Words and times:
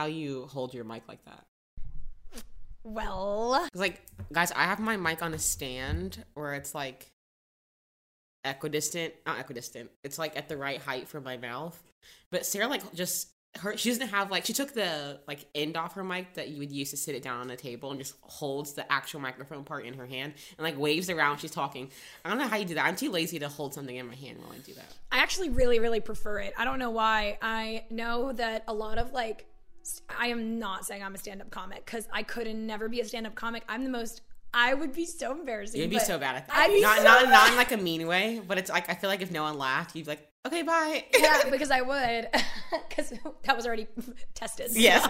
How 0.00 0.06
you 0.06 0.46
hold 0.46 0.72
your 0.72 0.84
mic 0.84 1.02
like 1.08 1.22
that. 1.26 1.44
Well, 2.84 3.68
like, 3.74 4.00
guys, 4.32 4.50
I 4.52 4.62
have 4.62 4.80
my 4.80 4.96
mic 4.96 5.22
on 5.22 5.34
a 5.34 5.38
stand 5.38 6.24
where 6.32 6.54
it's 6.54 6.74
like 6.74 7.10
equidistant, 8.42 9.12
not 9.26 9.38
equidistant. 9.38 9.90
It's 10.02 10.18
like 10.18 10.38
at 10.38 10.48
the 10.48 10.56
right 10.56 10.80
height 10.80 11.06
for 11.06 11.20
my 11.20 11.36
mouth. 11.36 11.78
But 12.30 12.46
Sarah, 12.46 12.66
like, 12.66 12.94
just 12.94 13.28
her, 13.58 13.76
she 13.76 13.90
doesn't 13.90 14.08
have 14.08 14.30
like 14.30 14.46
she 14.46 14.52
took 14.52 14.72
the 14.72 15.18
like 15.26 15.44
end 15.54 15.76
off 15.76 15.94
her 15.94 16.04
mic 16.04 16.34
that 16.34 16.48
you 16.48 16.58
would 16.58 16.70
use 16.70 16.90
to 16.90 16.96
sit 16.96 17.16
it 17.16 17.22
down 17.22 17.40
on 17.40 17.50
a 17.50 17.56
table 17.56 17.90
and 17.90 17.98
just 17.98 18.14
holds 18.20 18.74
the 18.74 18.90
actual 18.90 19.18
microphone 19.18 19.64
part 19.64 19.84
in 19.84 19.94
her 19.94 20.06
hand 20.06 20.34
and 20.56 20.64
like 20.64 20.78
waves 20.78 21.10
around. 21.10 21.38
She's 21.38 21.50
talking. 21.50 21.90
I 22.24 22.28
don't 22.28 22.38
know 22.38 22.46
how 22.46 22.56
you 22.56 22.64
do 22.64 22.74
that. 22.74 22.86
I'm 22.86 22.96
too 22.96 23.10
lazy 23.10 23.38
to 23.40 23.48
hold 23.48 23.74
something 23.74 23.96
in 23.96 24.06
my 24.06 24.14
hand 24.14 24.38
while 24.38 24.52
I 24.52 24.58
do 24.58 24.72
that. 24.74 24.94
I 25.10 25.18
actually 25.18 25.50
really, 25.50 25.80
really 25.80 26.00
prefer 26.00 26.38
it. 26.38 26.54
I 26.56 26.64
don't 26.64 26.78
know 26.78 26.90
why. 26.90 27.38
I 27.42 27.84
know 27.90 28.32
that 28.32 28.64
a 28.68 28.72
lot 28.72 28.98
of 28.98 29.12
like, 29.12 29.46
I 30.18 30.28
am 30.28 30.58
not 30.58 30.84
saying 30.84 31.02
I'm 31.02 31.14
a 31.14 31.18
stand 31.18 31.40
up 31.40 31.50
comic 31.50 31.84
because 31.84 32.08
I 32.12 32.22
could 32.22 32.54
never 32.54 32.88
be 32.88 33.00
a 33.00 33.04
stand 33.04 33.26
up 33.26 33.34
comic. 33.34 33.64
I'm 33.68 33.84
the 33.84 33.90
most, 33.90 34.22
I 34.52 34.74
would 34.74 34.92
be 34.92 35.06
so 35.06 35.32
embarrassing. 35.32 35.80
You'd 35.80 35.90
be 35.90 35.98
so 35.98 36.18
bad 36.18 36.36
at 36.36 36.48
that. 36.48 36.56
I'd 36.56 36.72
be 36.72 36.80
not 36.80 36.98
so 36.98 37.04
not 37.04 37.24
bad. 37.24 37.30
not 37.30 37.50
in 37.50 37.56
like 37.56 37.72
a 37.72 37.76
mean 37.76 38.06
way, 38.06 38.40
but 38.46 38.58
it's 38.58 38.70
like 38.70 38.90
I 38.90 38.94
feel 38.94 39.08
like 39.10 39.22
if 39.22 39.30
no 39.30 39.42
one 39.42 39.58
laughed, 39.58 39.94
you'd 39.94 40.06
be 40.06 40.12
like, 40.12 40.28
okay, 40.46 40.62
bye. 40.62 41.04
yeah, 41.18 41.42
because 41.50 41.70
I 41.70 41.80
would, 41.82 42.28
because 42.88 43.12
that 43.44 43.56
was 43.56 43.66
already 43.66 43.86
tested. 44.34 44.70
so. 44.70 44.78
Yes. 44.78 45.08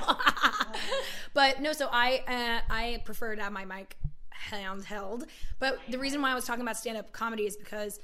but 1.35 1.61
no, 1.61 1.73
so 1.73 1.89
I 1.91 2.23
uh, 2.29 2.73
I 2.73 3.03
prefer 3.05 3.37
to 3.37 3.43
have 3.43 3.53
my 3.53 3.65
mic 3.65 3.97
hands 4.31 4.85
held. 4.85 5.27
But 5.59 5.79
the 5.89 5.99
reason 5.99 6.23
why 6.23 6.33
I 6.33 6.35
was 6.35 6.45
talking 6.45 6.63
about 6.63 6.77
stand 6.77 6.99
up 6.99 7.13
comedy 7.13 7.47
is 7.47 7.57
because 7.57 8.01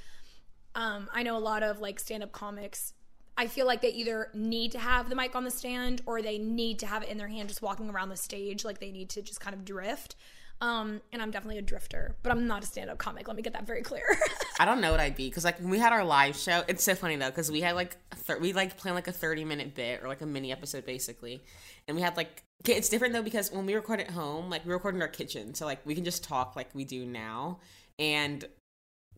um, 0.74 1.08
I 1.12 1.22
know 1.22 1.36
a 1.36 1.40
lot 1.40 1.62
of 1.62 1.80
like 1.80 1.98
stand 1.98 2.22
up 2.22 2.32
comics. 2.32 2.92
I 3.36 3.46
feel 3.46 3.66
like 3.66 3.82
they 3.82 3.90
either 3.90 4.30
need 4.32 4.72
to 4.72 4.78
have 4.78 5.10
the 5.10 5.14
mic 5.14 5.34
on 5.34 5.44
the 5.44 5.50
stand 5.50 6.02
or 6.06 6.22
they 6.22 6.38
need 6.38 6.78
to 6.80 6.86
have 6.86 7.02
it 7.02 7.08
in 7.08 7.18
their 7.18 7.28
hand 7.28 7.48
just 7.48 7.62
walking 7.62 7.90
around 7.90 8.08
the 8.08 8.16
stage. 8.16 8.64
Like 8.64 8.80
they 8.80 8.90
need 8.90 9.10
to 9.10 9.22
just 9.22 9.40
kind 9.40 9.54
of 9.54 9.64
drift. 9.64 10.16
Um, 10.62 11.02
and 11.12 11.20
I'm 11.20 11.30
definitely 11.30 11.58
a 11.58 11.62
drifter, 11.62 12.16
but 12.22 12.32
I'm 12.32 12.46
not 12.46 12.62
a 12.62 12.66
stand 12.66 12.88
up 12.88 12.96
comic. 12.96 13.28
Let 13.28 13.36
me 13.36 13.42
get 13.42 13.52
that 13.52 13.66
very 13.66 13.82
clear. 13.82 14.04
I 14.58 14.64
don't 14.64 14.80
know 14.80 14.90
what 14.90 15.00
I'd 15.00 15.14
be 15.14 15.28
because 15.28 15.44
like 15.44 15.58
when 15.58 15.68
we 15.68 15.78
had 15.78 15.92
our 15.92 16.02
live 16.02 16.34
show, 16.34 16.62
it's 16.66 16.82
so 16.82 16.94
funny 16.94 17.16
though 17.16 17.28
because 17.28 17.52
we 17.52 17.60
had 17.60 17.74
like 17.74 17.96
thir- 18.14 18.38
we 18.38 18.54
like 18.54 18.78
planned 18.78 18.94
like 18.94 19.06
a 19.06 19.12
thirty 19.12 19.44
minute 19.44 19.74
bit 19.74 20.02
or 20.02 20.08
like 20.08 20.22
a 20.22 20.26
mini 20.26 20.52
episode 20.52 20.86
basically, 20.86 21.44
and 21.86 21.94
we 21.94 22.02
had 22.02 22.16
like 22.16 22.42
it's 22.64 22.88
different 22.88 23.12
though 23.12 23.22
because 23.22 23.52
when 23.52 23.66
we 23.66 23.74
record 23.74 24.00
at 24.00 24.10
home, 24.10 24.48
like 24.48 24.64
we 24.64 24.72
record 24.72 24.94
in 24.94 25.02
our 25.02 25.08
kitchen, 25.08 25.52
so 25.52 25.66
like 25.66 25.84
we 25.84 25.94
can 25.94 26.04
just 26.04 26.24
talk 26.24 26.56
like 26.56 26.70
we 26.72 26.84
do 26.84 27.04
now, 27.04 27.58
and 27.98 28.46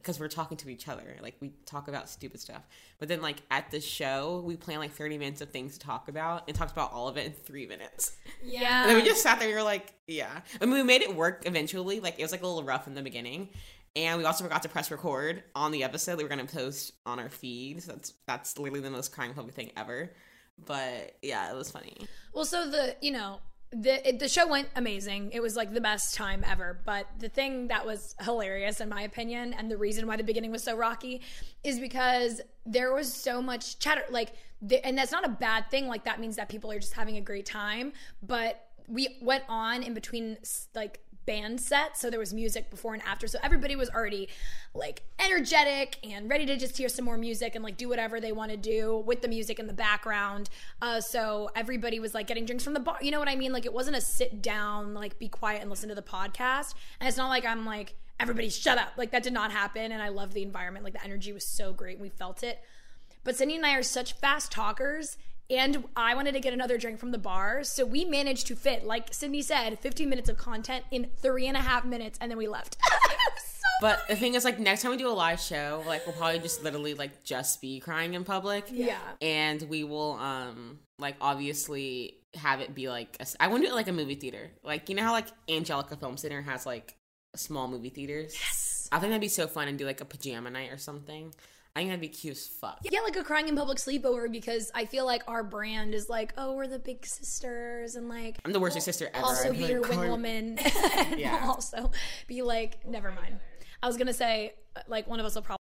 because 0.01 0.19
we're 0.19 0.29
talking 0.29 0.57
to 0.59 0.69
each 0.69 0.89
other, 0.89 1.17
like 1.21 1.37
we 1.41 1.53
talk 1.67 1.89
about 1.89 2.09
stupid 2.09 2.41
stuff. 2.41 2.67
But 2.99 3.09
then 3.09 3.21
like 3.21 3.43
at 3.51 3.71
the 3.71 3.81
show, 3.81 4.43
we 4.45 4.57
plan 4.57 4.79
like 4.79 4.93
thirty 4.93 5.19
minutes 5.19 5.41
of 5.41 5.51
things 5.51 5.75
to 5.75 5.79
talk 5.79 6.09
about 6.09 6.45
and 6.49 6.57
talked 6.57 6.73
about 6.73 6.93
all 6.93 7.09
of 7.09 7.17
it 7.17 7.27
in 7.27 7.33
three 7.33 7.67
minutes. 7.67 8.17
yeah. 8.43 8.83
And 8.83 8.91
then 8.91 8.97
we 8.97 9.05
just 9.05 9.23
sat 9.23 9.39
there. 9.39 9.49
And 9.49 9.55
we 9.55 9.61
were 9.61 9.65
like, 9.65 9.93
yeah. 10.07 10.41
I 10.61 10.65
mean, 10.65 10.75
we 10.75 10.83
made 10.83 11.03
it 11.03 11.15
work 11.15 11.43
eventually. 11.47 12.01
Like 12.01 12.19
it 12.19 12.23
was 12.23 12.33
like 12.33 12.43
a 12.43 12.47
little 12.47 12.65
rough 12.65 12.87
in 12.87 12.95
the 12.95 13.03
beginning, 13.03 13.49
and 13.97 14.19
we 14.19 14.25
also 14.25 14.45
forgot 14.45 14.63
to 14.63 14.69
press 14.69 14.91
record 14.91 15.43
on 15.55 15.73
the 15.73 15.85
episode 15.85 16.13
that 16.13 16.19
we 16.19 16.23
were 16.25 16.31
gonna 16.31 16.45
post 16.45 16.93
on 17.05 17.19
our 17.19 17.29
feed. 17.29 17.83
So 17.83 17.93
that's 17.93 18.15
that's 18.27 18.59
literally 18.59 18.81
the 18.81 18.91
most 18.91 19.13
crying 19.13 19.35
public 19.35 19.55
thing 19.55 19.73
ever. 19.77 20.11
But 20.65 21.17
yeah, 21.23 21.51
it 21.53 21.57
was 21.57 21.71
funny. 21.71 21.97
Well, 22.33 22.45
so 22.45 22.71
the 22.71 22.97
you 23.01 23.13
know 23.13 23.41
the 23.71 24.09
it, 24.09 24.19
the 24.19 24.29
show 24.29 24.47
went 24.47 24.69
amazing. 24.77 25.31
It 25.33 25.41
was 25.41 25.57
like 25.57 25.73
the 25.73 25.81
best 25.81 26.15
time 26.15 26.45
ever. 26.47 26.81
But 26.85 27.07
the 27.19 27.29
thing 27.29 27.69
that 27.69 27.85
was 27.85 28.15
hilarious, 28.21 28.81
in 28.81 28.89
my 28.89 29.03
opinion, 29.03 29.53
and 29.53 29.71
the 29.71 29.77
reason 29.77 30.07
why 30.07 30.17
the 30.17 30.25
beginning 30.25 30.51
was 30.51 30.63
so 30.63 30.77
rocky, 30.77 31.21
is 31.65 31.79
because 31.79 32.41
there 32.65 32.95
was 32.95 33.13
so 33.13 33.43
much 33.43 33.79
chatter. 33.79 34.05
Like, 34.11 34.33
the, 34.63 34.85
and 34.87 34.97
that's 34.97 35.13
not 35.13 35.25
a 35.25 35.31
bad 35.31 35.71
thing. 35.71 35.87
Like 35.87 36.05
that 36.05 36.19
means 36.21 36.37
that 36.37 36.49
people 36.49 36.71
are 36.73 36.79
just 36.79 36.95
having 36.95 37.17
a 37.17 37.21
great 37.21 37.47
time. 37.47 37.93
But 38.23 38.65
we 38.89 39.19
went 39.21 39.45
on 39.49 39.83
in 39.83 39.93
between 39.93 40.39
like 40.75 41.01
band 41.29 41.61
set. 41.61 41.99
So 41.99 42.09
there 42.09 42.19
was 42.19 42.33
music 42.33 42.71
before 42.71 42.95
and 42.95 43.03
after. 43.05 43.27
So 43.27 43.39
everybody 43.43 43.77
was 43.77 43.91
already 43.91 44.31
like 44.75 45.03
energetic 45.23 45.99
and 46.03 46.29
ready 46.29 46.47
to 46.47 46.57
just 46.57 46.79
hear 46.79 46.89
some 46.89 47.05
more 47.05 47.19
music 47.19 47.55
and 47.55 47.63
like 47.63 47.77
do 47.77 47.87
whatever 47.87 48.19
they 48.19 48.33
want 48.33 48.51
to 48.51 48.57
do 48.57 49.05
with 49.07 49.21
the 49.21 49.29
music 49.29 49.59
in 49.59 49.67
the 49.67 49.75
background. 49.75 50.49
Uh, 50.81 51.03
so 51.03 51.51
everybody 51.55 52.01
was 52.01 52.15
like 52.15 52.27
getting 52.27 52.47
drinks 52.47 52.65
from 52.65 52.73
the 52.73 52.81
bar. 52.81 52.97
You 53.03 53.11
know 53.11 53.19
what 53.19 53.29
I 53.29 53.37
mean? 53.37 53.53
Like 53.53 53.67
it 53.67 53.75
wasn't 53.75 53.97
a 53.97 54.01
sit 54.01 54.41
down, 54.41 54.95
like 54.95 55.19
be 55.19 55.29
quiet 55.29 55.61
and 55.61 55.69
listen 55.69 55.91
to 55.91 55.95
the 55.95 56.01
podcast. 56.01 56.73
And 56.99 57.07
it's 57.07 57.19
not 57.19 57.29
like 57.29 57.45
I'm 57.45 57.67
like, 57.67 57.95
everybody 58.19 58.49
shut 58.49 58.79
up. 58.79 58.93
Like 58.97 59.11
that 59.11 59.23
did 59.23 59.35
not 59.35 59.53
happen. 59.53 59.93
And 59.93 60.03
I 60.03 60.09
loved 60.09 60.33
the 60.33 60.43
environment. 60.43 60.83
Like 60.83 60.95
the 60.95 61.05
energy 61.05 61.35
was 61.35 61.45
so 61.45 61.75
great. 61.75 62.01
We 62.01 62.09
felt 62.09 62.43
it. 62.43 62.59
But 63.23 63.37
Sydney 63.37 63.57
and 63.57 63.67
I 63.67 63.75
are 63.75 63.83
such 63.83 64.15
fast 64.15 64.51
talkers 64.51 65.19
and 65.51 65.85
I 65.97 66.15
wanted 66.15 66.33
to 66.33 66.41
get 66.41 66.53
another 66.53 66.77
drink 66.77 66.99
from 66.99 67.11
the 67.11 67.19
bar. 67.19 67.65
So 67.65 67.85
we 67.87 68.05
managed 68.05 68.47
to 68.49 68.57
fit, 68.57 68.85
like 68.85 69.15
Sydney 69.15 69.43
said, 69.43 69.79
15 69.79 70.09
minutes 70.09 70.29
of 70.29 70.37
content 70.37 70.85
in 70.91 71.09
three 71.21 71.47
and 71.47 71.57
a 71.57 71.61
half 71.61 71.85
minutes, 71.85 72.19
and 72.21 72.31
then 72.31 72.39
we 72.39 72.49
left. 72.49 72.77
so 72.91 73.63
But 73.81 74.01
the 74.09 74.17
thing 74.17 74.35
is, 74.35 74.45
like, 74.45 74.59
next 74.59 74.83
time 74.83 74.91
we 74.91 74.99
do 74.99 75.09
a 75.09 75.11
live 75.11 75.41
show, 75.41 75.83
like, 75.87 76.07
we'll 76.07 76.15
probably 76.15 76.41
just 76.41 76.63
literally, 76.63 76.95
like, 76.95 77.25
just 77.25 77.61
be 77.63 77.81
crying 77.81 78.15
in 78.15 78.25
public. 78.25 78.67
Yeah. 78.71 78.99
And 79.23 79.63
we 79.63 79.85
will, 79.85 80.15
um, 80.15 80.81
like, 80.99 81.17
obviously 81.21 82.17
have 82.35 82.61
it 82.61 82.75
be, 82.75 82.91
like, 82.91 83.17
a, 83.21 83.27
I 83.41 83.49
want 83.49 83.63
to 83.63 83.69
do 83.69 83.73
it 83.73 83.77
like 83.77 83.89
a 83.89 83.93
movie 83.93 84.17
theater. 84.17 84.51
Like, 84.63 84.91
you 84.91 84.95
know 84.97 85.03
how, 85.03 85.13
like, 85.13 85.29
Angelika 85.49 85.97
Film 85.97 86.19
Center 86.19 86.43
has, 86.43 86.67
like, 86.67 86.95
small 87.37 87.69
movie 87.69 87.89
theaters? 87.89 88.35
Yes. 88.35 88.89
I 88.93 88.99
think 88.99 89.11
that'd 89.11 89.21
be 89.21 89.29
so 89.29 89.47
fun 89.47 89.69
and 89.69 89.79
do, 89.79 89.87
like, 89.87 90.03
a 90.03 90.05
pajama 90.05 90.51
night 90.51 90.73
or 90.73 90.79
something. 90.79 91.33
I 91.77 91.81
think 91.81 91.91
that'd 91.91 92.01
be 92.01 92.09
cute 92.09 92.33
as 92.37 92.47
fuck. 92.47 92.79
Yeah, 92.91 93.01
like 93.01 93.17
a 93.17 93.23
crying 93.23 93.49
in 93.49 93.55
public 93.57 93.79
sleepover 93.79 94.31
because 94.31 94.73
I 94.75 94.85
feel 94.85 95.07
like 95.07 95.23
our 95.29 95.45
brand 95.45 95.95
is 95.95 96.09
like, 96.09 96.33
oh, 96.37 96.55
we're 96.55 96.67
the 96.67 96.79
big 96.81 97.07
sisters 97.07 97.95
and 97.95 98.09
like 98.09 98.39
I'm 98.45 98.53
the 98.53 98.59
worst 98.61 98.81
sister 98.81 99.09
ever. 99.15 99.25
also 99.25 99.51
I'd 99.51 99.55
be 99.57 99.63
like, 99.63 99.71
your 99.71 99.83
wing 99.83 100.09
woman 100.11 100.59
and 100.97 101.21
Yeah. 101.21 101.45
also 101.47 101.91
be 102.27 102.43
like, 102.43 102.85
never 102.87 103.13
mind. 103.13 103.39
I 103.83 103.87
was 103.87 103.97
gonna 103.97 104.13
say 104.13 104.55
uh, 104.77 104.81
like 104.89 105.07
one 105.07 105.21
of 105.21 105.27
us 105.27 105.37
will 105.37 105.43
probably 105.43 105.59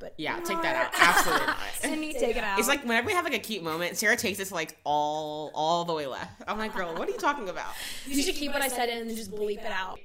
but 0.00 0.12
Yeah, 0.18 0.40
take 0.40 0.60
that 0.62 0.74
out. 0.86 0.92
Absolutely 1.00 1.46
not. 1.46 1.56
Sydney, 1.78 2.12
take 2.14 2.36
it 2.36 2.42
out. 2.42 2.58
It's 2.58 2.66
like 2.66 2.82
whenever 2.82 3.06
we 3.06 3.12
have 3.12 3.24
like 3.24 3.34
a 3.34 3.38
cute 3.38 3.62
moment, 3.62 3.96
Sarah 3.96 4.16
takes 4.16 4.40
it 4.40 4.46
to 4.46 4.54
like 4.54 4.76
all 4.84 5.52
all 5.54 5.84
the 5.84 5.92
way 5.94 6.06
left. 6.06 6.42
I'm 6.48 6.58
like, 6.58 6.74
girl, 6.74 6.92
what 6.94 7.08
are 7.08 7.12
you 7.12 7.16
talking 7.18 7.48
about? 7.48 7.72
You 8.06 8.20
should 8.22 8.34
keep 8.34 8.52
what 8.52 8.60
I 8.62 8.66
said 8.68 8.88
in 8.88 9.06
and 9.08 9.16
just 9.16 9.30
bleep 9.30 9.64
it 9.64 9.70
out. 9.72 9.98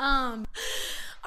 um, 0.00 0.46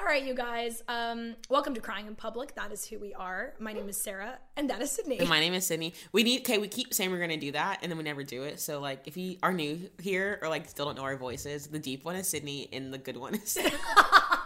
all 0.00 0.06
right, 0.06 0.24
you 0.24 0.32
guys. 0.32 0.82
Um, 0.88 1.36
welcome 1.50 1.74
to 1.74 1.80
Crying 1.80 2.06
in 2.06 2.14
Public. 2.14 2.54
That 2.54 2.72
is 2.72 2.86
who 2.86 2.98
we 2.98 3.12
are. 3.12 3.52
My 3.58 3.74
name 3.74 3.86
is 3.86 4.00
Sarah, 4.00 4.38
and 4.56 4.70
that 4.70 4.80
is 4.80 4.90
Sydney. 4.90 5.18
And 5.18 5.28
my 5.28 5.40
name 5.40 5.52
is 5.52 5.66
Sydney. 5.66 5.92
We 6.12 6.22
need 6.22 6.40
okay. 6.40 6.56
We 6.56 6.68
keep 6.68 6.94
saying 6.94 7.10
we're 7.10 7.20
gonna 7.20 7.36
do 7.36 7.52
that, 7.52 7.80
and 7.82 7.92
then 7.92 7.98
we 7.98 8.04
never 8.04 8.24
do 8.24 8.44
it. 8.44 8.60
So 8.60 8.80
like, 8.80 9.06
if 9.06 9.18
you 9.18 9.36
are 9.42 9.52
new 9.52 9.90
here 10.00 10.38
or 10.40 10.48
like 10.48 10.66
still 10.70 10.86
don't 10.86 10.96
know 10.96 11.02
our 11.02 11.18
voices, 11.18 11.66
the 11.66 11.78
deep 11.78 12.02
one 12.02 12.16
is 12.16 12.26
Sydney, 12.28 12.70
and 12.72 12.94
the 12.94 12.98
good 12.98 13.18
one 13.18 13.34
is 13.34 13.50
Sarah. 13.50 13.70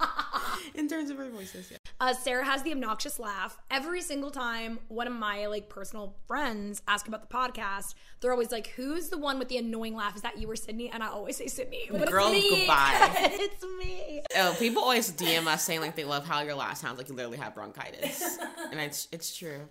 in 0.74 0.88
terms 0.88 1.10
of 1.10 1.18
our 1.18 1.28
voices. 1.28 1.70
Yeah. 1.70 1.78
Uh, 2.00 2.12
Sarah 2.12 2.44
has 2.44 2.62
the 2.62 2.72
obnoxious 2.72 3.18
laugh 3.18 3.56
every 3.70 4.00
single 4.00 4.30
time 4.30 4.78
one 4.88 5.06
of 5.06 5.12
my 5.12 5.46
like 5.46 5.68
personal 5.68 6.16
friends 6.26 6.82
ask 6.88 7.08
about 7.08 7.28
the 7.28 7.34
podcast. 7.34 7.94
They're 8.20 8.32
always 8.32 8.50
like, 8.52 8.68
"Who's 8.68 9.08
the 9.08 9.18
one 9.18 9.38
with 9.38 9.48
the 9.48 9.58
annoying 9.58 9.94
laugh? 9.94 10.16
Is 10.16 10.22
that 10.22 10.38
you 10.38 10.50
or 10.50 10.56
Sydney?" 10.56 10.90
And 10.90 11.02
I 11.02 11.08
always 11.08 11.36
say 11.36 11.46
Sydney. 11.46 11.88
But 11.90 12.10
Girl, 12.10 12.30
it's 12.32 12.50
me. 12.50 12.58
goodbye. 12.58 13.10
it's 13.32 13.64
me. 13.78 14.22
Oh, 14.36 14.56
people 14.58 14.82
always 14.82 15.10
DM 15.12 15.46
us 15.46 15.64
saying 15.64 15.80
like 15.80 15.96
they 15.96 16.04
love 16.04 16.26
how 16.26 16.42
your 16.42 16.54
laugh 16.54 16.78
sounds 16.78 16.98
like 16.98 17.08
you 17.08 17.14
literally 17.14 17.38
have 17.38 17.54
bronchitis, 17.54 18.38
and 18.70 18.80
it's 18.80 19.08
it's 19.12 19.36
true. 19.36 19.68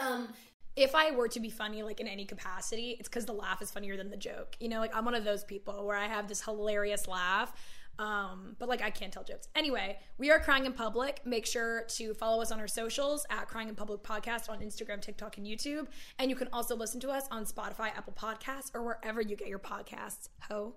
Um, 0.00 0.28
if 0.76 0.94
I 0.94 1.10
were 1.10 1.28
to 1.28 1.40
be 1.40 1.48
funny, 1.48 1.82
like 1.82 2.00
in 2.00 2.06
any 2.06 2.26
capacity, 2.26 2.96
it's 2.98 3.08
because 3.08 3.24
the 3.24 3.32
laugh 3.32 3.62
is 3.62 3.70
funnier 3.70 3.96
than 3.96 4.10
the 4.10 4.16
joke. 4.16 4.56
You 4.60 4.68
know, 4.68 4.78
like 4.78 4.94
I'm 4.94 5.06
one 5.06 5.14
of 5.14 5.24
those 5.24 5.42
people 5.42 5.86
where 5.86 5.96
I 5.96 6.06
have 6.06 6.28
this 6.28 6.42
hilarious 6.42 7.08
laugh. 7.08 7.52
Um, 7.98 8.56
but 8.58 8.68
like 8.68 8.82
I 8.82 8.90
can't 8.90 9.12
tell 9.12 9.24
jokes. 9.24 9.48
Anyway, 9.54 9.98
we 10.18 10.30
are 10.30 10.38
crying 10.38 10.66
in 10.66 10.72
public. 10.72 11.20
Make 11.24 11.46
sure 11.46 11.84
to 11.96 12.14
follow 12.14 12.42
us 12.42 12.52
on 12.52 12.60
our 12.60 12.68
socials 12.68 13.26
at 13.30 13.48
Crying 13.48 13.68
in 13.68 13.74
Public 13.74 14.02
Podcast 14.02 14.50
on 14.50 14.60
Instagram, 14.60 15.00
TikTok, 15.00 15.38
and 15.38 15.46
YouTube. 15.46 15.86
And 16.18 16.30
you 16.30 16.36
can 16.36 16.48
also 16.52 16.76
listen 16.76 17.00
to 17.00 17.10
us 17.10 17.26
on 17.30 17.44
Spotify, 17.44 17.88
Apple 17.96 18.14
Podcasts, 18.18 18.70
or 18.74 18.82
wherever 18.82 19.20
you 19.20 19.36
get 19.36 19.48
your 19.48 19.58
podcasts. 19.58 20.28
Ho. 20.48 20.74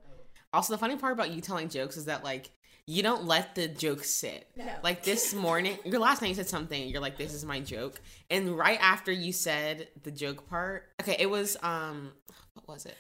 Also, 0.54 0.74
the 0.74 0.78
funny 0.78 0.96
part 0.96 1.14
about 1.14 1.32
you 1.32 1.42
telling 1.42 1.70
jokes 1.70 1.98
is 1.98 2.06
that 2.06 2.24
like 2.24 2.52
you 2.86 3.04
don't 3.04 3.26
let 3.26 3.54
the 3.54 3.68
joke 3.68 4.04
sit. 4.04 4.48
Like 4.82 5.04
this 5.04 5.34
morning, 5.36 5.78
your 5.86 6.00
last 6.00 6.22
night 6.22 6.30
you 6.30 6.36
said 6.36 6.50
something. 6.50 6.88
You're 6.90 7.02
like, 7.02 7.18
"This 7.18 7.34
is 7.34 7.46
my 7.46 7.60
joke," 7.60 8.02
and 8.32 8.58
right 8.58 8.80
after 8.82 9.12
you 9.12 9.32
said 9.32 9.90
the 10.04 10.12
joke 10.12 10.50
part, 10.50 10.88
okay, 11.02 11.16
it 11.20 11.30
was 11.30 11.56
um, 11.62 12.12
what 12.54 12.68
was 12.68 12.86
it? 12.86 12.98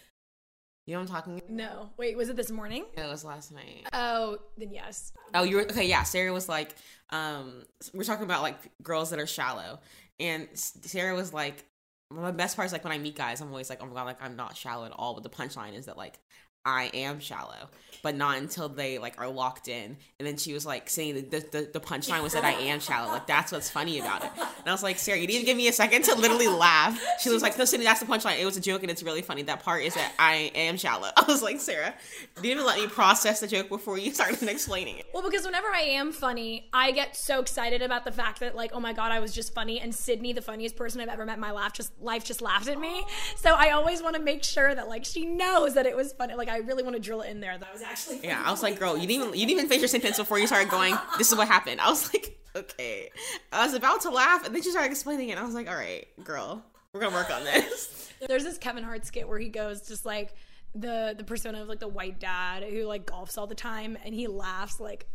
You 0.89 0.95
know 0.95 1.01
what 1.01 1.11
I'm 1.11 1.15
talking? 1.17 1.41
No, 1.49 1.91
wait, 1.97 2.17
was 2.17 2.29
it 2.29 2.35
this 2.35 2.49
morning? 2.49 2.83
It 2.97 3.07
was 3.07 3.23
last 3.23 3.51
night. 3.51 3.85
Oh, 3.93 4.39
then 4.57 4.73
yes. 4.73 5.13
Oh, 5.35 5.43
you 5.43 5.57
were 5.57 5.61
okay. 5.61 5.87
Yeah, 5.87 6.01
Sarah 6.01 6.33
was 6.33 6.49
like, 6.49 6.73
um, 7.11 7.61
we're 7.93 8.03
talking 8.03 8.25
about 8.25 8.41
like 8.41 8.57
girls 8.81 9.11
that 9.11 9.19
are 9.19 9.27
shallow, 9.27 9.81
and 10.19 10.47
Sarah 10.55 11.13
was 11.13 11.31
like, 11.31 11.63
my 12.09 12.31
best 12.31 12.55
part 12.55 12.65
is 12.65 12.71
like 12.71 12.83
when 12.83 12.91
I 12.91 12.97
meet 12.97 13.15
guys, 13.15 13.39
I'm 13.39 13.49
always 13.49 13.69
like, 13.69 13.83
oh 13.83 13.85
my 13.85 13.93
god, 13.93 14.05
like 14.05 14.23
I'm 14.23 14.35
not 14.35 14.57
shallow 14.57 14.83
at 14.83 14.91
all. 14.91 15.13
But 15.13 15.21
the 15.21 15.29
punchline 15.29 15.75
is 15.75 15.85
that 15.85 15.95
like 15.95 16.17
I 16.65 16.91
am 16.93 17.19
shallow, 17.19 17.69
but 18.03 18.15
not 18.15 18.37
until 18.37 18.69
they 18.69 18.97
like 18.97 19.19
are 19.19 19.29
locked 19.29 19.67
in. 19.67 19.97
And 20.19 20.27
then 20.27 20.37
she 20.37 20.53
was 20.53 20.65
like 20.65 20.89
saying 20.89 21.15
the 21.29 21.39
the, 21.39 21.69
the 21.73 21.79
punchline 21.79 22.21
was 22.21 22.33
that 22.33 22.43
I 22.43 22.51
am 22.51 22.79
shallow. 22.79 23.11
Like 23.11 23.27
that's 23.27 23.51
what's 23.51 23.69
funny 23.69 23.99
about 23.99 24.23
it. 24.23 24.31
And 24.37 24.67
I 24.67 24.71
was 24.71 24.83
like, 24.83 24.99
Sarah, 24.99 25.17
you 25.17 25.27
didn't 25.27 25.45
give 25.45 25.55
me 25.55 25.67
a 25.69 25.73
second 25.73 26.03
to 26.03 26.15
literally 26.15 26.47
laugh. 26.47 27.01
She 27.19 27.29
was 27.29 27.41
like, 27.41 27.57
no, 27.57 27.65
Sydney, 27.65 27.85
that's 27.85 28.01
the 28.01 28.05
punchline. 28.05 28.39
It 28.39 28.45
was 28.45 28.57
a 28.57 28.61
joke 28.61 28.81
and 28.81 28.91
it's 28.91 29.03
really 29.03 29.21
funny. 29.21 29.43
That 29.43 29.63
part 29.63 29.83
is 29.83 29.93
that 29.95 30.13
I 30.19 30.51
am 30.53 30.77
shallow. 30.77 31.09
I 31.17 31.23
was 31.27 31.41
like, 31.41 31.59
Sarah, 31.61 31.93
you 32.35 32.41
didn't 32.41 32.51
even 32.51 32.65
let 32.65 32.79
me 32.79 32.87
process 32.87 33.39
the 33.39 33.47
joke 33.47 33.69
before 33.69 33.97
you 33.97 34.13
started 34.13 34.43
explaining 34.43 34.97
it. 34.97 35.05
Well, 35.13 35.23
because 35.23 35.45
whenever 35.45 35.67
I 35.67 35.81
am 35.81 36.11
funny, 36.11 36.69
I 36.73 36.91
get 36.91 37.15
so 37.15 37.39
excited 37.39 37.81
about 37.81 38.03
the 38.03 38.11
fact 38.11 38.41
that 38.41 38.55
like, 38.55 38.71
oh 38.73 38.79
my 38.79 38.91
god, 38.93 39.11
I 39.11 39.19
was 39.19 39.33
just 39.33 39.53
funny, 39.53 39.79
and 39.79 39.95
Sydney, 39.95 40.33
the 40.33 40.41
funniest 40.41 40.75
person 40.75 40.99
I've 40.99 41.07
ever 41.07 41.25
met 41.25 41.35
in 41.35 41.39
my 41.39 41.51
life, 41.51 41.73
just 41.73 41.99
life 42.01 42.25
just 42.25 42.41
laughed 42.41 42.67
at 42.67 42.79
me. 42.79 43.05
So 43.37 43.53
I 43.55 43.71
always 43.71 44.01
want 44.01 44.15
to 44.15 44.21
make 44.21 44.43
sure 44.43 44.75
that 44.75 44.89
like 44.89 45.05
she 45.05 45.25
knows 45.25 45.73
that 45.75 45.85
it 45.85 45.95
was 45.95 46.11
funny. 46.13 46.35
Like 46.35 46.48
I 46.49 46.57
really 46.57 46.83
want 46.83 46.95
to 46.95 47.01
drill 47.01 47.21
it 47.21 47.29
in 47.29 47.39
there. 47.39 47.57
That 47.57 47.71
was 47.71 47.81
actually. 47.81 48.19
Yeah, 48.23 48.41
I 48.43 48.51
was 48.51 48.61
like, 48.63 48.79
girl, 48.79 48.97
you 48.97 49.07
didn't 49.07 49.23
even 49.23 49.27
you 49.39 49.45
didn't 49.45 49.51
even 49.51 49.67
finish 49.67 49.81
your 49.81 49.87
sentence 49.87 50.17
before 50.17 50.39
you 50.39 50.47
started 50.47 50.69
going. 50.69 50.97
This 51.17 51.31
is 51.31 51.37
what 51.37 51.47
happened. 51.47 51.81
I 51.81 51.89
was 51.89 52.13
like, 52.13 52.39
okay. 52.55 53.09
I 53.51 53.65
was 53.65 53.73
about 53.73 54.01
to 54.01 54.09
laugh, 54.09 54.45
and 54.45 54.53
then 54.53 54.61
she 54.61 54.71
started 54.71 54.91
explaining 54.91 55.29
it. 55.29 55.37
I 55.37 55.43
was 55.43 55.53
like, 55.53 55.69
all 55.69 55.75
right, 55.75 56.07
girl, 56.23 56.63
we're 56.93 57.01
gonna 57.01 57.15
work 57.15 57.29
on 57.31 57.43
this. 57.43 58.11
There's 58.27 58.43
this 58.43 58.57
Kevin 58.57 58.83
Hart 58.83 59.05
skit 59.05 59.27
where 59.27 59.39
he 59.39 59.49
goes 59.49 59.87
just 59.87 60.05
like 60.05 60.33
the 60.75 61.15
the 61.17 61.23
persona 61.23 61.61
of 61.61 61.67
like 61.67 61.79
the 61.79 61.87
white 61.87 62.19
dad 62.19 62.63
who 62.63 62.83
like 62.83 63.05
golfs 63.05 63.37
all 63.37 63.47
the 63.47 63.55
time, 63.55 63.97
and 64.03 64.13
he 64.13 64.27
laughs 64.27 64.79
like. 64.79 65.07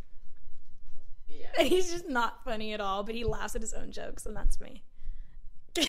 And 1.57 1.67
he's 1.67 1.91
just 1.91 2.09
not 2.09 2.43
funny 2.43 2.73
at 2.73 2.81
all, 2.81 3.03
but 3.03 3.15
he 3.15 3.23
laughs 3.23 3.55
at 3.55 3.61
his 3.61 3.73
own 3.73 3.91
jokes, 3.91 4.25
and 4.25 4.35
that's 4.35 4.59
me. 4.59 4.83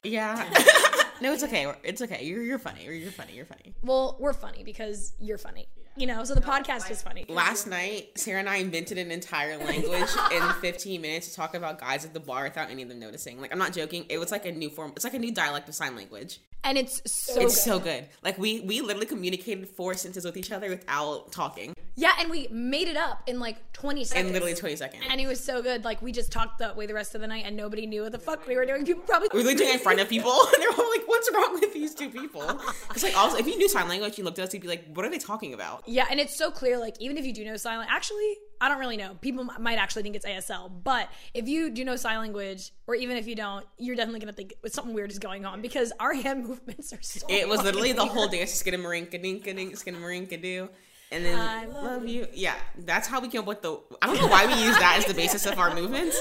Yeah. 0.02 0.48
no, 1.20 1.32
it's 1.32 1.42
okay. 1.44 1.72
It's 1.82 2.02
okay. 2.02 2.24
You're 2.24 2.42
you're 2.42 2.58
funny. 2.58 2.84
You're, 2.84 3.10
funny. 3.10 3.34
You're 3.34 3.46
funny. 3.46 3.74
Well, 3.82 4.16
we're 4.18 4.32
funny 4.32 4.62
because 4.64 5.12
you're 5.18 5.38
funny. 5.38 5.68
You 5.96 6.06
know, 6.06 6.24
so 6.24 6.34
the 6.34 6.42
podcast 6.42 6.90
is 6.90 7.00
funny. 7.00 7.24
Last 7.28 7.66
night, 7.66 8.10
Sarah 8.16 8.40
and 8.40 8.48
I 8.48 8.56
invented 8.56 8.98
an 8.98 9.10
entire 9.10 9.56
language 9.56 10.10
in 10.30 10.42
15 10.60 11.00
minutes 11.00 11.28
to 11.28 11.34
talk 11.34 11.54
about 11.54 11.80
guys 11.80 12.04
at 12.04 12.12
the 12.12 12.20
bar 12.20 12.44
without 12.44 12.70
any 12.70 12.82
of 12.82 12.90
them 12.90 12.98
noticing. 12.98 13.40
Like, 13.40 13.50
I'm 13.50 13.58
not 13.58 13.72
joking. 13.72 14.04
It 14.10 14.18
was 14.18 14.30
like 14.30 14.44
a 14.44 14.52
new 14.52 14.68
form. 14.68 14.92
It's 14.94 15.04
like 15.04 15.14
a 15.14 15.18
new 15.18 15.32
dialect 15.32 15.68
of 15.70 15.74
sign 15.74 15.96
language. 15.96 16.40
And 16.64 16.76
it's 16.76 17.00
so 17.10 17.40
it's 17.40 17.54
good. 17.54 17.62
so 17.62 17.78
good. 17.78 18.08
Like 18.24 18.38
we 18.38 18.58
we 18.60 18.80
literally 18.80 19.06
communicated 19.06 19.68
four 19.68 19.94
sentences 19.94 20.24
with 20.24 20.36
each 20.36 20.50
other 20.50 20.68
without 20.68 21.30
talking 21.30 21.74
Yeah, 21.94 22.12
and 22.18 22.28
we 22.28 22.48
made 22.50 22.88
it 22.88 22.96
up 22.96 23.22
in 23.28 23.38
like 23.38 23.72
20 23.74 24.02
seconds. 24.02 24.26
in 24.26 24.32
literally 24.32 24.54
20 24.54 24.74
seconds. 24.74 25.04
And 25.08 25.20
it 25.20 25.28
was 25.28 25.38
so 25.38 25.62
good. 25.62 25.84
Like 25.84 26.02
we 26.02 26.10
just 26.10 26.32
talked 26.32 26.58
that 26.58 26.76
way 26.76 26.86
the 26.86 26.94
rest 26.94 27.14
of 27.14 27.20
the 27.20 27.28
night, 27.28 27.44
and 27.46 27.56
nobody 27.56 27.86
knew 27.86 28.02
what 28.02 28.10
the 28.10 28.18
fuck 28.18 28.48
we 28.48 28.56
were 28.56 28.66
doing. 28.66 28.84
People 28.84 29.04
probably 29.04 29.28
We 29.32 29.44
were 29.44 29.54
doing 29.54 29.74
in 29.74 29.78
front 29.78 30.00
of 30.00 30.08
people, 30.08 30.32
and 30.54 30.60
they 30.60 30.66
were 30.66 30.82
all 30.82 30.90
like, 30.90 31.06
"What's 31.06 31.30
wrong 31.32 31.52
with 31.60 31.72
these 31.72 31.94
two 31.94 32.10
people?" 32.10 32.42
It's 32.90 33.04
like 33.04 33.16
also, 33.16 33.36
if 33.36 33.46
you 33.46 33.56
knew 33.56 33.68
sign 33.68 33.88
language, 33.88 34.18
you 34.18 34.24
looked 34.24 34.40
at 34.40 34.48
us, 34.48 34.52
you'd 34.52 34.62
be 34.62 34.66
like, 34.68 34.86
"What 34.92 35.06
are 35.06 35.10
they 35.10 35.18
talking 35.18 35.54
about?" 35.54 35.85
Yeah, 35.86 36.06
and 36.10 36.18
it's 36.18 36.36
so 36.36 36.50
clear. 36.50 36.78
Like 36.78 36.96
even 37.00 37.16
if 37.16 37.24
you 37.24 37.32
do 37.32 37.44
know 37.44 37.56
sign 37.56 37.78
language, 37.78 37.94
actually, 37.94 38.36
I 38.60 38.68
don't 38.68 38.78
really 38.78 38.96
know. 38.96 39.14
People 39.20 39.44
might 39.44 39.76
actually 39.76 40.02
think 40.02 40.16
it's 40.16 40.26
ASL, 40.26 40.70
but 40.82 41.08
if 41.34 41.48
you 41.48 41.70
do 41.70 41.84
know 41.84 41.96
sign 41.96 42.18
language, 42.18 42.72
or 42.86 42.94
even 42.94 43.16
if 43.16 43.26
you 43.26 43.34
don't, 43.34 43.64
you're 43.78 43.96
definitely 43.96 44.20
gonna 44.20 44.32
think 44.32 44.54
something 44.66 44.94
weird 44.94 45.10
is 45.10 45.18
going 45.18 45.44
on 45.44 45.62
because 45.62 45.92
our 46.00 46.14
hand 46.14 46.44
movements 46.48 46.92
are 46.92 47.02
so. 47.02 47.26
It 47.28 47.48
was 47.48 47.62
literally 47.62 47.92
the 47.92 47.98
fucking 47.98 48.12
whole 48.12 48.28
weird. 48.28 48.46
dance, 48.46 48.62
skidamarinka 48.62 49.22
dinka 49.22 49.54
dink, 49.54 49.74
skidamarinka 49.74 50.40
do. 50.40 50.68
And 51.12 51.24
then 51.24 51.38
I 51.38 51.66
love, 51.66 52.06
you. 52.06 52.26
Yeah, 52.34 52.56
that's 52.78 53.06
how 53.06 53.20
we 53.20 53.28
came 53.28 53.42
up 53.42 53.46
with 53.46 53.62
the. 53.62 53.78
I 54.02 54.06
don't 54.06 54.16
know 54.16 54.26
why 54.26 54.46
we 54.46 54.60
use 54.64 54.76
that 54.76 54.96
as 54.98 55.04
the 55.04 55.14
basis 55.14 55.46
of 55.46 55.58
our 55.58 55.72
movements, 55.72 56.20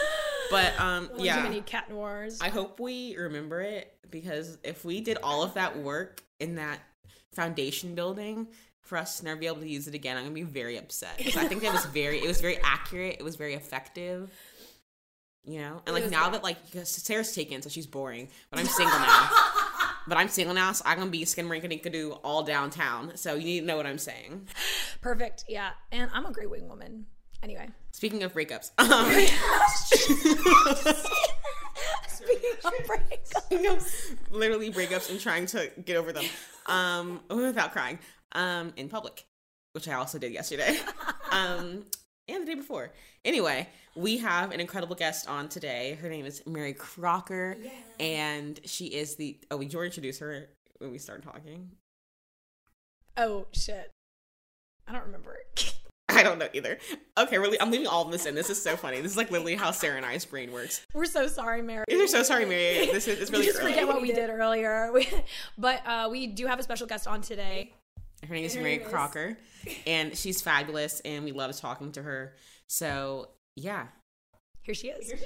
but 0.51 0.79
um, 0.79 1.09
too 1.17 1.23
yeah. 1.23 1.41
many 1.41 1.61
cat 1.61 1.89
noirs. 1.89 2.39
I 2.39 2.49
hope 2.49 2.79
we 2.79 3.17
remember 3.17 3.61
it 3.61 3.91
because 4.11 4.59
if 4.63 4.85
we 4.85 5.01
did 5.01 5.17
all 5.23 5.41
of 5.41 5.55
that 5.55 5.77
work 5.79 6.21
in 6.39 6.55
that 6.55 6.79
foundation 7.33 7.95
building 7.95 8.47
for 8.85 8.97
us 8.97 9.19
to 9.19 9.25
never 9.25 9.39
be 9.39 9.47
able 9.47 9.61
to 9.61 9.67
use 9.69 9.87
it 9.87 9.95
again, 9.95 10.15
I'm 10.15 10.23
gonna 10.23 10.33
be 10.35 10.43
very 10.43 10.77
upset. 10.77 11.17
'Cause 11.17 11.35
I 11.37 11.47
think 11.47 11.61
that 11.63 11.73
was 11.73 11.85
very, 11.85 12.19
it 12.23 12.27
was 12.27 12.39
very 12.39 12.57
accurate. 12.63 13.17
It 13.19 13.23
was 13.23 13.35
very 13.35 13.53
effective. 13.55 14.31
You 15.43 15.59
know, 15.59 15.81
and 15.85 15.93
like 15.93 16.09
now 16.09 16.29
that 16.31 16.43
like 16.43 16.63
because 16.65 16.89
Sarah's 16.89 17.33
taken, 17.35 17.61
so 17.61 17.69
she's 17.69 17.85
boring, 17.85 18.29
but 18.49 18.59
I'm 18.59 18.65
single 18.65 18.97
now. 18.97 19.29
but 20.07 20.17
I'm 20.17 20.27
single 20.27 20.55
now, 20.55 20.71
so 20.71 20.83
I'm 20.87 20.97
gonna 20.97 21.11
be 21.11 21.23
skin 21.25 21.47
rinkadoo 21.47 22.19
all 22.23 22.41
downtown. 22.43 23.15
So 23.15 23.35
you 23.35 23.45
need 23.45 23.59
to 23.61 23.65
know 23.67 23.77
what 23.77 23.85
I'm 23.85 23.99
saying. 23.99 24.47
Perfect. 25.01 25.45
Yeah. 25.47 25.71
And 25.91 26.09
I'm 26.13 26.25
a 26.25 26.31
great 26.31 26.49
wing 26.49 26.67
woman. 26.67 27.05
Anyway. 27.43 27.69
Speaking 27.91 28.23
of 28.23 28.33
breakups, 28.33 28.71
um, 28.79 29.05
Speaking 32.07 32.51
of 32.63 32.73
breakups. 32.87 34.15
literally 34.31 34.71
breakups 34.71 35.09
and 35.11 35.19
trying 35.19 35.45
to 35.47 35.69
get 35.85 35.95
over 35.97 36.11
them 36.11 36.25
um, 36.65 37.19
without 37.29 37.71
crying 37.71 37.99
um, 38.35 38.73
in 38.75 38.89
public, 38.89 39.25
which 39.73 39.87
I 39.87 39.93
also 39.93 40.19
did 40.19 40.31
yesterday 40.31 40.77
um, 41.31 41.85
and 42.27 42.43
the 42.43 42.45
day 42.45 42.55
before. 42.55 42.91
Anyway, 43.23 43.67
we 43.95 44.17
have 44.17 44.51
an 44.51 44.59
incredible 44.59 44.95
guest 44.95 45.27
on 45.27 45.49
today. 45.49 45.97
Her 46.01 46.09
name 46.09 46.25
is 46.25 46.43
Mary 46.45 46.73
Crocker, 46.73 47.57
and 47.99 48.59
she 48.65 48.87
is 48.87 49.15
the. 49.15 49.37
Oh, 49.49 49.57
we 49.57 49.69
already 49.73 49.87
introduced 49.87 50.19
her 50.19 50.49
when 50.77 50.91
we 50.91 50.99
started 50.99 51.23
talking. 51.23 51.71
Oh 53.17 53.47
shit. 53.53 53.91
I 54.87 54.91
don't 54.91 55.05
remember. 55.05 55.37
I 56.09 56.23
don't 56.23 56.37
know 56.37 56.47
either. 56.53 56.77
Okay, 57.17 57.37
really, 57.37 57.59
I'm 57.59 57.71
leaving 57.71 57.87
all 57.87 58.05
of 58.05 58.11
this 58.11 58.25
in. 58.25 58.35
This 58.35 58.49
is 58.49 58.61
so 58.61 58.77
funny. 58.77 59.01
This 59.01 59.11
is 59.11 59.17
like 59.17 59.31
literally 59.31 59.55
how 59.55 59.71
Sarah 59.71 59.97
and 59.97 60.05
I's 60.05 60.23
brain 60.23 60.51
works. 60.51 60.85
We're 60.93 61.05
so 61.05 61.27
sorry, 61.27 61.61
Mary. 61.61 61.83
We're 61.89 62.07
so 62.07 62.23
sorry, 62.23 62.45
Mary. 62.45 62.85
This 62.91 63.07
is 63.07 63.19
it's 63.19 63.31
really 63.31 63.43
we 63.43 63.47
just 63.47 63.61
early. 63.61 63.71
forget 63.71 63.87
what 63.87 64.01
we 64.01 64.11
did 64.13 64.29
earlier. 64.29 64.91
We, 64.93 65.09
but 65.57 65.85
uh, 65.85 66.07
we 66.11 66.27
do 66.27 66.45
have 66.45 66.59
a 66.59 66.63
special 66.63 66.87
guest 66.87 67.07
on 67.07 67.21
today. 67.21 67.73
Her 68.25 68.35
name 68.35 68.45
is 68.45 68.55
Mary 68.55 68.77
Crocker, 68.79 69.37
and 69.85 70.17
she's 70.17 70.41
fabulous, 70.41 70.99
and 71.01 71.23
we 71.23 71.31
love 71.31 71.55
talking 71.57 71.91
to 71.93 72.03
her. 72.03 72.35
So 72.67 73.29
yeah, 73.55 73.87
Here 74.63 74.75
she 74.75 74.89
is. 74.89 75.13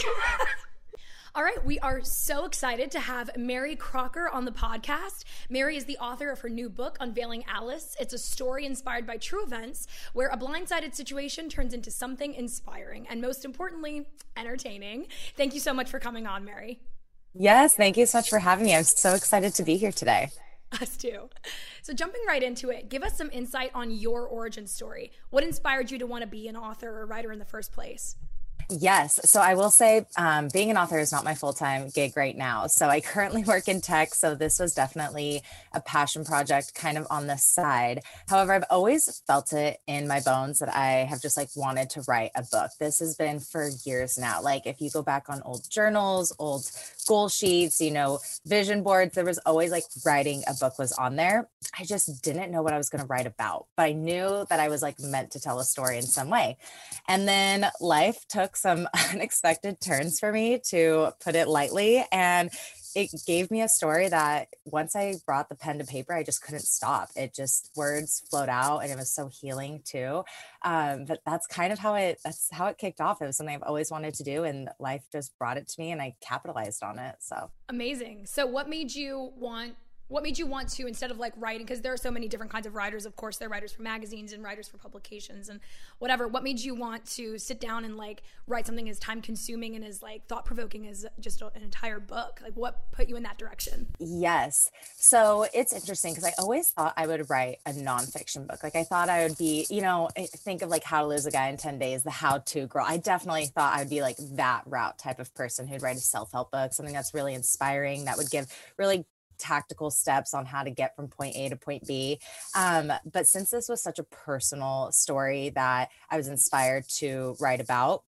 All 1.36 1.44
right, 1.44 1.64
we 1.64 1.78
are 1.80 2.04
so 2.04 2.46
excited 2.46 2.90
to 2.92 3.00
have 3.00 3.30
Mary 3.38 3.76
Crocker 3.76 4.28
on 4.30 4.46
the 4.46 4.52
podcast. 4.52 5.24
Mary 5.48 5.78
is 5.78 5.86
the 5.86 5.98
author 6.00 6.32
of 6.32 6.40
her 6.40 6.50
new 6.50 6.70
book, 6.70 6.98
Unveiling 7.00 7.44
Alice. 7.48 7.96
It's 8.00 8.14
a 8.14 8.18
story 8.18 8.66
inspired 8.66 9.06
by 9.06 9.18
true 9.18 9.44
events 9.44 9.88
where 10.14 10.30
a 10.30 10.38
blindsided 10.38 10.96
situation 10.96 11.48
turns 11.48 11.74
into 11.74 11.92
something 11.92 12.34
inspiring 12.34 13.08
and, 13.08 13.22
most 13.22 13.46
importantly, 13.46 14.08
entertaining. 14.36 15.06
Thank 15.38 15.54
you 15.54 15.60
so 15.60 15.72
much 15.74 15.90
for 15.90 16.00
coming 16.00 16.26
on, 16.26 16.46
Mary. 16.46 16.82
Yes, 17.36 17.76
thank 17.76 17.96
you 17.96 18.08
so 18.08 18.18
much 18.18 18.30
for 18.30 18.40
having 18.40 18.66
me. 18.66 18.76
I'm 18.76 18.84
so 18.84 19.14
excited 19.14 19.54
to 19.56 19.64
be 19.64 19.78
here 19.78 19.92
today. 19.92 20.32
Us 20.82 20.98
too. 20.98 21.30
So, 21.82 21.94
jumping 21.94 22.22
right 22.28 22.44
into 22.44 22.70
it, 22.70 22.90
give 22.90 23.02
us 23.02 23.18
some 23.18 23.30
insight 23.32 23.72
on 23.74 23.90
your 23.92 24.28
origin 24.28 24.68
story. 24.68 25.12
What 25.32 25.44
inspired 25.44 25.90
you 25.90 25.98
to 25.98 26.06
want 26.06 26.22
to 26.22 26.28
be 26.28 26.48
an 26.48 26.56
author 26.56 26.90
or 26.90 27.06
writer 27.06 27.32
in 27.32 27.40
the 27.40 27.46
first 27.46 27.72
place? 27.72 28.16
Yes. 28.72 29.20
So 29.24 29.42
I 29.42 29.56
will 29.56 29.72
say, 29.72 30.06
um, 30.16 30.48
being 30.54 30.70
an 30.70 30.78
author 30.78 31.00
is 31.00 31.12
not 31.12 31.24
my 31.24 31.34
full 31.34 31.54
time 31.54 31.90
gig 31.90 32.16
right 32.16 32.38
now. 32.38 32.68
So 32.68 32.88
I 32.88 33.02
currently 33.02 33.44
work 33.48 33.68
in 33.68 33.82
tech. 33.82 34.14
So 34.14 34.36
this 34.36 34.60
was 34.60 34.76
definitely 34.76 35.42
a 35.74 35.82
passion 35.82 36.24
project 36.24 36.76
kind 36.76 36.98
of 36.98 37.08
on 37.10 37.26
the 37.26 37.38
side. 37.38 38.02
However, 38.28 38.54
I've 38.54 38.66
always 38.70 39.24
felt 39.26 39.54
it 39.54 39.80
in 39.88 40.08
my 40.08 40.20
bones 40.20 40.60
that 40.60 40.70
I 40.76 41.06
have 41.10 41.20
just 41.20 41.36
like 41.36 41.50
wanted 41.56 41.90
to 41.92 42.04
write 42.08 42.30
a 42.36 42.44
book. 42.44 42.70
This 42.80 43.00
has 43.00 43.16
been 43.16 43.40
for 43.40 43.70
years 43.86 44.20
now. 44.20 44.40
Like 44.42 44.68
if 44.68 44.82
you 44.82 44.92
go 44.92 45.02
back 45.02 45.30
on 45.30 45.42
old 45.46 45.68
journals, 45.72 46.32
old 46.38 46.70
goal 47.08 47.28
sheets, 47.28 47.82
you 47.82 47.90
know, 47.90 48.20
vision 48.46 48.84
boards, 48.84 49.16
there 49.16 49.26
was 49.26 49.40
always 49.48 49.72
like 49.72 49.86
writing 50.06 50.44
a 50.48 50.54
book 50.54 50.78
was 50.78 50.92
on 50.92 51.16
there. 51.16 51.50
I 51.80 51.86
just 51.86 52.22
didn't 52.22 52.52
know 52.52 52.62
what 52.62 52.74
I 52.74 52.78
was 52.78 52.90
going 52.90 53.02
to 53.02 53.08
write 53.08 53.26
about, 53.26 53.66
but 53.76 53.84
I 53.84 53.94
knew 53.94 54.46
that 54.50 54.60
I 54.60 54.70
was 54.70 54.84
like 54.84 55.00
meant 55.00 55.32
to 55.32 55.40
tell 55.40 55.60
a 55.60 55.66
story 55.66 55.98
in 55.98 56.04
some 56.04 56.30
way. 56.30 56.58
And 57.08 57.28
then 57.28 57.66
life 57.82 58.26
took 58.28 58.56
some 58.60 58.88
unexpected 59.12 59.82
turns 59.82 60.20
for 60.20 60.32
me, 60.32 60.60
to 60.70 61.12
put 61.24 61.36
it 61.36 61.48
lightly. 61.48 62.06
And 62.12 62.50
it 62.96 63.12
gave 63.26 63.52
me 63.52 63.62
a 63.62 63.70
story 63.70 64.10
that 64.10 64.48
once 64.66 64.96
I 64.96 65.16
brought 65.26 65.50
the 65.50 65.56
pen 65.56 65.80
to 65.80 65.86
paper, 65.86 66.14
I 66.14 66.24
just 66.24 66.42
couldn't 66.42 66.62
stop. 66.62 67.10
It 67.16 67.34
just 67.36 67.72
words 67.76 68.24
flowed 68.30 68.50
out 68.50 68.80
and 68.80 68.92
it 68.92 68.98
was 68.98 69.12
so 69.12 69.30
healing 69.30 69.82
too. 69.86 70.24
Um, 70.64 71.06
but 71.06 71.20
that's 71.26 71.48
kind 71.48 71.72
of 71.72 71.80
how 71.80 71.96
it 71.96 72.20
that's 72.24 72.50
how 72.52 72.68
it 72.68 72.78
kicked 72.78 73.02
off. 73.02 73.22
It 73.22 73.26
was 73.26 73.38
something 73.38 73.56
I've 73.56 73.64
always 73.64 73.92
wanted 73.92 74.16
to 74.16 74.24
do 74.24 74.44
and 74.44 74.70
life 74.80 75.04
just 75.12 75.38
brought 75.38 75.58
it 75.58 75.68
to 75.68 75.82
me 75.82 75.92
and 75.92 76.02
I 76.02 76.16
capitalized 76.22 76.84
on 76.84 77.00
it. 77.00 77.16
So 77.20 77.52
Amazing. 77.70 78.26
So 78.26 78.48
what 78.48 78.68
made 78.68 78.94
you 78.94 79.32
want 79.38 79.76
what 80.10 80.24
made 80.24 80.38
you 80.38 80.46
want 80.46 80.70
to 80.70 80.86
instead 80.86 81.12
of 81.12 81.18
like 81.18 81.34
writing 81.38 81.66
because 81.66 81.82
there 81.82 81.94
are 81.94 81.98
so 81.98 82.12
many 82.12 82.28
different 82.28 82.52
kinds 82.52 82.68
of 82.68 82.76
writers 82.76 83.06
of 83.06 83.16
course 83.16 83.38
there 83.38 83.48
are 83.48 83.52
writers 83.52 83.72
for 83.72 83.82
magazines 83.82 84.34
and 84.34 84.44
writers 84.44 84.68
for 84.68 84.78
publications 84.78 85.50
and 85.50 85.60
whatever 86.00 86.28
what 86.28 86.44
made 86.44 86.60
you 86.60 86.76
want 86.76 87.06
to 87.06 87.38
sit 87.38 87.60
down 87.60 87.86
and 87.86 87.98
like 87.98 88.22
write 88.48 88.66
something 88.66 88.90
as 88.90 89.00
time 89.00 89.22
consuming 89.22 89.76
and 89.76 89.86
as 89.86 90.04
like 90.04 90.26
thought 90.28 90.46
provoking 90.46 90.88
as 90.88 91.06
just 91.20 91.42
an 91.42 91.62
entire 91.64 92.00
book 92.00 92.42
like 92.44 92.54
what 92.54 92.92
put 92.92 93.08
you 93.08 93.16
in 93.16 93.24
that 93.24 93.38
direction 93.38 93.88
Yes. 94.00 94.70
So 94.98 95.46
it's 95.54 95.74
interesting 95.74 96.14
because 96.14 96.26
I 96.26 96.34
always 96.40 96.72
thought 96.72 96.94
I 96.98 97.08
would 97.08 97.30
write 97.30 97.60
a 97.66 97.72
nonfiction 97.72 98.48
book. 98.48 98.64
Like 98.64 98.76
I 98.76 98.84
thought 98.84 99.10
I 99.10 99.28
would 99.28 99.38
be, 99.38 99.66
you 99.70 99.82
know, 99.82 100.10
think 100.18 100.62
of 100.62 100.70
like 100.70 100.84
How 100.84 101.02
to 101.02 101.08
Lose 101.08 101.26
a 101.26 101.32
Guy 101.32 101.48
in 101.50 101.58
10 101.58 101.80
Days, 101.80 102.04
the 102.04 102.12
how 102.12 102.40
to 102.40 102.68
girl. 102.68 102.86
I 102.88 102.98
definitely 102.98 103.46
thought 103.46 103.76
I 103.76 103.80
would 103.80 103.90
be 103.90 104.02
like 104.02 104.18
that 104.34 104.64
route 104.66 104.98
type 104.98 105.20
of 105.20 105.34
person 105.36 105.68
who'd 105.68 105.82
write 105.82 105.98
a 105.98 106.02
self 106.02 106.32
help 106.32 106.52
book, 106.52 106.74
something 106.74 106.94
that's 106.94 107.14
really 107.14 107.34
inspiring, 107.34 108.06
that 108.06 108.18
would 108.18 108.30
give 108.30 108.48
really 108.78 109.06
tactical 109.40 109.90
steps 109.90 110.34
on 110.34 110.46
how 110.46 110.64
to 110.64 110.70
get 110.70 110.96
from 110.96 111.08
point 111.08 111.36
A 111.36 111.50
to 111.50 111.56
point 111.56 111.88
B. 111.88 112.20
Um, 112.56 112.92
but 113.12 113.28
since 113.28 113.50
this 113.50 113.70
was 113.70 113.82
such 113.82 114.00
a 114.00 114.04
personal 114.04 114.92
story 114.92 115.50
that 115.56 115.90
I 116.10 116.18
was 116.18 116.28
inspired 116.28 116.88
to 116.98 117.36
write 117.40 117.62
about, 117.62 118.04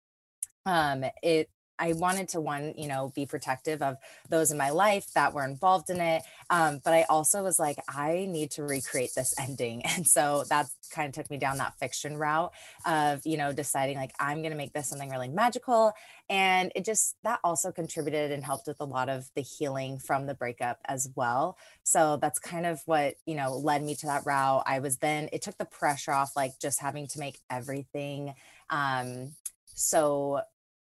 um, 0.67 1.05
it 1.23 1.49
I 1.81 1.95
wanted 1.95 2.29
to 2.31 2.41
one, 2.41 2.75
you 2.77 2.87
know, 2.87 3.13
be 3.15 3.27
protective 3.27 3.83
of 3.83 3.97
those 4.29 4.51
in 4.51 4.59
my 4.59 4.71
life 4.71 5.07
that 5.15 5.33
were 5.33 5.45
involved 5.45 5.91
in 5.91 6.01
it. 6.01 6.23
Um, 6.51 6.81
but 6.85 6.95
I 6.95 7.07
also 7.09 7.43
was 7.43 7.59
like, 7.59 7.79
I 7.89 8.27
need 8.29 8.51
to 8.53 8.63
recreate 8.63 9.11
this 9.15 9.35
ending. 9.39 9.83
And 10.01 10.07
so 10.07 10.45
that 10.51 10.67
kind 10.93 11.09
of 11.09 11.15
took 11.15 11.31
me 11.31 11.37
down 11.37 11.59
that 11.59 11.75
fiction 11.79 12.17
route 12.17 12.53
of, 12.87 13.27
you 13.27 13.37
know, 13.37 13.53
deciding 13.53 13.97
like, 13.97 14.13
I'm 14.21 14.39
going 14.39 14.53
to 14.53 14.57
make 14.57 14.73
this 14.73 14.89
something 14.89 15.11
really 15.11 15.29
magical. 15.29 15.93
And 16.29 16.71
it 16.77 16.85
just, 16.85 17.17
that 17.25 17.41
also 17.43 17.73
contributed 17.73 18.31
and 18.31 18.45
helped 18.45 18.69
with 18.69 18.81
a 18.81 18.85
lot 18.85 19.09
of 19.09 19.29
the 19.35 19.43
healing 19.43 19.99
from 19.99 20.27
the 20.27 20.35
breakup 20.35 20.79
as 20.87 21.09
well. 21.17 21.59
So 21.83 22.19
that's 22.23 22.39
kind 22.39 22.67
of 22.67 22.81
what, 22.87 23.17
you 23.27 23.35
know, 23.35 23.57
led 23.57 23.83
me 23.83 23.95
to 23.97 24.07
that 24.07 24.25
route. 24.25 24.63
I 24.65 24.79
was 24.79 24.99
then, 24.99 25.29
it 25.33 25.43
took 25.43 25.59
the 25.59 25.65
pressure 25.65 26.13
off, 26.13 26.37
like 26.37 26.53
just 26.61 26.81
having 26.81 27.09
to 27.09 27.19
make 27.19 27.41
everything 27.51 28.35
um, 28.71 29.33
so 29.75 30.41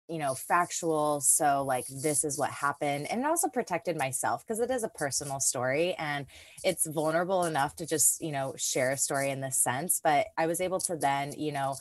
you 0.08 0.18
know, 0.18 0.34
factual. 0.34 1.20
So, 1.20 1.64
like, 1.66 1.86
this 1.88 2.24
is 2.24 2.38
what 2.38 2.50
happened. 2.50 3.10
And 3.10 3.20
it 3.20 3.26
also 3.26 3.48
protected 3.48 3.96
myself 3.96 4.44
because 4.46 4.60
it 4.60 4.70
is 4.70 4.84
a 4.84 4.88
personal 4.88 5.40
story 5.40 5.94
and 5.94 6.26
it's 6.64 6.86
vulnerable 6.86 7.44
enough 7.44 7.76
to 7.76 7.86
just, 7.86 8.20
you 8.20 8.32
know, 8.32 8.54
share 8.56 8.90
a 8.90 8.96
story 8.96 9.30
in 9.30 9.40
this 9.40 9.58
sense. 9.58 10.00
But 10.02 10.26
I 10.36 10.46
was 10.46 10.60
able 10.60 10.80
to 10.80 10.96
then, 10.96 11.32
you 11.36 11.52
know, 11.52 11.76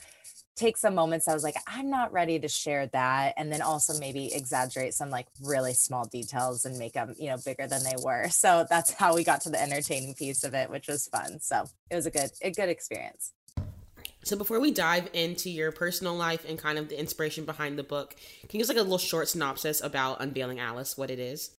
take 0.57 0.75
some 0.75 0.96
moments 0.96 1.27
I 1.27 1.34
was 1.34 1.43
like, 1.43 1.55
I'm 1.67 1.89
not 1.89 2.12
ready 2.12 2.39
to 2.39 2.48
share 2.48 2.88
that. 2.88 3.36
And 3.38 3.51
then 3.51 3.62
also 3.62 3.98
maybe 4.00 4.34
exaggerate 4.34 4.93
some 4.96 5.10
like 5.10 5.27
really 5.41 5.74
small 5.74 6.05
details 6.05 6.65
and 6.65 6.77
make 6.77 6.93
them, 6.93 7.13
you 7.17 7.29
know, 7.29 7.38
bigger 7.46 7.67
than 7.67 7.84
they 7.84 7.96
were. 8.03 8.27
So 8.38 8.65
that's 8.69 8.93
how 8.93 9.15
we 9.15 9.24
got 9.24 9.41
to 9.41 9.50
the 9.50 9.62
entertaining 9.62 10.13
piece 10.13 10.43
of 10.43 10.53
it, 10.53 10.69
which 10.69 10.88
was 10.88 11.07
fun. 11.07 11.39
So 11.41 11.65
it 11.89 11.96
was 11.96 12.05
a 12.05 12.12
good, 12.12 12.29
a 12.41 12.51
good 12.51 12.69
experience. 12.69 13.34
So 14.27 14.36
before 14.36 14.60
we 14.60 14.72
dive 14.72 15.10
into 15.13 15.50
your 15.50 15.72
personal 15.72 16.13
life 16.13 16.43
and 16.46 16.60
kind 16.60 16.77
of 16.77 16.89
the 16.89 17.00
inspiration 17.00 17.46
behind 17.46 17.79
the 17.79 17.84
book, 17.84 18.13
can 18.41 18.60
you 18.60 18.60
give 18.60 18.63
us 18.63 18.67
like 18.67 18.77
a 18.77 18.81
little 18.81 18.98
short 18.98 19.29
synopsis 19.29 19.81
about 19.81 20.19
Unveiling 20.19 20.60
Alice, 20.60 20.98
what 20.98 21.10
it 21.10 21.17
is? 21.17 21.51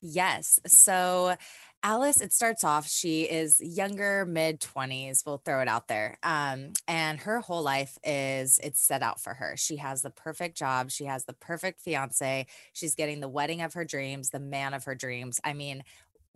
Yes. 0.00 0.58
So 0.66 1.36
Alice, 1.84 2.20
it 2.20 2.32
starts 2.32 2.64
off, 2.64 2.88
she 2.88 3.22
is 3.22 3.60
younger, 3.60 4.26
mid 4.26 4.60
20s, 4.60 5.24
we'll 5.24 5.38
throw 5.38 5.60
it 5.60 5.68
out 5.68 5.86
there. 5.86 6.18
Um, 6.24 6.72
and 6.88 7.20
her 7.20 7.38
whole 7.38 7.62
life 7.62 7.96
is 8.02 8.58
it's 8.60 8.84
set 8.84 9.04
out 9.04 9.20
for 9.20 9.34
her. 9.34 9.54
She 9.56 9.76
has 9.76 10.02
the 10.02 10.10
perfect 10.10 10.56
job, 10.56 10.90
she 10.90 11.04
has 11.04 11.26
the 11.26 11.32
perfect 11.32 11.80
fiance, 11.80 12.46
she's 12.72 12.96
getting 12.96 13.20
the 13.20 13.28
wedding 13.28 13.62
of 13.62 13.74
her 13.74 13.84
dreams, 13.84 14.30
the 14.30 14.40
man 14.40 14.74
of 14.74 14.82
her 14.82 14.96
dreams. 14.96 15.38
I 15.44 15.52
mean, 15.52 15.84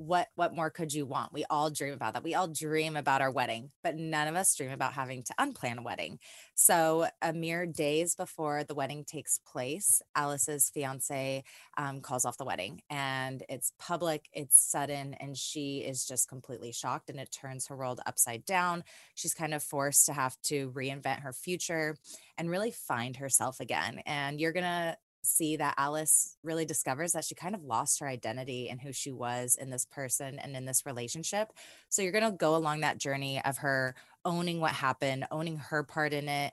what 0.00 0.28
what 0.34 0.54
more 0.54 0.70
could 0.70 0.94
you 0.94 1.04
want? 1.04 1.32
We 1.32 1.44
all 1.50 1.68
dream 1.68 1.92
about 1.92 2.14
that. 2.14 2.24
We 2.24 2.34
all 2.34 2.48
dream 2.48 2.96
about 2.96 3.20
our 3.20 3.30
wedding, 3.30 3.70
but 3.84 3.96
none 3.96 4.28
of 4.28 4.34
us 4.34 4.54
dream 4.56 4.70
about 4.70 4.94
having 4.94 5.22
to 5.24 5.34
unplan 5.38 5.78
a 5.78 5.82
wedding. 5.82 6.18
So, 6.54 7.08
a 7.20 7.34
mere 7.34 7.66
days 7.66 8.14
before 8.14 8.64
the 8.64 8.74
wedding 8.74 9.04
takes 9.04 9.40
place, 9.46 10.00
Alice's 10.16 10.70
fiance 10.72 11.44
um, 11.76 12.00
calls 12.00 12.24
off 12.24 12.38
the 12.38 12.46
wedding, 12.46 12.80
and 12.88 13.42
it's 13.50 13.72
public, 13.78 14.28
it's 14.32 14.58
sudden, 14.58 15.14
and 15.20 15.36
she 15.36 15.78
is 15.78 16.06
just 16.06 16.28
completely 16.28 16.72
shocked, 16.72 17.10
and 17.10 17.20
it 17.20 17.30
turns 17.30 17.66
her 17.66 17.76
world 17.76 18.00
upside 18.06 18.46
down. 18.46 18.84
She's 19.14 19.34
kind 19.34 19.52
of 19.52 19.62
forced 19.62 20.06
to 20.06 20.14
have 20.14 20.40
to 20.44 20.70
reinvent 20.70 21.20
her 21.20 21.34
future 21.34 21.96
and 22.38 22.48
really 22.48 22.70
find 22.70 23.16
herself 23.16 23.60
again. 23.60 24.00
And 24.06 24.40
you're 24.40 24.52
gonna 24.52 24.96
see 25.22 25.56
that 25.56 25.74
Alice 25.76 26.36
really 26.42 26.64
discovers 26.64 27.12
that 27.12 27.24
she 27.24 27.34
kind 27.34 27.54
of 27.54 27.64
lost 27.64 28.00
her 28.00 28.08
identity 28.08 28.68
and 28.68 28.80
who 28.80 28.92
she 28.92 29.12
was 29.12 29.56
in 29.60 29.70
this 29.70 29.84
person 29.84 30.38
and 30.38 30.56
in 30.56 30.64
this 30.64 30.86
relationship. 30.86 31.52
So 31.88 32.02
you're 32.02 32.12
going 32.12 32.30
to 32.30 32.36
go 32.36 32.56
along 32.56 32.80
that 32.80 32.98
journey 32.98 33.40
of 33.44 33.58
her 33.58 33.94
owning 34.24 34.60
what 34.60 34.72
happened, 34.72 35.26
owning 35.30 35.58
her 35.58 35.82
part 35.82 36.12
in 36.12 36.28
it, 36.28 36.52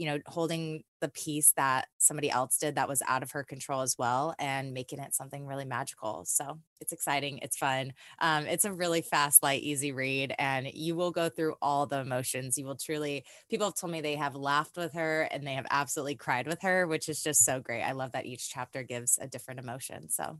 you 0.00 0.06
know, 0.06 0.18
holding 0.28 0.82
the 1.02 1.10
piece 1.10 1.52
that 1.58 1.88
somebody 1.98 2.30
else 2.30 2.56
did 2.56 2.76
that 2.76 2.88
was 2.88 3.02
out 3.06 3.22
of 3.22 3.32
her 3.32 3.44
control 3.44 3.82
as 3.82 3.98
well 3.98 4.34
and 4.38 4.72
making 4.72 4.98
it 4.98 5.14
something 5.14 5.46
really 5.46 5.66
magical. 5.66 6.24
So 6.24 6.58
it's 6.80 6.92
exciting. 6.94 7.40
It's 7.42 7.58
fun. 7.58 7.92
Um, 8.18 8.46
it's 8.46 8.64
a 8.64 8.72
really 8.72 9.02
fast, 9.02 9.42
light, 9.42 9.62
easy 9.62 9.92
read, 9.92 10.34
and 10.38 10.66
you 10.72 10.96
will 10.96 11.10
go 11.10 11.28
through 11.28 11.56
all 11.60 11.84
the 11.84 12.00
emotions. 12.00 12.56
You 12.56 12.64
will 12.64 12.76
truly, 12.76 13.26
people 13.50 13.66
have 13.66 13.74
told 13.74 13.92
me 13.92 14.00
they 14.00 14.16
have 14.16 14.34
laughed 14.34 14.78
with 14.78 14.94
her 14.94 15.28
and 15.30 15.46
they 15.46 15.52
have 15.52 15.66
absolutely 15.70 16.14
cried 16.14 16.46
with 16.46 16.62
her, 16.62 16.86
which 16.86 17.10
is 17.10 17.22
just 17.22 17.44
so 17.44 17.60
great. 17.60 17.82
I 17.82 17.92
love 17.92 18.12
that 18.12 18.24
each 18.24 18.48
chapter 18.48 18.82
gives 18.82 19.18
a 19.20 19.28
different 19.28 19.60
emotion. 19.60 20.08
So 20.08 20.38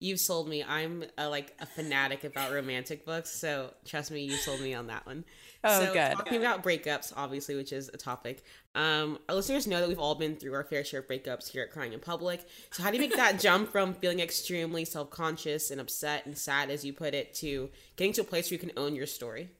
You've 0.00 0.18
sold 0.18 0.48
me. 0.48 0.64
I'm 0.64 1.04
a, 1.18 1.28
like 1.28 1.54
a 1.60 1.66
fanatic 1.66 2.24
about 2.24 2.52
romantic 2.52 3.04
books, 3.04 3.30
so 3.30 3.74
trust 3.84 4.10
me, 4.10 4.22
you 4.22 4.32
sold 4.32 4.60
me 4.62 4.72
on 4.72 4.86
that 4.86 5.04
one. 5.04 5.24
Oh, 5.62 5.84
so, 5.84 5.92
good. 5.92 6.12
Talking 6.12 6.38
about 6.38 6.64
breakups, 6.64 7.12
obviously, 7.14 7.54
which 7.54 7.70
is 7.70 7.90
a 7.92 7.98
topic. 7.98 8.42
Um, 8.74 9.18
our 9.28 9.34
listeners 9.34 9.66
know 9.66 9.78
that 9.78 9.88
we've 9.88 9.98
all 9.98 10.14
been 10.14 10.36
through 10.36 10.54
our 10.54 10.64
fair 10.64 10.84
share 10.84 11.00
of 11.00 11.06
breakups 11.06 11.50
here 11.50 11.62
at 11.62 11.70
Crying 11.70 11.92
in 11.92 12.00
Public. 12.00 12.46
So, 12.70 12.82
how 12.82 12.90
do 12.90 12.96
you 12.96 13.02
make 13.02 13.16
that 13.16 13.38
jump 13.40 13.70
from 13.70 13.92
feeling 13.92 14.20
extremely 14.20 14.86
self 14.86 15.10
conscious 15.10 15.70
and 15.70 15.80
upset 15.80 16.24
and 16.24 16.36
sad, 16.36 16.70
as 16.70 16.82
you 16.82 16.94
put 16.94 17.12
it, 17.12 17.34
to 17.34 17.68
getting 17.96 18.14
to 18.14 18.22
a 18.22 18.24
place 18.24 18.50
where 18.50 18.54
you 18.54 18.58
can 18.58 18.72
own 18.78 18.94
your 18.94 19.06
story? 19.06 19.50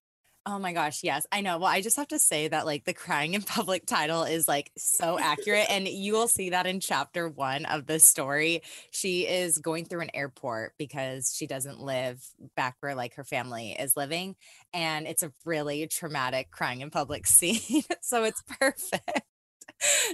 Oh 0.47 0.59
my 0.59 0.73
gosh, 0.73 1.01
yes. 1.03 1.27
I 1.31 1.43
know. 1.43 1.59
Well, 1.59 1.69
I 1.71 1.83
just 1.83 1.99
have 1.99 2.09
to 2.09 2.19
say 2.19 2.49
that 2.49 2.65
like 2.65 2.85
the 2.85 2.95
crying 2.95 3.35
in 3.35 3.43
public 3.57 3.85
title 3.85 4.23
is 4.25 4.49
like 4.49 4.71
so 4.77 5.19
accurate 5.19 5.67
and 5.71 5.87
you 5.87 6.15
will 6.15 6.29
see 6.29 6.51
that 6.51 6.67
in 6.67 6.81
chapter 6.81 7.29
1 7.29 7.67
of 7.67 7.87
the 7.87 8.01
story. 8.01 8.63
She 8.91 9.27
is 9.27 9.59
going 9.59 9.85
through 9.85 10.01
an 10.01 10.11
airport 10.15 10.73
because 10.79 11.35
she 11.37 11.47
doesn't 11.47 11.81
live 11.81 12.25
back 12.57 12.77
where 12.81 12.95
like 12.95 13.17
her 13.17 13.25
family 13.25 13.73
is 13.79 13.97
living 13.97 14.35
and 14.73 15.07
it's 15.07 15.23
a 15.23 15.33
really 15.45 15.87
traumatic 15.87 16.51
crying 16.51 16.81
in 16.81 16.91
public 16.91 17.27
scene. 17.27 17.83
so 18.01 18.25
it's 18.25 18.43
perfect. 18.59 19.23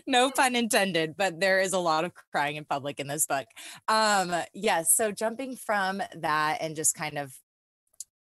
no 0.09 0.31
pun 0.31 0.57
intended, 0.57 1.17
but 1.17 1.39
there 1.39 1.61
is 1.61 1.73
a 1.73 1.79
lot 1.79 2.05
of 2.05 2.13
crying 2.33 2.57
in 2.57 2.65
public 2.65 2.99
in 2.99 3.07
this 3.07 3.27
book. 3.27 3.47
Um 3.87 4.35
yes, 4.53 4.93
so 4.93 5.13
jumping 5.13 5.55
from 5.55 6.03
that 6.17 6.59
and 6.61 6.75
just 6.75 6.97
kind 6.97 7.17
of 7.17 7.33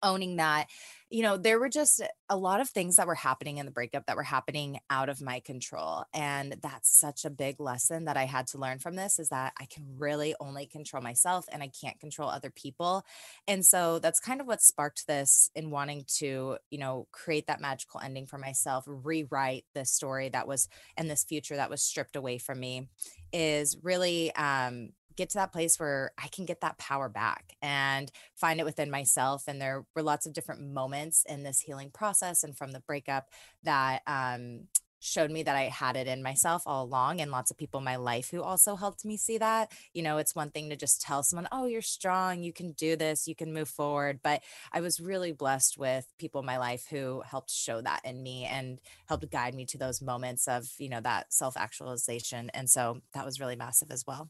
owning 0.03 0.37
that 0.37 0.67
you 1.15 1.21
know, 1.21 1.37
there 1.37 1.59
were 1.59 1.69
just 1.69 2.01
a 2.29 2.35
lot 2.35 2.59
of 2.59 2.69
things 2.69 2.95
that 2.95 3.05
were 3.05 3.15
happening 3.15 3.57
in 3.57 3.65
the 3.65 3.71
breakup 3.71 4.05
that 4.07 4.15
were 4.15 4.23
happening 4.23 4.79
out 4.89 5.07
of 5.07 5.21
my 5.21 5.39
control. 5.39 6.03
And 6.13 6.57
that's 6.63 6.99
such 6.99 7.25
a 7.25 7.29
big 7.29 7.59
lesson 7.59 8.05
that 8.05 8.17
I 8.17 8.25
had 8.25 8.47
to 8.47 8.57
learn 8.57 8.79
from 8.79 8.95
this 8.95 9.19
is 9.19 9.29
that 9.29 9.53
I 9.59 9.65
can 9.65 9.85
really 9.97 10.33
only 10.39 10.65
control 10.65 11.03
myself 11.03 11.45
and 11.51 11.61
I 11.61 11.69
can't 11.69 11.99
control 11.99 12.29
other 12.29 12.49
people. 12.49 13.05
And 13.47 13.63
so 13.63 13.99
that's 13.99 14.19
kind 14.19 14.41
of 14.41 14.47
what 14.47 14.61
sparked 14.61 15.05
this 15.07 15.51
in 15.55 15.69
wanting 15.69 16.05
to, 16.17 16.57
you 16.71 16.79
know, 16.79 17.07
create 17.11 17.47
that 17.47 17.61
magical 17.61 18.01
ending 18.03 18.25
for 18.25 18.39
myself, 18.39 18.83
rewrite 18.87 19.65
this 19.75 19.91
story 19.91 20.29
that 20.29 20.47
was 20.47 20.67
and 20.97 21.09
this 21.09 21.23
future 21.23 21.55
that 21.55 21.69
was 21.69 21.83
stripped 21.83 22.15
away 22.15 22.39
from 22.39 22.59
me 22.59 22.89
is 23.31 23.77
really 23.83 24.33
um 24.35 24.89
get 25.15 25.29
to 25.31 25.37
that 25.37 25.51
place 25.51 25.79
where 25.79 26.11
I 26.21 26.27
can 26.27 26.45
get 26.45 26.61
that 26.61 26.77
power 26.77 27.09
back 27.09 27.53
and 27.61 28.11
find 28.35 28.59
it 28.59 28.65
within 28.65 28.91
myself. 28.91 29.43
And 29.47 29.61
there 29.61 29.85
were 29.95 30.03
lots 30.03 30.25
of 30.25 30.33
different 30.33 30.61
moments 30.61 31.23
in 31.27 31.43
this 31.43 31.61
healing 31.61 31.89
process 31.91 32.43
and 32.43 32.57
from 32.57 32.71
the 32.71 32.81
breakup 32.81 33.29
that 33.63 34.01
um, 34.07 34.67
showed 35.05 35.29
me 35.29 35.43
that 35.43 35.55
I 35.55 35.63
had 35.63 35.95
it 35.95 36.07
in 36.07 36.23
myself 36.23 36.63
all 36.65 36.83
along, 36.83 37.21
and 37.21 37.31
lots 37.31 37.51
of 37.51 37.57
people 37.57 37.79
in 37.79 37.83
my 37.83 37.95
life 37.95 38.31
who 38.31 38.41
also 38.41 38.75
helped 38.75 39.05
me 39.05 39.17
see 39.17 39.37
that. 39.37 39.71
You 39.93 40.03
know, 40.03 40.17
it's 40.17 40.35
one 40.35 40.49
thing 40.49 40.69
to 40.69 40.75
just 40.75 41.01
tell 41.01 41.23
someone, 41.23 41.47
oh, 41.51 41.67
you're 41.67 41.81
strong, 41.81 42.41
you 42.41 42.51
can 42.51 42.71
do 42.71 42.95
this, 42.95 43.27
you 43.27 43.35
can 43.35 43.53
move 43.53 43.69
forward. 43.69 44.19
But 44.23 44.41
I 44.73 44.81
was 44.81 44.99
really 44.99 45.31
blessed 45.31 45.77
with 45.77 46.11
people 46.17 46.41
in 46.41 46.47
my 46.47 46.57
life 46.57 46.87
who 46.89 47.21
helped 47.21 47.51
show 47.51 47.81
that 47.81 48.01
in 48.03 48.23
me 48.23 48.45
and 48.45 48.79
helped 49.07 49.29
guide 49.31 49.53
me 49.53 49.65
to 49.67 49.77
those 49.77 50.01
moments 50.01 50.47
of, 50.47 50.67
you 50.79 50.89
know, 50.89 51.01
that 51.01 51.31
self 51.31 51.55
actualization. 51.55 52.49
And 52.53 52.69
so 52.69 53.01
that 53.13 53.25
was 53.25 53.39
really 53.39 53.55
massive 53.55 53.91
as 53.91 54.05
well. 54.07 54.29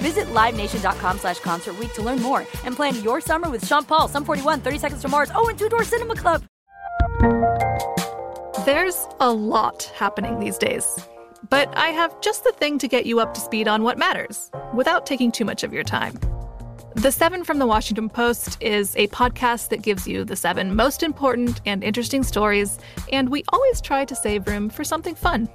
Visit 0.00 0.26
LiveNation.com 0.28 1.18
slash 1.18 1.38
Concert 1.40 1.76
to 1.94 2.02
learn 2.02 2.20
more 2.22 2.46
and 2.64 2.74
plan 2.74 3.02
your 3.02 3.20
summer 3.20 3.50
with 3.50 3.66
Sean 3.66 3.84
Paul, 3.84 4.08
Sum 4.08 4.24
41, 4.24 4.60
30 4.60 4.78
Seconds 4.78 5.02
to 5.02 5.08
Mars, 5.08 5.30
oh, 5.34 5.48
and 5.48 5.58
Two 5.58 5.68
Door 5.68 5.84
Cinema 5.84 6.14
Club. 6.14 6.42
There's 8.64 9.06
a 9.20 9.30
lot 9.32 9.84
happening 9.94 10.38
these 10.38 10.58
days. 10.58 11.06
But 11.48 11.76
I 11.76 11.88
have 11.88 12.20
just 12.20 12.44
the 12.44 12.52
thing 12.52 12.78
to 12.78 12.88
get 12.88 13.06
you 13.06 13.20
up 13.20 13.34
to 13.34 13.40
speed 13.40 13.66
on 13.66 13.82
what 13.82 13.98
matters 13.98 14.50
without 14.74 15.06
taking 15.06 15.32
too 15.32 15.44
much 15.44 15.64
of 15.64 15.72
your 15.72 15.82
time. 15.82 16.18
The 16.94 17.12
Seven 17.12 17.44
from 17.44 17.58
the 17.58 17.66
Washington 17.66 18.08
Post 18.08 18.58
is 18.60 18.94
a 18.96 19.06
podcast 19.08 19.68
that 19.68 19.82
gives 19.82 20.06
you 20.06 20.24
the 20.24 20.36
seven 20.36 20.74
most 20.74 21.02
important 21.02 21.60
and 21.64 21.84
interesting 21.84 22.22
stories, 22.22 22.78
and 23.12 23.28
we 23.28 23.44
always 23.52 23.80
try 23.80 24.04
to 24.04 24.14
save 24.14 24.46
room 24.46 24.68
for 24.68 24.84
something 24.84 25.14
fun. 25.14 25.48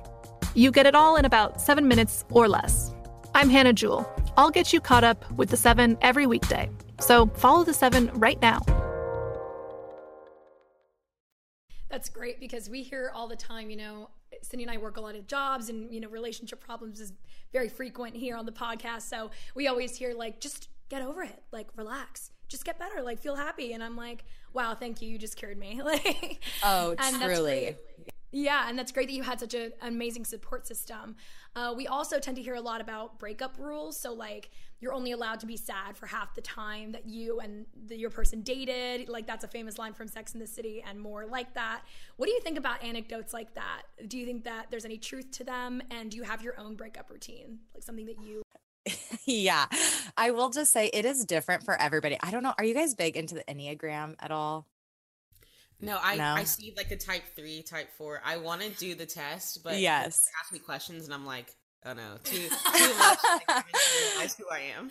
You 0.55 0.71
get 0.71 0.85
it 0.85 0.95
all 0.95 1.17
in 1.17 1.25
about 1.25 1.61
seven 1.61 1.87
minutes 1.87 2.25
or 2.31 2.47
less. 2.47 2.94
I'm 3.35 3.49
Hannah 3.49 3.73
Jewell. 3.73 4.09
I'll 4.37 4.49
get 4.49 4.71
you 4.71 4.79
caught 4.79 5.03
up 5.03 5.29
with 5.33 5.49
the 5.49 5.57
seven 5.57 5.97
every 6.01 6.25
weekday. 6.25 6.69
So 7.01 7.27
follow 7.35 7.65
the 7.65 7.73
seven 7.73 8.09
right 8.13 8.41
now. 8.41 8.61
That's 11.89 12.07
great 12.07 12.39
because 12.39 12.69
we 12.69 12.81
hear 12.81 13.11
all 13.13 13.27
the 13.27 13.35
time, 13.35 13.69
you 13.69 13.75
know, 13.75 14.09
Sydney 14.41 14.63
and 14.63 14.71
I 14.71 14.77
work 14.77 14.95
a 14.95 15.01
lot 15.01 15.15
of 15.15 15.27
jobs 15.27 15.67
and, 15.67 15.93
you 15.93 15.99
know, 15.99 16.07
relationship 16.07 16.61
problems 16.61 17.01
is 17.01 17.11
very 17.51 17.67
frequent 17.67 18.15
here 18.15 18.37
on 18.37 18.45
the 18.45 18.53
podcast. 18.53 19.01
So 19.01 19.31
we 19.53 19.67
always 19.67 19.97
hear, 19.97 20.13
like, 20.13 20.39
just 20.39 20.69
get 20.87 21.01
over 21.01 21.21
it, 21.21 21.43
like, 21.51 21.67
relax, 21.75 22.31
just 22.47 22.63
get 22.63 22.79
better, 22.79 23.01
like, 23.01 23.19
feel 23.19 23.35
happy. 23.35 23.73
And 23.73 23.83
I'm 23.83 23.97
like, 23.97 24.23
wow, 24.53 24.75
thank 24.75 25.01
you. 25.01 25.09
You 25.09 25.17
just 25.17 25.35
cured 25.35 25.57
me. 25.57 25.81
like, 25.85 26.41
oh, 26.63 26.95
truly. 26.95 27.75
Yeah, 28.37 28.67
and 28.67 28.77
that's 28.77 28.91
great 28.91 29.07
that 29.07 29.13
you 29.13 29.23
had 29.23 29.39
such 29.39 29.53
an 29.53 29.71
amazing 29.81 30.25
support 30.25 30.67
system. 30.67 31.15
Uh, 31.55 31.73
we 31.73 31.87
also 31.87 32.19
tend 32.19 32.35
to 32.35 32.43
hear 32.43 32.55
a 32.55 32.61
lot 32.61 32.81
about 32.81 33.17
breakup 33.17 33.55
rules. 33.57 33.97
So, 33.97 34.11
like, 34.11 34.49
you're 34.81 34.91
only 34.91 35.13
allowed 35.13 35.39
to 35.39 35.45
be 35.45 35.55
sad 35.55 35.95
for 35.95 36.05
half 36.05 36.35
the 36.35 36.41
time 36.41 36.91
that 36.91 37.07
you 37.07 37.39
and 37.39 37.65
the, 37.87 37.95
your 37.95 38.09
person 38.09 38.41
dated. 38.41 39.07
Like, 39.07 39.25
that's 39.25 39.45
a 39.45 39.47
famous 39.47 39.77
line 39.77 39.93
from 39.93 40.09
Sex 40.09 40.33
in 40.33 40.41
the 40.41 40.47
City 40.47 40.83
and 40.85 40.99
more 40.99 41.25
like 41.25 41.53
that. 41.53 41.83
What 42.17 42.25
do 42.25 42.33
you 42.33 42.41
think 42.41 42.57
about 42.57 42.83
anecdotes 42.83 43.31
like 43.31 43.53
that? 43.53 43.83
Do 44.09 44.17
you 44.17 44.25
think 44.25 44.43
that 44.43 44.65
there's 44.69 44.83
any 44.83 44.97
truth 44.97 45.31
to 45.31 45.45
them? 45.45 45.81
And 45.89 46.11
do 46.11 46.17
you 46.17 46.23
have 46.23 46.41
your 46.41 46.59
own 46.59 46.75
breakup 46.75 47.09
routine? 47.09 47.59
Like, 47.73 47.83
something 47.83 48.05
that 48.07 48.21
you. 48.21 48.41
yeah, 49.25 49.67
I 50.17 50.31
will 50.31 50.49
just 50.49 50.73
say 50.73 50.87
it 50.87 51.05
is 51.05 51.23
different 51.23 51.63
for 51.63 51.79
everybody. 51.79 52.17
I 52.19 52.31
don't 52.31 52.43
know. 52.43 52.53
Are 52.57 52.65
you 52.65 52.73
guys 52.73 52.95
big 52.95 53.15
into 53.15 53.33
the 53.33 53.45
Enneagram 53.45 54.15
at 54.19 54.31
all? 54.31 54.67
No, 55.81 55.99
I 56.01 56.15
No? 56.15 56.33
I 56.35 56.43
see 56.43 56.73
like 56.77 56.89
the 56.89 56.95
type 56.97 57.23
three, 57.35 57.61
type 57.61 57.89
four. 57.97 58.21
I 58.23 58.37
want 58.37 58.61
to 58.61 58.69
do 58.69 58.95
the 58.95 59.05
test, 59.05 59.63
but 59.63 59.79
Yes. 59.79 60.25
ask 60.41 60.51
me 60.53 60.59
questions, 60.59 61.05
and 61.05 61.13
I'm 61.13 61.25
like, 61.25 61.53
oh 61.85 61.93
no, 61.93 62.17
too 62.23 62.37
too 62.37 62.47
much. 62.49 63.19
I 63.23 63.63
realize 64.15 64.35
who 64.35 64.45
I 64.51 64.59
am. 64.77 64.89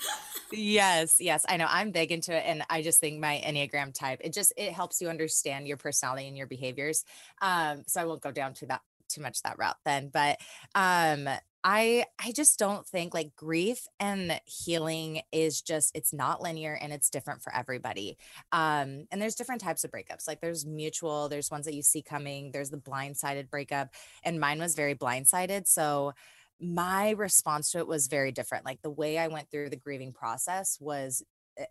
yes 0.53 1.17
yes 1.21 1.45
i 1.49 1.57
know 1.57 1.67
i'm 1.69 1.91
big 1.91 2.13
into 2.13 2.33
it 2.33 2.45
and 2.47 2.63
i 2.71 2.81
just 2.83 3.01
think 3.01 3.19
my 3.19 3.43
enneagram 3.45 3.93
type 3.93 4.21
it 4.23 4.33
just 4.33 4.53
it 4.57 4.73
helps 4.73 5.01
you 5.01 5.09
understand 5.09 5.67
your 5.67 5.77
personality 5.79 6.29
and 6.29 6.37
your 6.37 6.47
behaviors 6.47 7.03
um 7.41 7.83
so 7.89 8.01
i 8.01 8.05
won't 8.05 8.21
go 8.23 8.31
down 8.31 8.53
to 8.55 8.67
that 8.67 8.81
too 9.09 9.21
much 9.21 9.43
that 9.43 9.59
route 9.59 9.77
then 9.85 10.11
but 10.13 10.39
um 10.77 11.27
i 11.65 12.05
i 12.23 12.31
just 12.33 12.59
don't 12.59 12.87
think 12.87 13.15
like 13.15 13.35
grief 13.35 13.87
and 13.99 14.41
healing 14.45 15.23
is 15.33 15.61
just 15.61 15.91
it's 15.97 16.13
not 16.13 16.43
linear 16.43 16.79
and 16.81 16.93
it's 16.93 17.11
different 17.11 17.43
for 17.43 17.55
everybody 17.55 18.17
um 18.53 19.07
and 19.11 19.21
there's 19.21 19.35
different 19.35 19.61
types 19.61 19.83
of 19.85 19.91
breakups 19.91 20.29
like 20.29 20.41
there's 20.41 20.67
mutual 20.67 21.29
there's 21.29 21.51
ones 21.51 21.65
that 21.65 21.75
you 21.75 21.83
see 21.83 22.03
coming 22.03 22.51
there's 22.53 22.71
the 22.71 22.77
blindsided 22.77 23.51
breakup 23.51 23.89
and 24.23 24.39
mine 24.39 24.59
was 24.61 24.75
very 24.75 24.95
blindsided 24.95 25.67
so 25.67 26.13
my 26.61 27.11
response 27.11 27.71
to 27.73 27.79
it 27.79 27.87
was 27.87 28.07
very 28.07 28.33
different. 28.33 28.65
Like 28.65 28.81
the 28.83 28.91
way 28.91 29.19
I 29.19 29.29
went 29.29 29.51
through 29.51 29.71
the 29.71 29.77
grieving 29.77 30.13
process 30.13 30.79
was 30.81 31.23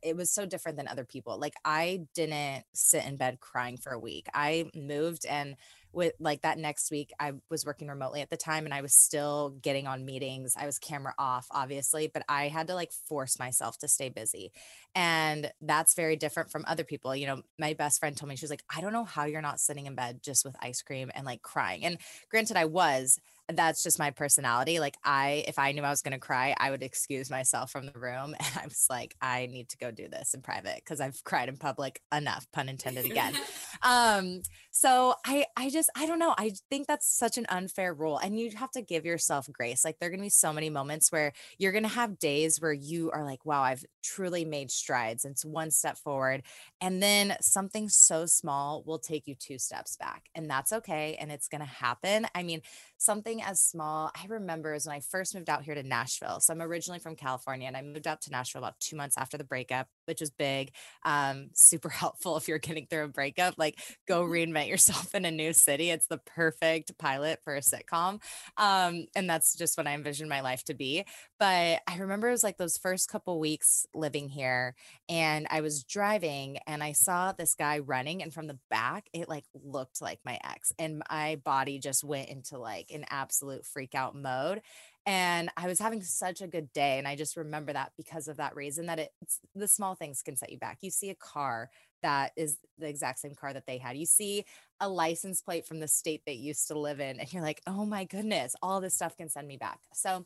it 0.02 0.16
was 0.16 0.32
so 0.32 0.46
different 0.46 0.78
than 0.78 0.88
other 0.88 1.06
people. 1.06 1.38
Like 1.38 1.56
I 1.66 2.06
didn't 2.14 2.64
sit 2.74 3.06
in 3.06 3.18
bed 3.18 3.40
crying 3.40 3.78
for 3.78 3.92
a 3.92 4.00
week. 4.00 4.28
I 4.34 4.70
moved 4.76 5.26
and 5.26 5.56
with 5.94 6.14
like 6.20 6.42
that 6.42 6.58
next 6.58 6.92
week 6.92 7.12
I 7.20 7.34
was 7.50 7.66
working 7.66 7.88
remotely 7.88 8.22
at 8.22 8.30
the 8.30 8.38
time 8.38 8.66
and 8.66 8.74
I 8.74 8.82
was 8.82 8.94
still 8.94 9.52
getting 9.62 9.88
on 9.88 10.06
meetings. 10.06 10.56
I 10.58 10.66
was 10.66 10.80
camera 10.80 11.14
off 11.18 11.48
obviously, 11.52 12.08
but 12.14 12.24
I 12.28 12.48
had 12.48 12.68
to 12.68 12.76
like 12.76 12.92
force 12.92 13.40
myself 13.40 13.78
to 13.80 13.88
stay 13.88 14.10
busy. 14.10 14.52
And 14.96 15.52
that's 15.62 15.96
very 15.96 16.16
different 16.16 16.52
from 16.52 16.66
other 16.68 16.84
people. 16.84 17.16
You 17.16 17.28
know, 17.28 17.42
my 17.60 17.74
best 17.74 18.00
friend 18.00 18.16
told 18.16 18.30
me 18.30 18.36
she 18.36 18.44
was 18.44 18.52
like, 18.52 18.64
"I 18.76 18.82
don't 18.82 18.94
know 18.94 19.06
how 19.06 19.26
you're 19.26 19.42
not 19.42 19.60
sitting 19.60 19.86
in 19.86 19.96
bed 19.96 20.22
just 20.24 20.46
with 20.46 20.56
ice 20.62 20.82
cream 20.82 21.12
and 21.14 21.26
like 21.26 21.42
crying." 21.42 21.86
And 21.86 21.98
granted 22.30 22.58
I 22.58 22.66
was, 22.66 23.20
that's 23.50 23.84
just 23.84 24.00
my 24.00 24.12
personality. 24.12 24.80
Like 24.80 24.96
I, 25.04 25.44
if 25.48 25.60
I 25.60 25.72
knew 25.72 25.84
I 25.84 25.90
was 25.90 26.02
going 26.02 26.14
to 26.14 26.20
cry, 26.20 26.56
I 26.58 26.72
would 26.72 26.84
excuse 26.84 27.30
myself 27.30 27.72
from 27.72 27.86
the 27.86 28.00
room. 28.00 28.36
And 28.44 28.62
I 28.62 28.66
was 28.66 28.88
like, 28.90 29.16
I 29.22 29.46
need 29.46 29.70
to 29.70 29.78
go 29.78 29.90
do 29.90 30.10
this 30.10 30.34
in 30.34 30.42
private 30.42 30.76
because 30.76 31.00
I've 31.00 31.24
cried 31.24 31.48
in 31.48 31.56
public 31.56 32.02
enough, 32.14 32.46
pun 32.52 32.68
intended 32.68 33.06
again. 33.06 33.34
um, 33.82 34.42
so 34.70 35.16
I, 35.26 35.46
I 35.56 35.70
just, 35.70 35.90
I 35.96 36.06
don't 36.06 36.20
know. 36.20 36.36
I 36.38 36.52
think 36.70 36.88
that's 36.88 37.10
such 37.10 37.38
an 37.38 37.46
unfair 37.50 37.94
rule 37.94 38.18
and 38.18 38.38
you 38.38 38.52
have 38.58 38.72
to 38.72 38.82
give 38.82 39.06
yourself 39.06 39.48
grace. 39.52 39.86
Like 39.86 39.98
there 40.00 40.08
are 40.08 40.10
going 40.10 40.20
to 40.20 40.26
be 40.26 40.30
so 40.30 40.52
many 40.52 40.70
moments 40.70 41.12
where 41.12 41.32
you're 41.58 41.72
going 41.72 41.84
to 41.84 41.90
have 41.90 42.20
days 42.20 42.60
where 42.60 42.74
you 42.74 43.12
are 43.12 43.24
like, 43.24 43.46
wow, 43.46 43.62
I've 43.62 43.86
truly 44.04 44.46
made 44.46 44.70
strides. 44.70 45.26
It's 45.26 45.46
one 45.46 45.72
step 45.72 45.98
forward. 45.98 46.44
And 46.82 47.02
then 47.02 47.36
something 47.40 47.88
so 47.88 48.26
small 48.26 48.84
will 48.86 49.00
take 49.00 49.28
you 49.28 49.36
two 49.36 49.58
steps 49.58 49.96
back 49.96 50.26
and 50.36 50.50
that's 50.50 50.74
okay. 50.74 51.16
And 51.20 51.32
it's 51.32 51.48
going 51.48 51.62
to 51.62 51.68
happen. 51.68 52.28
I 52.36 52.44
mean, 52.44 52.62
something 53.04 53.42
as 53.44 53.60
small 53.60 54.10
i 54.16 54.26
remember 54.28 54.74
is 54.74 54.86
when 54.86 54.96
i 54.96 55.00
first 55.00 55.36
moved 55.36 55.50
out 55.50 55.64
here 55.64 55.76
to 55.76 55.84
nashville 55.84 56.40
so 56.40 56.54
i'm 56.54 56.62
originally 56.62 57.00
from 57.00 57.16
california 57.16 57.68
and 57.68 57.76
i 57.76 57.82
moved 57.82 58.08
out 58.08 58.22
to 58.22 58.32
nashville 58.32 58.64
about 58.64 58.80
two 58.80 58.96
months 58.96 59.18
after 59.18 59.38
the 59.38 59.44
breakup 59.44 59.88
which 60.06 60.22
is 60.22 60.30
big 60.30 60.72
um, 61.06 61.50
super 61.54 61.90
helpful 62.04 62.38
if 62.38 62.48
you're 62.48 62.60
getting 62.60 62.88
through 62.88 63.06
a 63.06 63.08
breakup 63.08 63.56
like 63.58 63.80
go 64.08 64.24
reinvent 64.24 64.68
yourself 64.68 65.14
in 65.16 65.26
a 65.26 65.32
new 65.32 65.54
city 65.54 65.90
it's 65.90 66.08
the 66.08 66.18
perfect 66.18 66.98
pilot 66.98 67.40
for 67.44 67.56
a 67.56 67.62
sitcom 67.62 68.22
um, 68.58 69.06
and 69.16 69.30
that's 69.30 69.56
just 69.56 69.78
what 69.78 69.88
i 69.88 69.94
envisioned 69.94 70.30
my 70.30 70.42
life 70.42 70.64
to 70.64 70.74
be 70.74 71.06
but 71.40 71.82
i 71.88 71.98
remember 71.98 72.28
it 72.28 72.32
was 72.32 72.44
like 72.44 72.58
those 72.58 72.78
first 72.78 73.10
couple 73.10 73.40
weeks 73.40 73.86
living 73.94 74.30
here 74.30 74.76
and 75.10 75.48
i 75.50 75.62
was 75.62 75.84
driving 75.84 76.58
and 76.68 76.84
i 76.84 76.92
saw 76.92 77.32
this 77.32 77.56
guy 77.56 77.80
running 77.80 78.22
and 78.22 78.34
from 78.34 78.48
the 78.48 78.58
back 78.70 79.08
it 79.14 79.30
like 79.30 79.46
looked 79.64 80.02
like 80.02 80.20
my 80.26 80.40
ex 80.44 80.72
and 80.80 81.02
my 81.10 81.36
body 81.44 81.80
just 81.80 82.04
went 82.04 82.30
into 82.30 82.58
like 82.58 82.92
an 82.92 83.06
absolute 83.10 83.66
freak 83.66 83.96
out 83.96 84.16
mode 84.16 84.62
and 85.06 85.50
i 85.58 85.68
was 85.68 85.80
having 85.80 86.02
such 86.02 86.42
a 86.42 86.48
good 86.48 86.72
day 86.74 86.98
and 86.98 87.08
i 87.08 87.16
just 87.16 87.36
remember 87.36 87.74
that 87.74 87.92
because 87.98 88.28
of 88.28 88.38
that 88.38 88.56
reason 88.56 88.86
that 88.86 89.00
it's 89.22 89.40
the 89.56 89.68
small 89.68 89.96
things 89.96 90.22
can 90.22 90.36
set 90.36 90.52
you 90.52 90.58
back. 90.58 90.80
You 90.82 90.92
see 90.92 91.10
a 91.10 91.16
car 91.16 91.70
that 92.02 92.32
is 92.36 92.58
the 92.78 92.88
exact 92.88 93.20
same 93.20 93.34
car 93.34 93.54
that 93.54 93.66
they 93.66 93.78
had. 93.78 93.98
You 93.98 94.06
see 94.06 94.46
a 94.80 94.90
license 94.90 95.42
plate 95.42 95.66
from 95.66 95.80
the 95.80 95.88
state 95.88 96.24
they 96.26 96.34
used 96.34 96.68
to 96.68 96.78
live 96.78 97.00
in 97.00 97.20
and 97.20 97.32
you're 97.34 97.44
like 97.44 97.62
oh 97.68 97.86
my 97.86 98.06
goodness 98.06 98.56
all 98.62 98.82
this 98.82 98.94
stuff 98.94 99.16
can 99.18 99.30
send 99.30 99.48
me 99.48 99.58
back. 99.58 99.80
So 99.94 100.26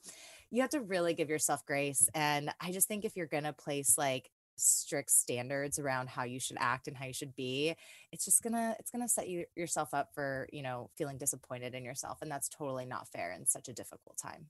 you 0.49 0.61
have 0.61 0.71
to 0.71 0.81
really 0.81 1.13
give 1.13 1.29
yourself 1.29 1.65
grace 1.65 2.07
and 2.15 2.49
i 2.61 2.71
just 2.71 2.87
think 2.87 3.03
if 3.03 3.15
you're 3.15 3.25
going 3.25 3.43
to 3.43 3.53
place 3.53 3.97
like 3.97 4.29
strict 4.55 5.11
standards 5.11 5.77
around 5.77 6.09
how 6.09 6.23
you 6.23 6.39
should 6.39 6.57
act 6.59 6.87
and 6.87 6.97
how 6.97 7.05
you 7.05 7.13
should 7.13 7.35
be 7.35 7.75
it's 8.11 8.25
just 8.25 8.41
gonna 8.41 8.75
it's 8.79 8.89
gonna 8.89 9.07
set 9.07 9.29
you 9.29 9.45
yourself 9.55 9.93
up 9.93 10.09
for 10.15 10.47
you 10.51 10.63
know 10.63 10.89
feeling 10.97 11.17
disappointed 11.17 11.75
in 11.75 11.85
yourself 11.85 12.17
and 12.23 12.31
that's 12.31 12.49
totally 12.49 12.85
not 12.85 13.07
fair 13.07 13.33
in 13.33 13.45
such 13.45 13.67
a 13.67 13.73
difficult 13.73 14.17
time 14.17 14.47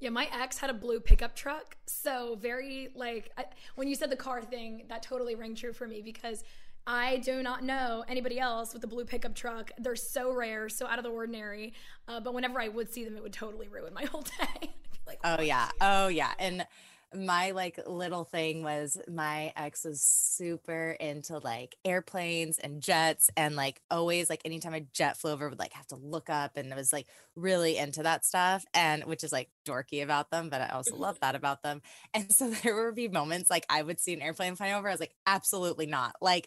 Yeah, 0.00 0.10
my 0.10 0.28
ex 0.32 0.58
had 0.58 0.70
a 0.70 0.74
blue 0.74 1.00
pickup 1.00 1.34
truck. 1.34 1.76
So, 1.86 2.36
very 2.40 2.90
like, 2.94 3.30
I, 3.36 3.46
when 3.74 3.88
you 3.88 3.94
said 3.94 4.10
the 4.10 4.16
car 4.16 4.42
thing, 4.42 4.84
that 4.88 5.02
totally 5.02 5.34
rang 5.34 5.54
true 5.54 5.72
for 5.72 5.88
me 5.88 6.02
because 6.02 6.44
I 6.86 7.18
do 7.18 7.42
not 7.42 7.64
know 7.64 8.04
anybody 8.08 8.38
else 8.38 8.72
with 8.72 8.84
a 8.84 8.86
blue 8.86 9.04
pickup 9.04 9.34
truck. 9.34 9.72
They're 9.76 9.96
so 9.96 10.32
rare, 10.32 10.68
so 10.68 10.86
out 10.86 10.98
of 10.98 11.04
the 11.04 11.10
ordinary. 11.10 11.74
Uh, 12.06 12.20
but 12.20 12.32
whenever 12.32 12.60
I 12.60 12.68
would 12.68 12.92
see 12.92 13.04
them, 13.04 13.16
it 13.16 13.22
would 13.22 13.32
totally 13.32 13.68
ruin 13.68 13.92
my 13.92 14.04
whole 14.12 14.22
day. 14.22 14.72
like, 15.08 15.18
oh 15.24 15.40
yeah 15.40 15.70
oh 15.80 16.08
yeah 16.08 16.32
and 16.38 16.66
my 17.14 17.52
like 17.52 17.80
little 17.86 18.24
thing 18.24 18.62
was 18.62 18.98
my 19.08 19.52
ex 19.56 19.84
was 19.84 20.02
super 20.02 20.90
into 21.00 21.38
like 21.38 21.74
airplanes 21.84 22.58
and 22.58 22.82
jets 22.82 23.30
and 23.34 23.56
like 23.56 23.80
always 23.90 24.28
like 24.28 24.42
anytime 24.44 24.74
a 24.74 24.80
jet 24.80 25.16
flew 25.16 25.30
over 25.30 25.48
would 25.48 25.58
like 25.58 25.72
have 25.72 25.86
to 25.86 25.96
look 25.96 26.28
up 26.28 26.56
and 26.56 26.70
it 26.70 26.76
was 26.76 26.92
like 26.92 27.06
really 27.34 27.78
into 27.78 28.02
that 28.02 28.26
stuff 28.26 28.64
and 28.74 29.04
which 29.04 29.24
is 29.24 29.32
like 29.32 29.48
dorky 29.66 30.02
about 30.02 30.30
them 30.30 30.50
but 30.50 30.60
i 30.60 30.68
also 30.68 30.94
love 30.96 31.18
that 31.22 31.34
about 31.34 31.62
them 31.62 31.80
and 32.12 32.30
so 32.30 32.50
there 32.62 32.84
would 32.84 32.94
be 32.94 33.08
moments 33.08 33.50
like 33.50 33.64
i 33.70 33.82
would 33.82 33.98
see 33.98 34.12
an 34.12 34.20
airplane 34.20 34.54
flying 34.54 34.74
over 34.74 34.88
i 34.88 34.92
was 34.92 35.00
like 35.00 35.14
absolutely 35.26 35.86
not 35.86 36.14
like 36.20 36.46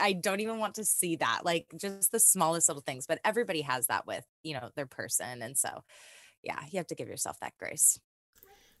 I 0.00 0.14
don't 0.14 0.40
even 0.40 0.58
want 0.58 0.76
to 0.76 0.86
see 0.86 1.16
that. 1.16 1.40
Like 1.44 1.66
just 1.78 2.12
the 2.12 2.18
smallest 2.18 2.66
little 2.66 2.82
things, 2.82 3.06
but 3.06 3.20
everybody 3.26 3.60
has 3.60 3.88
that 3.88 4.06
with, 4.06 4.24
you 4.42 4.54
know, 4.54 4.70
their 4.74 4.86
person. 4.86 5.42
And 5.42 5.58
so, 5.58 5.84
yeah, 6.42 6.60
you 6.70 6.78
have 6.78 6.86
to 6.86 6.94
give 6.94 7.08
yourself 7.08 7.38
that 7.40 7.52
grace. 7.58 7.98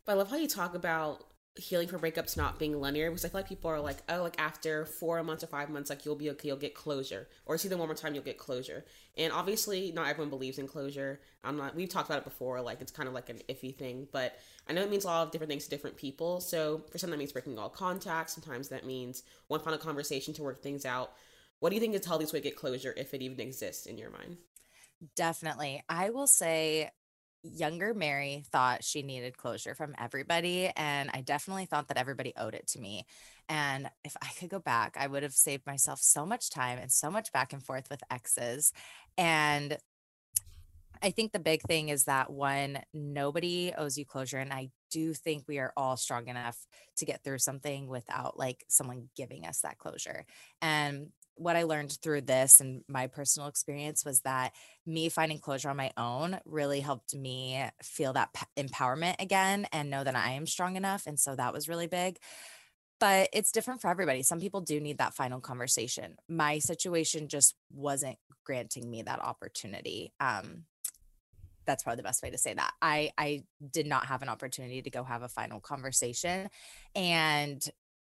But 0.04 0.12
I 0.12 0.14
love 0.16 0.30
how 0.30 0.36
you 0.36 0.48
talk 0.48 0.74
about 0.74 1.24
healing 1.56 1.86
from 1.86 2.00
breakups 2.00 2.34
not 2.34 2.58
being 2.58 2.80
linear 2.80 3.10
because 3.10 3.26
I 3.26 3.28
feel 3.28 3.40
like 3.40 3.48
people 3.48 3.70
are 3.70 3.80
like, 3.80 3.98
oh, 4.08 4.22
like 4.22 4.40
after 4.40 4.86
four 4.86 5.22
months 5.22 5.44
or 5.44 5.48
five 5.48 5.68
months, 5.68 5.90
like 5.90 6.04
you'll 6.04 6.16
be 6.16 6.30
okay, 6.30 6.48
you'll 6.48 6.56
get 6.56 6.74
closure, 6.74 7.28
or 7.44 7.58
see 7.58 7.68
them 7.68 7.78
one 7.78 7.88
more 7.88 7.94
time, 7.94 8.14
you'll 8.14 8.24
get 8.24 8.38
closure. 8.38 8.84
And 9.18 9.32
obviously, 9.32 9.92
not 9.92 10.08
everyone 10.08 10.30
believes 10.30 10.58
in 10.58 10.66
closure. 10.66 11.20
I'm 11.44 11.56
not. 11.56 11.74
We've 11.74 11.88
talked 11.88 12.08
about 12.08 12.18
it 12.18 12.24
before. 12.24 12.60
Like 12.62 12.80
it's 12.80 12.92
kind 12.92 13.06
of 13.06 13.14
like 13.14 13.28
an 13.28 13.40
iffy 13.48 13.76
thing, 13.76 14.08
but 14.12 14.38
I 14.68 14.72
know 14.72 14.82
it 14.82 14.90
means 14.90 15.04
a 15.04 15.08
lot 15.08 15.26
of 15.26 15.30
different 15.30 15.50
things 15.50 15.64
to 15.64 15.70
different 15.70 15.96
people. 15.96 16.40
So 16.40 16.82
for 16.90 16.98
some, 16.98 17.10
that 17.10 17.18
means 17.18 17.32
breaking 17.32 17.58
all 17.58 17.68
contact. 17.68 18.30
Sometimes 18.30 18.68
that 18.70 18.86
means 18.86 19.22
one 19.48 19.60
final 19.60 19.78
conversation 19.78 20.32
to 20.34 20.42
work 20.42 20.62
things 20.62 20.86
out. 20.86 21.12
What 21.60 21.68
do 21.68 21.76
you 21.76 21.80
think 21.80 21.94
is 21.94 22.08
way 22.08 22.40
to 22.40 22.40
get 22.40 22.56
closure, 22.56 22.94
if 22.96 23.14
it 23.14 23.22
even 23.22 23.38
exists 23.40 23.86
in 23.86 23.98
your 23.98 24.10
mind? 24.10 24.38
Definitely. 25.16 25.82
I 25.88 26.10
will 26.10 26.26
say 26.26 26.90
younger 27.42 27.94
Mary 27.94 28.44
thought 28.50 28.84
she 28.84 29.02
needed 29.02 29.36
closure 29.36 29.74
from 29.74 29.94
everybody. 29.98 30.70
And 30.76 31.10
I 31.12 31.20
definitely 31.20 31.66
thought 31.66 31.88
that 31.88 31.96
everybody 31.96 32.32
owed 32.36 32.54
it 32.54 32.66
to 32.68 32.80
me. 32.80 33.06
And 33.48 33.90
if 34.04 34.16
I 34.22 34.28
could 34.38 34.50
go 34.50 34.58
back, 34.58 34.96
I 34.98 35.06
would 35.06 35.22
have 35.22 35.32
saved 35.32 35.66
myself 35.66 36.00
so 36.00 36.24
much 36.24 36.50
time 36.50 36.78
and 36.78 36.90
so 36.90 37.10
much 37.10 37.32
back 37.32 37.52
and 37.52 37.62
forth 37.62 37.90
with 37.90 38.02
exes. 38.10 38.72
And 39.18 39.76
I 41.02 41.10
think 41.10 41.32
the 41.32 41.40
big 41.40 41.62
thing 41.62 41.88
is 41.88 42.04
that 42.04 42.30
one, 42.30 42.78
nobody 42.94 43.72
owes 43.76 43.98
you 43.98 44.06
closure. 44.06 44.38
And 44.38 44.52
I 44.52 44.70
do 44.90 45.12
think 45.12 45.44
we 45.48 45.58
are 45.58 45.72
all 45.76 45.96
strong 45.96 46.28
enough 46.28 46.56
to 46.98 47.04
get 47.04 47.24
through 47.24 47.38
something 47.38 47.88
without 47.88 48.38
like 48.38 48.64
someone 48.68 49.08
giving 49.16 49.44
us 49.44 49.60
that 49.60 49.78
closure. 49.78 50.24
And 50.60 51.08
what 51.36 51.56
I 51.56 51.62
learned 51.64 51.98
through 52.02 52.22
this 52.22 52.60
and 52.60 52.82
my 52.88 53.06
personal 53.06 53.48
experience 53.48 54.04
was 54.04 54.20
that 54.20 54.52
me 54.86 55.08
finding 55.08 55.38
closure 55.38 55.70
on 55.70 55.76
my 55.76 55.90
own 55.96 56.38
really 56.44 56.80
helped 56.80 57.14
me 57.14 57.64
feel 57.82 58.12
that 58.14 58.32
p- 58.34 58.62
empowerment 58.62 59.16
again 59.20 59.66
and 59.72 59.90
know 59.90 60.04
that 60.04 60.16
I 60.16 60.32
am 60.32 60.46
strong 60.46 60.76
enough. 60.76 61.06
And 61.06 61.18
so 61.18 61.34
that 61.36 61.52
was 61.52 61.68
really 61.68 61.86
big. 61.86 62.18
but 63.00 63.28
it's 63.32 63.52
different 63.52 63.80
for 63.80 63.88
everybody. 63.88 64.22
Some 64.22 64.40
people 64.40 64.60
do 64.60 64.80
need 64.80 64.98
that 64.98 65.14
final 65.14 65.40
conversation. 65.40 66.16
My 66.28 66.58
situation 66.60 67.28
just 67.28 67.54
wasn't 67.72 68.18
granting 68.44 68.88
me 68.90 69.02
that 69.02 69.20
opportunity. 69.20 70.12
Um, 70.20 70.64
that's 71.64 71.84
probably 71.84 71.98
the 71.98 72.02
best 72.04 72.22
way 72.22 72.30
to 72.30 72.38
say 72.38 72.54
that. 72.54 72.72
I 72.82 73.12
I 73.16 73.44
did 73.70 73.86
not 73.86 74.06
have 74.06 74.22
an 74.22 74.28
opportunity 74.28 74.82
to 74.82 74.90
go 74.90 75.04
have 75.04 75.22
a 75.22 75.28
final 75.28 75.60
conversation, 75.60 76.48
and 76.94 77.62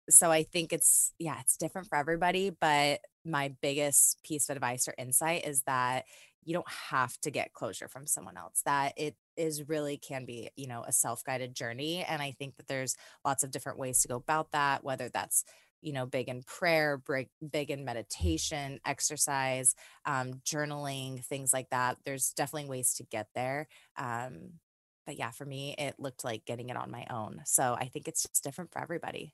so 0.09 0.31
I 0.31 0.43
think 0.43 0.73
it's 0.73 1.13
yeah, 1.19 1.39
it's 1.39 1.57
different 1.57 1.87
for 1.87 1.97
everybody. 1.97 2.49
But 2.49 3.01
my 3.25 3.53
biggest 3.61 4.21
piece 4.23 4.49
of 4.49 4.55
advice 4.55 4.87
or 4.87 4.95
insight 4.97 5.45
is 5.45 5.63
that 5.63 6.05
you 6.43 6.53
don't 6.53 6.69
have 6.89 7.19
to 7.21 7.29
get 7.29 7.53
closure 7.53 7.87
from 7.87 8.07
someone 8.07 8.37
else. 8.37 8.61
That 8.65 8.93
it 8.97 9.15
is 9.37 9.67
really 9.69 9.97
can 9.97 10.25
be 10.25 10.49
you 10.55 10.67
know 10.67 10.83
a 10.87 10.91
self-guided 10.91 11.55
journey, 11.55 12.03
and 12.03 12.21
I 12.21 12.31
think 12.31 12.57
that 12.57 12.67
there's 12.67 12.95
lots 13.25 13.43
of 13.43 13.51
different 13.51 13.79
ways 13.79 14.01
to 14.01 14.07
go 14.07 14.15
about 14.17 14.51
that. 14.51 14.83
Whether 14.83 15.09
that's 15.09 15.43
you 15.81 15.93
know, 15.93 16.05
big 16.05 16.29
in 16.29 16.43
prayer, 16.43 16.97
big, 16.97 17.29
big 17.51 17.71
in 17.71 17.83
meditation, 17.83 18.79
exercise, 18.85 19.75
um, 20.05 20.33
journaling, 20.45 21.23
things 21.25 21.51
like 21.53 21.69
that. 21.71 21.97
There's 22.05 22.33
definitely 22.33 22.69
ways 22.69 22.93
to 22.95 23.03
get 23.03 23.27
there. 23.33 23.67
Um, 23.97 24.59
but 25.05 25.17
yeah, 25.17 25.31
for 25.31 25.45
me, 25.45 25.75
it 25.77 25.95
looked 25.97 26.23
like 26.23 26.45
getting 26.45 26.69
it 26.69 26.77
on 26.77 26.91
my 26.91 27.05
own. 27.09 27.41
So 27.45 27.75
I 27.77 27.85
think 27.85 28.07
it's 28.07 28.23
just 28.23 28.43
different 28.43 28.71
for 28.71 28.79
everybody. 28.81 29.33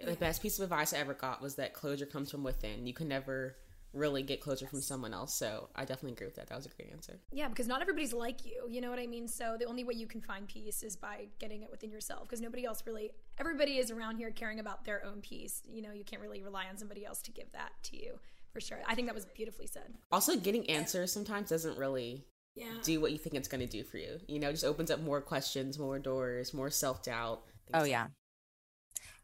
The 0.00 0.14
best 0.14 0.42
piece 0.42 0.58
of 0.58 0.64
advice 0.64 0.92
I 0.92 0.98
ever 0.98 1.14
got 1.14 1.40
was 1.40 1.54
that 1.54 1.72
closure 1.72 2.06
comes 2.06 2.30
from 2.30 2.42
within. 2.42 2.86
You 2.86 2.92
can 2.92 3.08
never 3.08 3.56
really 3.94 4.22
get 4.22 4.40
closure 4.40 4.66
from 4.66 4.80
someone 4.80 5.14
else. 5.14 5.34
So 5.34 5.68
I 5.74 5.84
definitely 5.84 6.12
agree 6.12 6.26
with 6.26 6.34
that. 6.36 6.48
That 6.48 6.56
was 6.56 6.66
a 6.66 6.68
great 6.68 6.90
answer. 6.92 7.20
Yeah, 7.32 7.48
because 7.48 7.68
not 7.68 7.80
everybody's 7.80 8.12
like 8.12 8.44
you. 8.44 8.66
You 8.68 8.80
know 8.80 8.90
what 8.90 8.98
I 8.98 9.06
mean? 9.06 9.28
So 9.28 9.56
the 9.58 9.66
only 9.66 9.84
way 9.84 9.94
you 9.94 10.06
can 10.06 10.20
find 10.20 10.46
peace 10.46 10.82
is 10.82 10.96
by 10.96 11.28
getting 11.38 11.62
it 11.62 11.70
within 11.70 11.90
yourself 11.90 12.22
because 12.22 12.40
nobody 12.40 12.64
else 12.64 12.82
really, 12.86 13.12
everybody 13.38 13.78
is 13.78 13.90
around 13.90 14.16
here 14.16 14.30
caring 14.30 14.58
about 14.58 14.84
their 14.84 15.04
own 15.04 15.20
peace. 15.20 15.62
You 15.66 15.82
know, 15.82 15.92
you 15.92 16.04
can't 16.04 16.20
really 16.20 16.42
rely 16.42 16.66
on 16.68 16.76
somebody 16.76 17.06
else 17.06 17.22
to 17.22 17.30
give 17.30 17.50
that 17.52 17.70
to 17.84 17.96
you 17.96 18.18
for 18.52 18.60
sure. 18.60 18.80
I 18.86 18.94
think 18.94 19.06
that 19.08 19.14
was 19.14 19.26
beautifully 19.26 19.66
said. 19.66 19.94
Also, 20.10 20.36
getting 20.36 20.68
answers 20.68 21.12
sometimes 21.12 21.48
doesn't 21.48 21.78
really 21.78 22.24
yeah. 22.54 22.74
do 22.82 23.00
what 23.00 23.12
you 23.12 23.18
think 23.18 23.36
it's 23.36 23.48
going 23.48 23.60
to 23.60 23.66
do 23.66 23.84
for 23.84 23.98
you. 23.98 24.18
You 24.26 24.40
know, 24.40 24.50
just 24.50 24.64
opens 24.64 24.90
up 24.90 25.00
more 25.00 25.20
questions, 25.20 25.78
more 25.78 25.98
doors, 25.98 26.52
more 26.52 26.70
self 26.70 27.02
doubt. 27.02 27.42
Oh, 27.72 27.84
yeah. 27.84 28.08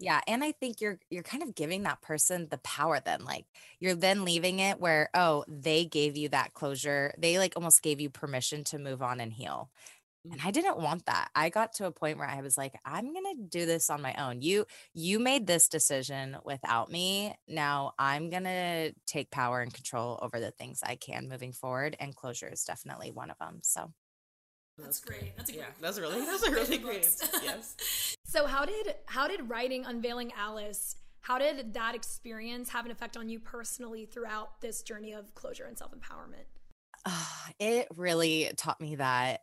Yeah, 0.00 0.22
and 0.26 0.42
I 0.42 0.52
think 0.52 0.80
you're 0.80 0.98
you're 1.10 1.22
kind 1.22 1.42
of 1.42 1.54
giving 1.54 1.82
that 1.82 2.00
person 2.00 2.48
the 2.50 2.56
power 2.58 3.00
then 3.04 3.22
like 3.22 3.44
you're 3.80 3.94
then 3.94 4.24
leaving 4.24 4.58
it 4.58 4.80
where 4.80 5.10
oh, 5.14 5.44
they 5.46 5.84
gave 5.84 6.16
you 6.16 6.30
that 6.30 6.54
closure. 6.54 7.14
They 7.18 7.38
like 7.38 7.52
almost 7.54 7.82
gave 7.82 8.00
you 8.00 8.08
permission 8.08 8.64
to 8.64 8.78
move 8.78 9.02
on 9.02 9.20
and 9.20 9.32
heal. 9.32 9.70
And 10.24 10.40
mm. 10.40 10.46
I 10.46 10.50
didn't 10.52 10.78
want 10.78 11.04
that. 11.06 11.28
I 11.34 11.50
got 11.50 11.74
to 11.74 11.86
a 11.86 11.92
point 11.92 12.16
where 12.16 12.28
I 12.28 12.40
was 12.40 12.56
like 12.56 12.74
I'm 12.82 13.12
going 13.12 13.36
to 13.36 13.42
do 13.46 13.66
this 13.66 13.90
on 13.90 14.00
my 14.00 14.14
own. 14.14 14.40
You 14.40 14.64
you 14.94 15.18
made 15.18 15.46
this 15.46 15.68
decision 15.68 16.38
without 16.44 16.90
me. 16.90 17.34
Now 17.46 17.92
I'm 17.98 18.30
going 18.30 18.44
to 18.44 18.94
take 19.06 19.30
power 19.30 19.60
and 19.60 19.72
control 19.72 20.18
over 20.22 20.40
the 20.40 20.50
things 20.50 20.80
I 20.82 20.96
can 20.96 21.28
moving 21.28 21.52
forward 21.52 21.94
and 22.00 22.16
closure 22.16 22.48
is 22.48 22.64
definitely 22.64 23.10
one 23.10 23.30
of 23.30 23.38
them. 23.38 23.60
So 23.62 23.92
that's 24.78 25.00
great. 25.00 25.36
That's 25.36 25.50
a 25.50 25.52
great. 25.52 25.62
Yeah, 25.62 25.72
that's 25.80 25.98
really 25.98 26.24
that's 26.24 26.42
a 26.42 26.50
really 26.50 26.78
great. 26.78 27.06
yes. 27.42 28.16
So 28.30 28.46
how 28.46 28.64
did 28.64 28.94
how 29.06 29.26
did 29.26 29.50
writing 29.50 29.84
Unveiling 29.84 30.32
Alice? 30.38 30.94
How 31.20 31.36
did 31.36 31.74
that 31.74 31.96
experience 31.96 32.68
have 32.68 32.84
an 32.84 32.92
effect 32.92 33.16
on 33.16 33.28
you 33.28 33.40
personally 33.40 34.06
throughout 34.06 34.60
this 34.60 34.82
journey 34.82 35.12
of 35.14 35.34
closure 35.34 35.64
and 35.64 35.76
self 35.76 35.90
empowerment? 35.90 36.44
Uh, 37.04 37.26
it 37.58 37.88
really 37.96 38.52
taught 38.56 38.80
me 38.80 38.94
that 38.94 39.40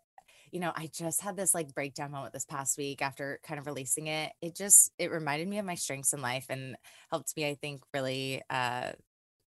you 0.53 0.61
know 0.61 0.71
i 0.73 0.87
just 0.93 1.21
had 1.21 1.35
this 1.35 1.53
like 1.53 1.73
breakdown 1.73 2.11
moment 2.11 2.31
this 2.31 2.45
past 2.45 2.77
week 2.77 3.01
after 3.01 3.39
kind 3.43 3.59
of 3.59 3.65
releasing 3.65 4.07
it 4.07 4.31
it 4.41 4.55
just 4.55 4.93
it 4.97 5.11
reminded 5.11 5.45
me 5.49 5.57
of 5.57 5.65
my 5.65 5.75
strengths 5.75 6.13
in 6.13 6.21
life 6.21 6.45
and 6.49 6.77
helped 7.09 7.35
me 7.35 7.45
i 7.45 7.55
think 7.55 7.81
really 7.93 8.41
uh 8.49 8.91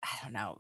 I 0.02 0.24
don't 0.24 0.32
know, 0.32 0.58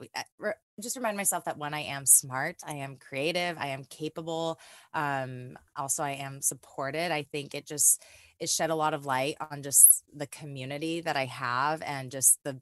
just 0.82 0.98
remind 0.98 1.16
myself 1.16 1.46
that 1.46 1.58
when 1.58 1.74
I 1.74 1.84
am 1.84 2.06
smart, 2.06 2.58
I 2.66 2.74
am 2.74 2.98
creative, 2.98 3.58
I 3.58 3.68
am 3.68 3.86
capable. 3.86 4.60
Um, 4.94 5.58
also, 5.78 6.04
I 6.04 6.12
am 6.12 6.42
supported. 6.42 7.12
I 7.14 7.24
think 7.24 7.56
it 7.56 7.66
just 7.66 8.04
it 8.40 8.50
shed 8.50 8.70
a 8.70 8.76
lot 8.76 8.94
of 8.94 9.06
light 9.06 9.36
on 9.52 9.64
just 9.64 10.04
the 10.14 10.28
community 10.28 11.02
that 11.02 11.18
I 11.18 11.26
have 11.26 11.82
and 11.82 12.12
just 12.12 12.40
the 12.44 12.62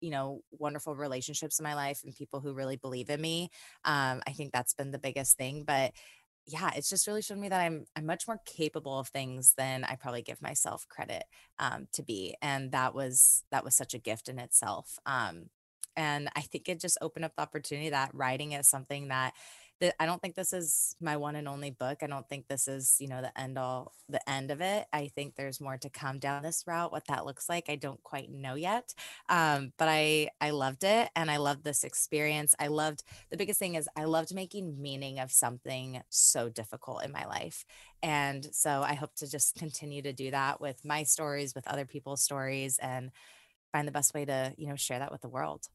you 0.00 0.10
know 0.10 0.42
wonderful 0.52 0.94
relationships 0.94 1.58
in 1.58 1.64
my 1.64 1.74
life 1.74 2.02
and 2.04 2.14
people 2.14 2.40
who 2.40 2.54
really 2.54 2.76
believe 2.76 3.10
in 3.10 3.20
me. 3.20 3.50
Um, 3.84 4.22
I 4.26 4.32
think 4.32 4.52
that's 4.52 4.74
been 4.74 4.90
the 4.90 4.98
biggest 4.98 5.36
thing, 5.36 5.64
but 5.66 5.92
yeah, 6.46 6.70
it's 6.74 6.88
just 6.88 7.06
really 7.06 7.20
shown 7.20 7.40
me 7.40 7.48
that 7.50 7.60
I'm 7.60 7.84
I'm 7.94 8.06
much 8.06 8.26
more 8.26 8.40
capable 8.46 8.98
of 8.98 9.08
things 9.08 9.54
than 9.58 9.84
I 9.84 9.96
probably 9.96 10.22
give 10.22 10.40
myself 10.40 10.86
credit 10.88 11.24
um, 11.58 11.88
to 11.92 12.02
be, 12.02 12.36
and 12.40 12.72
that 12.72 12.94
was 12.94 13.44
that 13.50 13.64
was 13.64 13.76
such 13.76 13.94
a 13.94 13.98
gift 13.98 14.28
in 14.28 14.38
itself. 14.38 14.98
Um, 15.04 15.50
and 15.96 16.30
I 16.36 16.42
think 16.42 16.68
it 16.68 16.80
just 16.80 16.96
opened 17.02 17.24
up 17.24 17.32
the 17.36 17.42
opportunity 17.42 17.90
that 17.90 18.14
writing 18.14 18.52
is 18.52 18.68
something 18.68 19.08
that 19.08 19.34
that 19.80 19.94
I 20.00 20.06
don't 20.06 20.20
think 20.20 20.34
this 20.34 20.52
is 20.52 20.96
my 21.00 21.16
one 21.16 21.36
and 21.36 21.48
only 21.48 21.70
book. 21.70 21.98
I 22.02 22.06
don't 22.06 22.28
think 22.28 22.48
this 22.48 22.66
is, 22.66 22.96
you 22.98 23.08
know, 23.08 23.22
the 23.22 23.38
end 23.38 23.58
all 23.58 23.92
the 24.08 24.28
end 24.28 24.50
of 24.50 24.60
it. 24.60 24.86
I 24.92 25.08
think 25.08 25.34
there's 25.36 25.60
more 25.60 25.76
to 25.78 25.90
come 25.90 26.18
down 26.18 26.42
this 26.42 26.64
route. 26.66 26.90
What 26.92 27.06
that 27.08 27.26
looks 27.26 27.48
like, 27.48 27.68
I 27.68 27.76
don't 27.76 28.02
quite 28.02 28.30
know 28.30 28.54
yet. 28.54 28.94
Um, 29.28 29.72
but 29.78 29.88
I 29.88 30.30
I 30.40 30.50
loved 30.50 30.84
it 30.84 31.10
and 31.14 31.30
I 31.30 31.36
loved 31.36 31.64
this 31.64 31.84
experience. 31.84 32.54
I 32.58 32.68
loved 32.68 33.02
the 33.30 33.36
biggest 33.36 33.58
thing 33.58 33.74
is 33.74 33.88
I 33.96 34.04
loved 34.04 34.34
making 34.34 34.80
meaning 34.80 35.18
of 35.20 35.30
something 35.30 36.02
so 36.08 36.48
difficult 36.48 37.04
in 37.04 37.12
my 37.12 37.26
life. 37.26 37.64
And 38.02 38.46
so 38.52 38.82
I 38.82 38.94
hope 38.94 39.14
to 39.16 39.30
just 39.30 39.56
continue 39.56 40.02
to 40.02 40.12
do 40.12 40.30
that 40.30 40.60
with 40.60 40.84
my 40.84 41.02
stories, 41.02 41.54
with 41.54 41.66
other 41.68 41.84
people's 41.84 42.22
stories 42.22 42.78
and 42.78 43.10
find 43.72 43.86
the 43.86 43.92
best 43.92 44.14
way 44.14 44.24
to, 44.24 44.54
you 44.56 44.68
know, 44.68 44.76
share 44.76 44.98
that 44.98 45.12
with 45.12 45.20
the 45.20 45.28
world 45.28 45.68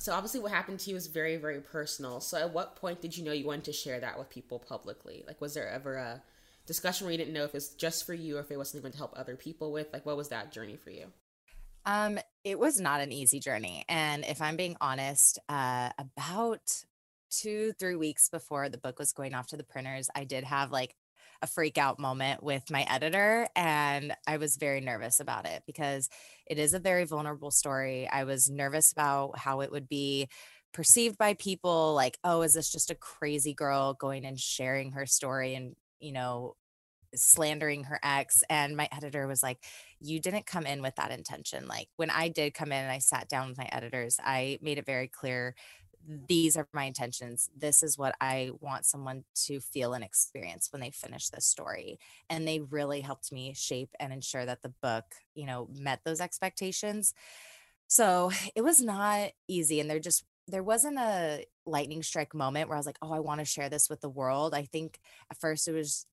so 0.00 0.12
obviously 0.12 0.40
what 0.40 0.52
happened 0.52 0.80
to 0.80 0.90
you 0.90 0.94
was 0.94 1.06
very 1.06 1.36
very 1.36 1.60
personal. 1.60 2.20
So 2.20 2.38
at 2.38 2.52
what 2.52 2.76
point 2.76 3.00
did 3.00 3.16
you 3.16 3.24
know 3.24 3.32
you 3.32 3.46
wanted 3.46 3.64
to 3.64 3.72
share 3.72 4.00
that 4.00 4.18
with 4.18 4.30
people 4.30 4.58
publicly? 4.58 5.24
Like 5.26 5.40
was 5.40 5.54
there 5.54 5.68
ever 5.68 5.96
a 5.96 6.22
discussion 6.66 7.06
where 7.06 7.12
you 7.12 7.18
didn't 7.18 7.34
know 7.34 7.44
if 7.44 7.50
it 7.50 7.54
was 7.54 7.70
just 7.70 8.06
for 8.06 8.14
you 8.14 8.36
or 8.36 8.40
if 8.40 8.50
it 8.50 8.58
was 8.58 8.70
something 8.70 8.92
to 8.92 8.98
help 8.98 9.14
other 9.16 9.36
people 9.36 9.72
with? 9.72 9.92
Like 9.92 10.06
what 10.06 10.16
was 10.16 10.28
that 10.28 10.52
journey 10.52 10.76
for 10.76 10.90
you? 10.90 11.06
Um 11.86 12.18
it 12.44 12.58
was 12.58 12.80
not 12.80 13.00
an 13.00 13.12
easy 13.12 13.40
journey. 13.40 13.84
And 13.88 14.24
if 14.24 14.40
i'm 14.40 14.56
being 14.56 14.76
honest 14.80 15.38
uh 15.48 15.90
about 15.98 16.84
two 17.30 17.72
three 17.78 17.96
weeks 17.96 18.28
before 18.28 18.68
the 18.68 18.78
book 18.78 18.98
was 18.98 19.12
going 19.12 19.34
off 19.34 19.46
to 19.46 19.56
the 19.56 19.62
printers 19.62 20.10
i 20.16 20.24
did 20.24 20.42
have 20.42 20.72
like 20.72 20.96
a 21.42 21.46
freak 21.46 21.78
out 21.78 21.98
moment 21.98 22.42
with 22.42 22.70
my 22.70 22.82
editor 22.88 23.48
and 23.56 24.14
I 24.26 24.36
was 24.36 24.56
very 24.56 24.80
nervous 24.80 25.20
about 25.20 25.46
it 25.46 25.62
because 25.66 26.08
it 26.46 26.58
is 26.58 26.74
a 26.74 26.78
very 26.78 27.04
vulnerable 27.04 27.50
story. 27.50 28.08
I 28.08 28.24
was 28.24 28.50
nervous 28.50 28.92
about 28.92 29.38
how 29.38 29.60
it 29.60 29.70
would 29.70 29.88
be 29.88 30.28
perceived 30.72 31.18
by 31.18 31.34
people 31.34 31.94
like, 31.94 32.18
oh, 32.24 32.42
is 32.42 32.54
this 32.54 32.70
just 32.70 32.90
a 32.90 32.94
crazy 32.94 33.54
girl 33.54 33.94
going 33.94 34.24
and 34.24 34.38
sharing 34.38 34.92
her 34.92 35.06
story 35.06 35.54
and, 35.54 35.74
you 35.98 36.12
know, 36.12 36.54
slandering 37.14 37.84
her 37.84 37.98
ex 38.04 38.42
and 38.48 38.76
my 38.76 38.88
editor 38.92 39.26
was 39.26 39.42
like 39.42 39.58
you 40.00 40.20
didn't 40.20 40.46
come 40.46 40.64
in 40.64 40.80
with 40.80 40.94
that 40.94 41.10
intention 41.10 41.66
like 41.66 41.88
when 41.96 42.10
i 42.10 42.28
did 42.28 42.54
come 42.54 42.70
in 42.70 42.78
and 42.78 42.92
i 42.92 42.98
sat 42.98 43.28
down 43.28 43.48
with 43.48 43.58
my 43.58 43.68
editors 43.72 44.18
i 44.22 44.58
made 44.62 44.78
it 44.78 44.86
very 44.86 45.08
clear 45.08 45.54
these 46.06 46.56
are 46.56 46.68
my 46.72 46.84
intentions. 46.84 47.50
This 47.56 47.82
is 47.82 47.98
what 47.98 48.14
I 48.20 48.50
want 48.60 48.86
someone 48.86 49.24
to 49.46 49.60
feel 49.60 49.92
and 49.92 50.02
experience 50.02 50.68
when 50.72 50.80
they 50.80 50.90
finish 50.90 51.28
this 51.28 51.46
story. 51.46 51.98
And 52.28 52.46
they 52.46 52.60
really 52.60 53.00
helped 53.00 53.32
me 53.32 53.54
shape 53.54 53.90
and 54.00 54.12
ensure 54.12 54.44
that 54.46 54.62
the 54.62 54.72
book, 54.82 55.04
you 55.34 55.46
know, 55.46 55.68
met 55.72 56.00
those 56.04 56.20
expectations. 56.20 57.14
So 57.86 58.30
it 58.54 58.62
was 58.62 58.80
not 58.80 59.30
easy. 59.48 59.80
And 59.80 59.90
there 59.90 59.98
just, 59.98 60.24
there 60.48 60.62
wasn't 60.62 60.98
a 60.98 61.44
lightning 61.66 62.02
strike 62.02 62.34
moment 62.34 62.68
where 62.68 62.76
I 62.76 62.80
was 62.80 62.86
like, 62.86 62.98
oh, 63.02 63.12
I 63.12 63.20
want 63.20 63.40
to 63.40 63.44
share 63.44 63.68
this 63.68 63.88
with 63.90 64.00
the 64.00 64.08
world. 64.08 64.54
I 64.54 64.64
think 64.64 64.98
at 65.30 65.38
first 65.38 65.68
it 65.68 65.72
was 65.72 66.06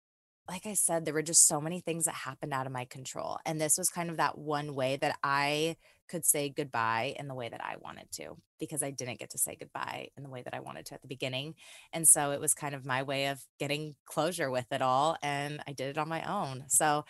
like 0.50 0.66
I 0.66 0.76
said, 0.76 1.04
there 1.04 1.14
were 1.14 1.22
just 1.22 1.46
so 1.46 1.60
many 1.60 1.82
things 1.82 2.06
that 2.06 2.14
happened 2.14 2.54
out 2.54 2.66
of 2.66 2.72
my 2.72 2.86
control. 2.86 3.38
And 3.46 3.60
this 3.60 3.78
was 3.78 3.90
kind 3.90 4.10
of 4.10 4.18
that 4.18 4.38
one 4.38 4.76
way 4.76 4.96
that 4.96 5.18
I 5.22 5.76
could 6.08 6.26
say 6.26 6.50
goodbye 6.50 7.16
in 7.20 7.28
the 7.28 7.36
way 7.36 7.50
that 7.50 7.64
I 7.64 7.76
wanted 7.82 8.12
to, 8.14 8.38
because 8.60 8.84
I 8.84 8.92
didn't 8.92 9.20
get 9.20 9.32
to 9.32 9.38
say 9.38 9.56
goodbye 9.60 10.10
in 10.18 10.24
the 10.24 10.30
way 10.30 10.42
that 10.44 10.54
I 10.54 10.60
wanted 10.60 10.86
to 10.88 10.96
at 10.96 11.02
the 11.02 11.08
beginning. 11.08 11.56
And 11.94 12.08
so 12.08 12.32
it 12.32 12.40
was 12.40 12.54
kind 12.54 12.76
of 12.76 12.86
my 12.86 13.04
way 13.04 13.28
of 13.28 13.40
getting 13.60 13.96
closure 14.06 14.50
with 14.50 14.72
it 14.72 14.82
all. 14.82 15.18
And 15.22 15.62
I 15.68 15.74
did 15.74 15.90
it 15.90 15.98
on 15.98 16.10
my 16.10 16.24
own. 16.24 16.66
So 16.68 17.06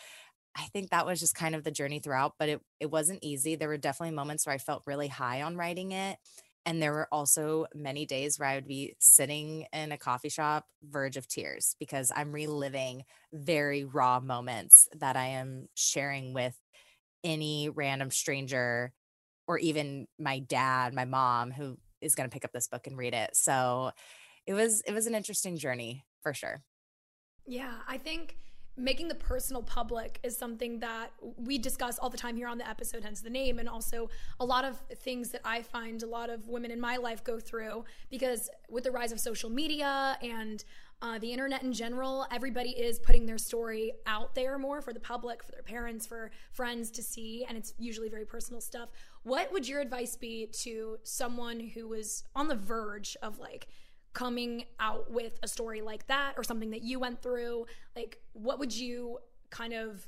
I 0.56 0.64
think 0.74 0.90
that 0.90 1.06
was 1.06 1.20
just 1.20 1.36
kind 1.36 1.54
of 1.54 1.64
the 1.64 1.72
journey 1.72 2.00
throughout, 2.00 2.34
but 2.40 2.50
it, 2.50 2.62
it 2.80 2.90
wasn't 2.90 3.20
easy. 3.22 3.56
There 3.56 3.68
were 3.68 3.78
definitely 3.78 4.16
moments 4.16 4.46
where 4.46 4.56
I 4.56 4.58
felt 4.58 4.84
really 4.88 5.08
high 5.08 5.44
on 5.44 5.56
writing 5.56 5.92
it. 5.92 6.18
And 6.66 6.82
there 6.82 6.92
were 6.92 7.08
also 7.14 7.68
many 7.74 8.06
days 8.06 8.38
where 8.38 8.50
I 8.50 8.56
would 8.56 8.68
be 8.68 8.96
sitting 9.00 9.68
in 9.72 9.94
a 9.94 9.98
coffee 9.98 10.28
shop, 10.28 10.66
verge 10.84 11.16
of 11.16 11.26
tears, 11.26 11.78
because 11.80 12.12
I'm 12.14 12.34
reliving 12.34 13.06
very 13.32 13.86
raw 13.86 14.20
moments 14.20 14.90
that 14.98 15.16
I 15.16 15.28
am 15.28 15.70
sharing 15.76 16.34
with 16.34 16.58
any 17.24 17.70
random 17.70 18.12
stranger 18.12 18.94
or 19.48 19.58
even 19.58 20.08
my 20.20 20.40
dad, 20.40 20.94
my 20.94 21.06
mom, 21.06 21.52
who 21.52 21.78
is 22.02 22.16
going 22.16 22.30
to 22.30 22.34
pick 22.34 22.46
up 22.46 22.52
this 22.52 22.68
book 22.68 22.88
and 22.88 22.98
read 22.98 23.14
it. 23.14 23.36
So 23.36 23.92
it 24.46 24.54
was 24.54 24.82
it 24.82 24.94
was 24.94 25.08
an 25.08 25.16
interesting 25.16 25.58
journey 25.58 26.04
for 26.22 26.34
sure. 26.34 26.62
Yeah, 27.46 27.74
I 27.88 27.98
think 27.98 28.38
making 28.80 29.08
the 29.08 29.16
personal 29.16 29.64
public 29.64 30.20
is 30.22 30.38
something 30.38 30.80
that 30.80 31.10
we 31.38 31.58
discuss 31.58 31.98
all 31.98 32.10
the 32.10 32.18
time 32.18 32.36
here 32.38 32.48
on 32.48 32.60
the 32.60 32.70
episode, 32.70 33.04
hence 33.04 33.22
the 33.22 33.30
name, 33.30 33.58
and 33.58 33.68
also 33.68 34.08
a 34.40 34.46
lot 34.46 34.64
of 34.64 34.80
things 35.00 35.32
that 35.32 35.42
I 35.44 35.64
find 35.64 36.04
a 36.04 36.08
lot 36.08 36.30
of 36.30 36.48
women 36.48 36.70
in 36.70 36.80
my 36.80 36.98
life 36.98 37.24
go 37.24 37.40
through 37.40 37.86
because 38.12 38.50
with 38.70 38.84
the 38.84 38.92
rise 38.92 39.12
of 39.12 39.20
social 39.20 39.50
media 39.50 40.18
and 40.22 40.64
uh, 41.02 41.20
the 41.20 41.32
internet 41.32 41.64
in 41.64 41.74
general, 41.74 42.26
everybody 42.32 42.72
is 42.72 43.00
putting 43.00 43.26
their 43.26 43.38
story 43.38 43.94
out 44.06 44.34
there 44.34 44.58
more 44.58 44.82
for 44.82 44.94
the 44.94 45.00
public, 45.00 45.44
for 45.44 45.52
their 45.52 45.62
parents, 45.62 46.08
for 46.08 46.32
friends 46.52 46.90
to 46.92 47.04
see, 47.04 47.46
and 47.48 47.58
it's 47.58 47.74
usually 47.78 48.10
very 48.10 48.26
personal 48.26 48.60
stuff. 48.60 48.90
What 49.24 49.52
would 49.52 49.68
your 49.68 49.80
advice 49.80 50.16
be 50.16 50.48
to 50.64 50.98
someone 51.04 51.60
who 51.60 51.88
was 51.88 52.24
on 52.36 52.48
the 52.48 52.56
verge 52.56 53.16
of 53.22 53.40
like, 53.40 53.68
coming 54.18 54.64
out 54.80 55.12
with 55.12 55.38
a 55.44 55.48
story 55.48 55.80
like 55.82 56.08
that 56.08 56.34
or 56.38 56.44
something 56.44 56.72
that 56.72 56.82
you 56.82 57.00
went 57.00 57.22
through? 57.22 57.68
Like 57.96 58.18
what 58.34 58.58
would 58.58 58.76
you 58.76 59.20
kind 59.52 59.74
of 59.74 60.08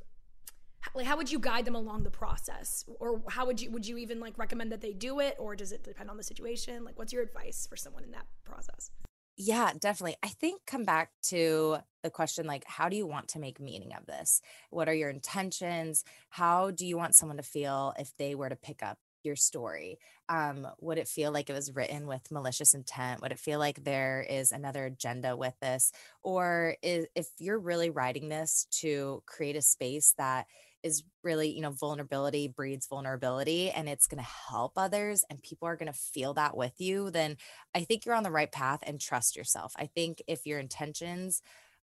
like 0.96 1.06
how 1.06 1.16
would 1.16 1.32
you 1.32 1.38
guide 1.38 1.64
them 1.66 1.76
along 1.76 2.02
the 2.04 2.10
process? 2.10 2.84
Or 3.00 3.22
how 3.30 3.46
would 3.46 3.62
you 3.62 3.70
would 3.70 3.88
you 3.88 4.00
even 4.00 4.20
like 4.20 4.36
recommend 4.40 4.72
that 4.72 4.82
they 4.82 4.94
do 4.94 5.20
it? 5.20 5.36
Or 5.38 5.56
does 5.56 5.72
it 5.72 5.84
depend 5.84 6.10
on 6.10 6.18
the 6.18 6.24
situation? 6.24 6.84
Like 6.84 6.98
what's 6.98 7.14
your 7.14 7.22
advice 7.22 7.68
for 7.70 7.76
someone 7.76 8.04
in 8.04 8.10
that 8.12 8.26
process 8.44 8.90
yeah, 9.42 9.72
definitely. 9.80 10.18
I 10.22 10.28
think 10.28 10.64
come 10.68 10.84
back 10.84 11.12
to 11.28 11.78
the 12.04 12.10
question 12.10 12.46
like, 12.46 12.66
how 12.68 12.90
do 12.90 12.98
you 12.98 13.08
want 13.08 13.30
to 13.30 13.40
make 13.40 13.58
meaning 13.60 13.94
of 13.98 14.06
this? 14.06 14.42
What 14.70 14.90
are 14.90 14.94
your 14.94 15.10
intentions? 15.10 16.04
How 16.30 16.72
do 16.72 16.86
you 16.86 16.98
want 16.98 17.16
someone 17.16 17.38
to 17.38 17.44
feel 17.44 17.94
if 17.98 18.12
they 18.18 18.36
were 18.36 18.50
to 18.50 18.58
pick 18.58 18.84
up 18.84 18.98
your 19.24 19.38
story? 19.38 19.98
Um, 20.28 20.68
would 20.82 20.98
it 20.98 21.08
feel 21.08 21.32
like 21.32 21.50
it 21.50 21.54
was 21.54 21.74
written 21.74 22.06
with 22.06 22.32
malicious 22.32 22.74
intent? 22.74 23.22
Would 23.22 23.32
it 23.32 23.40
feel 23.40 23.60
like 23.60 23.86
there 23.86 24.26
is 24.30 24.52
another 24.52 24.86
agenda 24.86 25.38
with 25.38 25.58
this? 25.62 25.94
Or 26.22 26.76
is, 26.84 27.08
if 27.16 27.28
you're 27.40 27.60
really 27.60 27.90
writing 27.90 28.28
this 28.28 28.68
to 28.82 29.24
create 29.26 29.56
a 29.56 29.62
space 29.62 30.16
that 30.18 30.48
is 30.84 31.04
really, 31.24 31.50
you 31.50 31.62
know, 31.62 31.72
vulnerability 31.72 32.48
breeds 32.48 32.88
vulnerability 32.88 33.72
and 33.72 33.90
it's 33.90 34.08
going 34.08 34.24
to 34.24 34.30
help 34.50 34.74
others 34.78 35.24
and 35.30 35.42
people 35.42 35.68
are 35.68 35.76
going 35.76 35.92
to 35.92 35.98
feel 35.98 36.34
that 36.36 36.56
with 36.56 36.74
you, 36.80 37.12
then 37.12 37.38
I 37.76 37.82
think 37.82 38.06
you're 38.06 38.16
on 38.16 38.24
the 38.24 38.32
right 38.32 38.52
path 38.52 38.80
and 38.84 39.00
trust 39.00 39.36
yourself. 39.36 39.74
I 39.78 39.88
think 39.88 40.22
if 40.28 40.46
your 40.46 40.60
intentions 40.60 41.42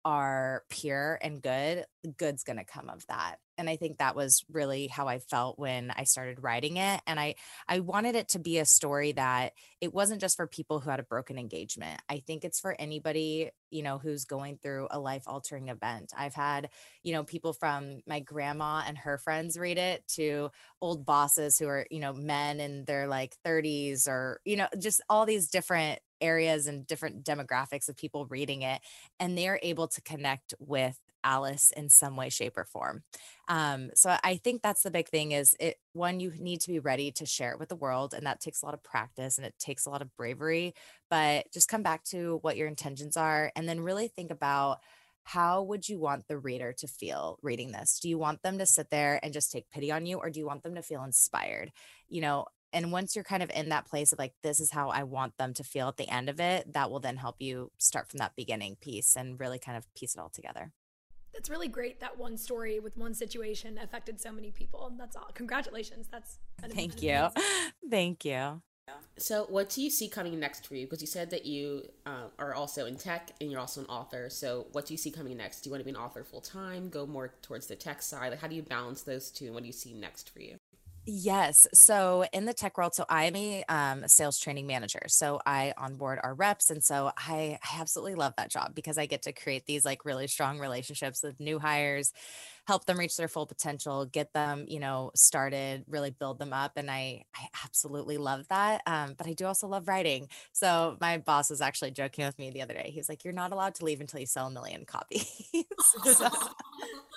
are 0.06 0.63
pure 0.69 1.17
and 1.21 1.41
good, 1.41 1.86
good's 2.17 2.43
going 2.43 2.58
to 2.58 2.65
come 2.65 2.89
of 2.89 3.06
that. 3.08 3.38
And 3.58 3.70
I 3.70 3.76
think 3.76 3.98
that 3.98 4.16
was 4.16 4.44
really 4.52 4.88
how 4.88 5.08
I 5.08 5.20
felt 5.20 5.60
when 5.60 5.92
I 5.96 6.04
started 6.06 6.42
writing 6.42 6.78
it 6.78 7.02
and 7.06 7.20
I 7.20 7.36
I 7.68 7.80
wanted 7.80 8.16
it 8.16 8.30
to 8.30 8.39
be 8.39 8.58
a 8.60 8.66
story 8.66 9.12
that 9.13 9.54
it 9.82 9.94
wasn't 9.94 10.22
just 10.22 10.38
for 10.38 10.48
people 10.48 10.80
who 10.80 10.89
had 10.89 11.00
a 11.00 11.04
broken 11.04 11.38
engagement. 11.38 12.02
I 12.10 12.20
think 12.20 12.44
it's 12.44 12.60
for 12.60 12.76
anybody, 12.80 13.52
you 13.70 13.84
know, 13.84 13.98
who's 13.98 14.26
going 14.26 14.58
through 14.58 14.88
a 14.92 15.00
life-altering 15.00 15.70
event. 15.70 16.12
I've 16.18 16.34
had, 16.34 16.70
you 17.04 17.13
know, 17.13 17.24
people 17.24 17.54
from 17.54 18.00
my 18.08 18.20
grandma 18.20 18.84
and 18.88 18.98
her 19.00 19.18
friends 19.18 19.58
read 19.58 19.78
it 19.78 20.08
to 20.16 20.50
old 20.82 21.06
bosses 21.06 21.58
who 21.58 21.68
are, 21.68 21.86
you 21.89 22.00
know, 22.00 22.13
men 22.13 22.60
in 22.60 22.86
their 22.86 23.08
like 23.08 23.36
30s 23.44 24.08
or, 24.08 24.39
you 24.46 24.56
know, 24.58 24.68
just 24.80 25.02
all 25.10 25.26
these 25.26 25.50
different 25.50 26.00
areas 26.22 26.68
and 26.68 26.88
different 26.88 27.24
demographics 27.26 27.89
of 27.89 27.98
people 27.98 28.26
reading 28.28 28.62
it 28.62 28.82
and 29.20 29.38
they're 29.38 29.60
able 29.62 29.88
to 29.89 30.02
connect 30.02 30.54
with 30.60 30.98
alice 31.23 31.71
in 31.75 31.89
some 31.89 32.15
way 32.15 32.29
shape 32.29 32.57
or 32.57 32.65
form 32.65 33.03
um, 33.47 33.89
so 33.95 34.15
i 34.23 34.36
think 34.38 34.62
that's 34.62 34.83
the 34.83 34.91
big 34.91 35.07
thing 35.07 35.31
is 35.31 35.55
it 35.59 35.77
one 35.93 36.19
you 36.19 36.31
need 36.39 36.62
to 36.62 36.69
be 36.69 36.79
ready 36.79 37.12
to 37.12 37.25
share 37.25 37.51
it 37.51 37.59
with 37.59 37.69
the 37.69 37.75
world 37.75 38.13
and 38.13 38.25
that 38.25 38.39
takes 38.39 38.62
a 38.62 38.65
lot 38.65 38.73
of 38.73 38.83
practice 38.83 39.38
and 39.38 39.45
it 39.45 39.53
takes 39.59 39.86
a 39.86 39.89
lot 39.89 40.01
of 40.01 40.15
bravery 40.15 40.73
but 41.09 41.45
just 41.53 41.69
come 41.69 41.83
back 41.83 42.03
to 42.03 42.39
what 42.41 42.57
your 42.57 42.67
intentions 42.67 43.17
are 43.17 43.51
and 43.55 43.67
then 43.67 43.79
really 43.79 44.07
think 44.07 44.31
about 44.31 44.79
how 45.25 45.63
would 45.63 45.88
you 45.88 45.99
want 45.99 46.27
the 46.27 46.38
reader 46.38 46.73
to 46.77 46.86
feel 46.86 47.39
reading 47.41 47.71
this? 47.71 47.97
Do 48.01 48.09
you 48.09 48.17
want 48.17 48.43
them 48.43 48.57
to 48.57 48.65
sit 48.65 48.89
there 48.89 49.21
and 49.23 49.31
just 49.31 49.53
take 49.53 49.69
pity 49.71 49.89
on 49.89 50.05
you, 50.05 50.17
or 50.17 50.29
do 50.29 50.38
you 50.38 50.45
want 50.45 50.63
them 50.63 50.75
to 50.75 50.81
feel 50.81 51.01
inspired? 51.05 51.71
You 52.09 52.19
know, 52.19 52.47
and 52.73 52.91
once 52.91 53.15
you're 53.15 53.23
kind 53.23 53.43
of 53.43 53.51
in 53.51 53.69
that 53.69 53.86
place 53.86 54.12
of 54.12 54.19
like 54.19 54.33
this 54.41 54.59
is 54.59 54.71
how 54.71 54.89
i 54.89 55.03
want 55.03 55.38
them 55.38 55.53
to 55.53 55.63
feel 55.63 55.88
at 55.88 55.97
the 55.97 56.09
end 56.09 56.27
of 56.27 56.39
it 56.39 56.73
that 56.73 56.89
will 56.89 56.99
then 56.99 57.17
help 57.17 57.36
you 57.39 57.71
start 57.77 58.09
from 58.09 58.17
that 58.17 58.36
beginning 58.36 58.75
piece 58.81 59.15
and 59.15 59.39
really 59.39 59.59
kind 59.59 59.77
of 59.77 59.86
piece 59.93 60.15
it 60.15 60.19
all 60.19 60.29
together 60.29 60.71
that's 61.34 61.50
really 61.50 61.67
great 61.67 62.00
that 62.00 62.17
one 62.17 62.38
story 62.38 62.80
with 62.80 62.98
one 62.98 63.13
situation 63.13 63.80
affected 63.82 64.19
so 64.19 64.32
many 64.32 64.52
people. 64.52 64.93
That's 64.98 65.15
all. 65.15 65.30
Congratulations. 65.34 66.08
That's 66.12 66.38
thank 66.69 67.02
you. 67.02 67.28
thank 67.89 68.26
you. 68.26 68.62
So 69.17 69.46
what 69.50 69.69
do 69.69 69.82
you 69.82 69.89
see 69.89 70.10
coming 70.10 70.38
next 70.39 70.67
for 70.67 70.76
you? 70.76 70.86
Because 70.86 71.02
you 71.02 71.08
said 71.08 71.30
that 71.30 71.46
you 71.46 71.84
uh, 72.06 72.28
are 72.38 72.54
also 72.54 72.86
in 72.86 72.98
tech 72.98 73.32
and 73.39 73.50
you're 73.50 73.60
also 73.60 73.82
an 73.82 73.88
author. 73.88 74.30
So 74.30 74.67
what 74.74 74.86
do 74.86 74.93
you 74.93 74.98
see 74.98 75.10
coming 75.10 75.38
next? 75.38 75.62
Do 75.62 75.69
you 75.69 75.72
want 75.72 75.80
to 75.82 75.86
be 75.86 75.91
an 75.91 75.96
author 75.96 76.24
full 76.24 76.41
time 76.41 76.89
go 76.89 77.06
more 77.06 77.34
towards 77.41 77.67
the 77.67 77.76
tech 77.76 78.02
side? 78.02 78.32
Like 78.32 78.41
how 78.41 78.48
do 78.48 78.56
you 78.56 78.63
balance 78.63 79.02
those 79.04 79.32
two 79.32 79.46
and 79.46 79.54
what 79.54 79.63
do 79.63 79.67
you 79.67 79.74
see 79.74 79.93
next 79.93 80.30
for 80.30 80.41
you 80.41 80.58
Yes. 81.06 81.68
So 81.74 82.24
in 82.32 82.46
the 82.46 82.54
tech 82.54 82.78
world, 82.78 82.96
so 82.96 83.04
I'm 83.10 83.36
a 83.36 83.66
um, 83.68 84.08
sales 84.08 84.39
training 84.39 84.68
manager. 84.68 85.02
So 85.08 85.42
I 85.46 85.74
onboard 85.78 86.20
our 86.24 86.34
reps. 86.34 86.70
And 86.70 86.82
so 86.82 87.12
I, 87.18 87.58
I 87.62 87.82
absolutely 87.82 88.16
love 88.16 88.34
that 88.38 88.50
job 88.50 88.74
because 88.74 88.98
I 88.98 89.06
get 89.06 89.22
to 89.24 89.34
create 89.34 89.66
these 89.66 89.84
like 89.84 90.06
really 90.06 90.28
strong 90.28 90.60
relationships 90.60 91.22
with 91.22 91.42
new 91.42 91.60
hires, 91.60 92.13
help 92.68 92.86
them 92.86 92.98
reach 92.98 93.18
their 93.18 93.28
full 93.28 93.46
potential, 93.46 94.06
get 94.06 94.32
them, 94.32 94.63
you 94.70 94.80
know, 94.80 95.12
started, 95.13 95.84
really 95.89 96.12
build 96.12 96.39
them 96.39 96.54
up. 96.54 96.74
And 96.78 96.89
I, 96.89 97.26
I 97.36 97.48
absolutely 97.66 98.18
love 98.18 98.48
that. 98.48 98.82
Um, 98.86 99.16
but 99.18 99.28
I 99.28 99.34
do 99.34 99.46
also 99.46 99.68
love 99.68 99.89
writing. 99.89 100.30
So 100.54 100.96
my 101.02 101.18
boss 101.18 101.50
was 101.50 101.60
actually 101.60 101.92
joking 101.92 102.26
with 102.26 102.39
me 102.39 102.50
the 102.52 102.62
other 102.62 102.76
day. 102.76 102.92
He's 102.94 103.10
like, 103.10 103.26
you're 103.26 103.34
not 103.34 103.52
allowed 103.52 103.76
to 103.76 103.86
leave 103.86 104.00
until 104.00 104.22
you 104.22 104.26
sell 104.26 104.48
a 104.48 104.52
million 104.52 104.86
copies. 104.86 105.30
so, 106.06 106.30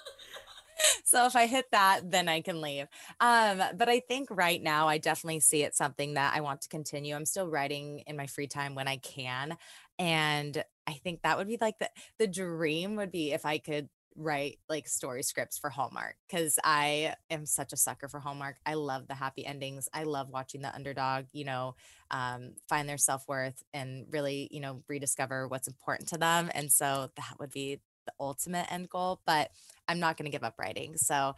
so 1.04 1.26
if 1.26 1.36
I 1.36 1.46
hit 1.46 1.66
that, 1.72 2.10
then 2.10 2.28
I 2.28 2.40
can 2.40 2.60
leave. 2.60 2.86
Um, 3.20 3.62
but 3.76 3.88
I 3.88 4.00
think 4.00 4.28
right 4.30 4.62
now 4.62 4.88
I 4.88 4.98
definitely 4.98 5.40
see 5.40 5.62
it 5.62 5.74
something 5.74 6.14
that 6.14 6.34
I 6.34 6.40
want 6.40 6.62
to 6.62 6.68
continue. 6.68 7.14
I'm 7.14 7.26
still 7.26 7.48
writing 7.48 8.02
in 8.06 8.16
my 8.16 8.26
free 8.26 8.46
time 8.46 8.74
when 8.74 8.88
I 8.88 8.96
can. 8.98 9.56
And 9.98 10.62
I 10.86 10.92
think 10.94 11.22
that 11.22 11.38
would 11.38 11.48
be 11.48 11.58
like 11.60 11.78
the 11.78 11.90
the 12.18 12.26
dream 12.26 12.96
would 12.96 13.10
be 13.10 13.32
if 13.32 13.44
I 13.46 13.58
could 13.58 13.88
write 14.18 14.58
like 14.68 14.88
story 14.88 15.22
scripts 15.22 15.58
for 15.58 15.68
Hallmark 15.68 16.16
because 16.26 16.58
I 16.64 17.14
am 17.28 17.44
such 17.44 17.72
a 17.72 17.76
sucker 17.76 18.08
for 18.08 18.18
Hallmark. 18.18 18.56
I 18.64 18.74
love 18.74 19.08
the 19.08 19.14
happy 19.14 19.44
endings. 19.44 19.88
I 19.92 20.04
love 20.04 20.30
watching 20.30 20.62
the 20.62 20.74
underdog, 20.74 21.26
you 21.32 21.44
know, 21.44 21.74
um, 22.10 22.52
find 22.68 22.88
their 22.88 22.96
self 22.98 23.28
worth 23.28 23.62
and 23.74 24.06
really, 24.10 24.48
you 24.50 24.60
know, 24.60 24.82
rediscover 24.88 25.48
what's 25.48 25.68
important 25.68 26.08
to 26.10 26.18
them. 26.18 26.50
And 26.54 26.72
so 26.72 27.10
that 27.16 27.34
would 27.38 27.52
be 27.52 27.80
the 28.06 28.12
ultimate 28.18 28.72
end 28.72 28.88
goal, 28.88 29.20
but 29.26 29.50
I'm 29.88 30.00
not 30.00 30.16
going 30.16 30.24
to 30.24 30.32
give 30.36 30.44
up 30.44 30.54
writing. 30.58 30.96
So 30.96 31.34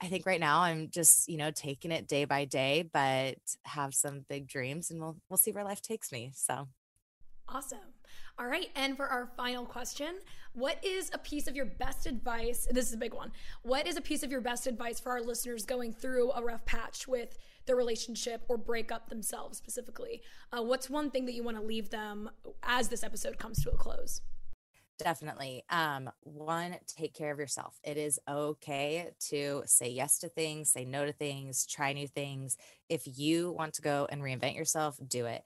I 0.00 0.06
think 0.06 0.24
right 0.24 0.40
now 0.40 0.60
I'm 0.60 0.88
just, 0.88 1.28
you 1.28 1.36
know, 1.36 1.50
taking 1.50 1.90
it 1.90 2.08
day 2.08 2.24
by 2.24 2.44
day, 2.44 2.88
but 2.92 3.36
have 3.64 3.94
some 3.94 4.24
big 4.28 4.46
dreams 4.46 4.90
and 4.90 5.00
we'll 5.00 5.16
we'll 5.28 5.36
see 5.36 5.52
where 5.52 5.64
life 5.64 5.82
takes 5.82 6.12
me. 6.12 6.32
So 6.34 6.68
Awesome. 7.52 7.78
All 8.38 8.46
right. 8.46 8.68
And 8.76 8.96
for 8.96 9.06
our 9.06 9.26
final 9.36 9.66
question, 9.66 10.18
what 10.52 10.82
is 10.84 11.10
a 11.12 11.18
piece 11.18 11.48
of 11.48 11.56
your 11.56 11.66
best 11.66 12.06
advice? 12.06 12.66
This 12.70 12.86
is 12.86 12.94
a 12.94 12.96
big 12.96 13.12
one. 13.12 13.32
What 13.62 13.88
is 13.88 13.96
a 13.96 14.00
piece 14.00 14.22
of 14.22 14.30
your 14.30 14.40
best 14.40 14.66
advice 14.66 15.00
for 15.00 15.10
our 15.10 15.20
listeners 15.20 15.64
going 15.64 15.92
through 15.92 16.30
a 16.32 16.42
rough 16.42 16.64
patch 16.64 17.08
with 17.08 17.36
their 17.66 17.76
relationship 17.76 18.42
or 18.48 18.56
breakup 18.56 19.08
themselves 19.08 19.58
specifically? 19.58 20.22
Uh, 20.52 20.62
what's 20.62 20.88
one 20.88 21.10
thing 21.10 21.26
that 21.26 21.34
you 21.34 21.42
want 21.42 21.56
to 21.56 21.62
leave 21.62 21.90
them 21.90 22.30
as 22.62 22.88
this 22.88 23.02
episode 23.02 23.36
comes 23.36 23.62
to 23.64 23.70
a 23.70 23.76
close? 23.76 24.22
Definitely. 25.02 25.64
Um, 25.70 26.10
one, 26.24 26.76
take 26.86 27.14
care 27.14 27.30
of 27.32 27.38
yourself. 27.38 27.78
It 27.82 27.96
is 27.96 28.20
okay 28.28 29.10
to 29.30 29.62
say 29.64 29.88
yes 29.88 30.18
to 30.18 30.28
things, 30.28 30.70
say 30.72 30.84
no 30.84 31.06
to 31.06 31.12
things, 31.12 31.64
try 31.64 31.94
new 31.94 32.06
things. 32.06 32.58
If 32.90 33.02
you 33.06 33.50
want 33.52 33.72
to 33.74 33.82
go 33.82 34.06
and 34.10 34.20
reinvent 34.20 34.56
yourself, 34.56 34.98
do 35.08 35.24
it. 35.24 35.42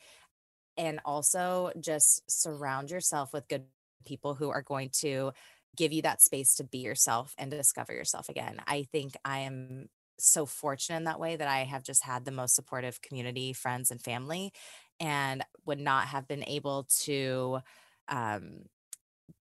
And 0.77 1.01
also 1.05 1.73
just 1.81 2.31
surround 2.31 2.90
yourself 2.90 3.33
with 3.33 3.49
good 3.49 3.67
people 4.07 4.35
who 4.35 4.51
are 4.51 4.62
going 4.62 4.90
to 5.01 5.33
give 5.77 5.93
you 5.93 6.03
that 6.03 6.23
space 6.23 6.57
to 6.57 6.64
be 6.64 6.79
yourself 6.79 7.35
and 7.38 7.51
to 7.51 7.57
discover 7.57 7.93
yourself 7.93 8.29
again. 8.29 8.61
I 8.67 8.85
think 8.90 9.14
I 9.25 9.40
am 9.40 9.88
so 10.19 10.47
fortunate 10.47 10.99
in 10.99 11.05
that 11.05 11.21
way 11.21 11.37
that 11.37 11.49
I 11.49 11.61
have 11.64 11.85
just 11.85 12.05
had 12.05 12.25
the 12.25 12.33
most 12.33 12.57
supportive 12.57 13.03
community, 13.03 13.53
friends, 13.53 13.90
and 13.90 14.01
family, 14.03 14.53
and 15.01 15.45
would 15.67 15.81
not 15.81 16.09
have 16.09 16.29
been 16.29 16.45
able 16.45 16.85
to 17.03 17.61
um, 18.09 18.64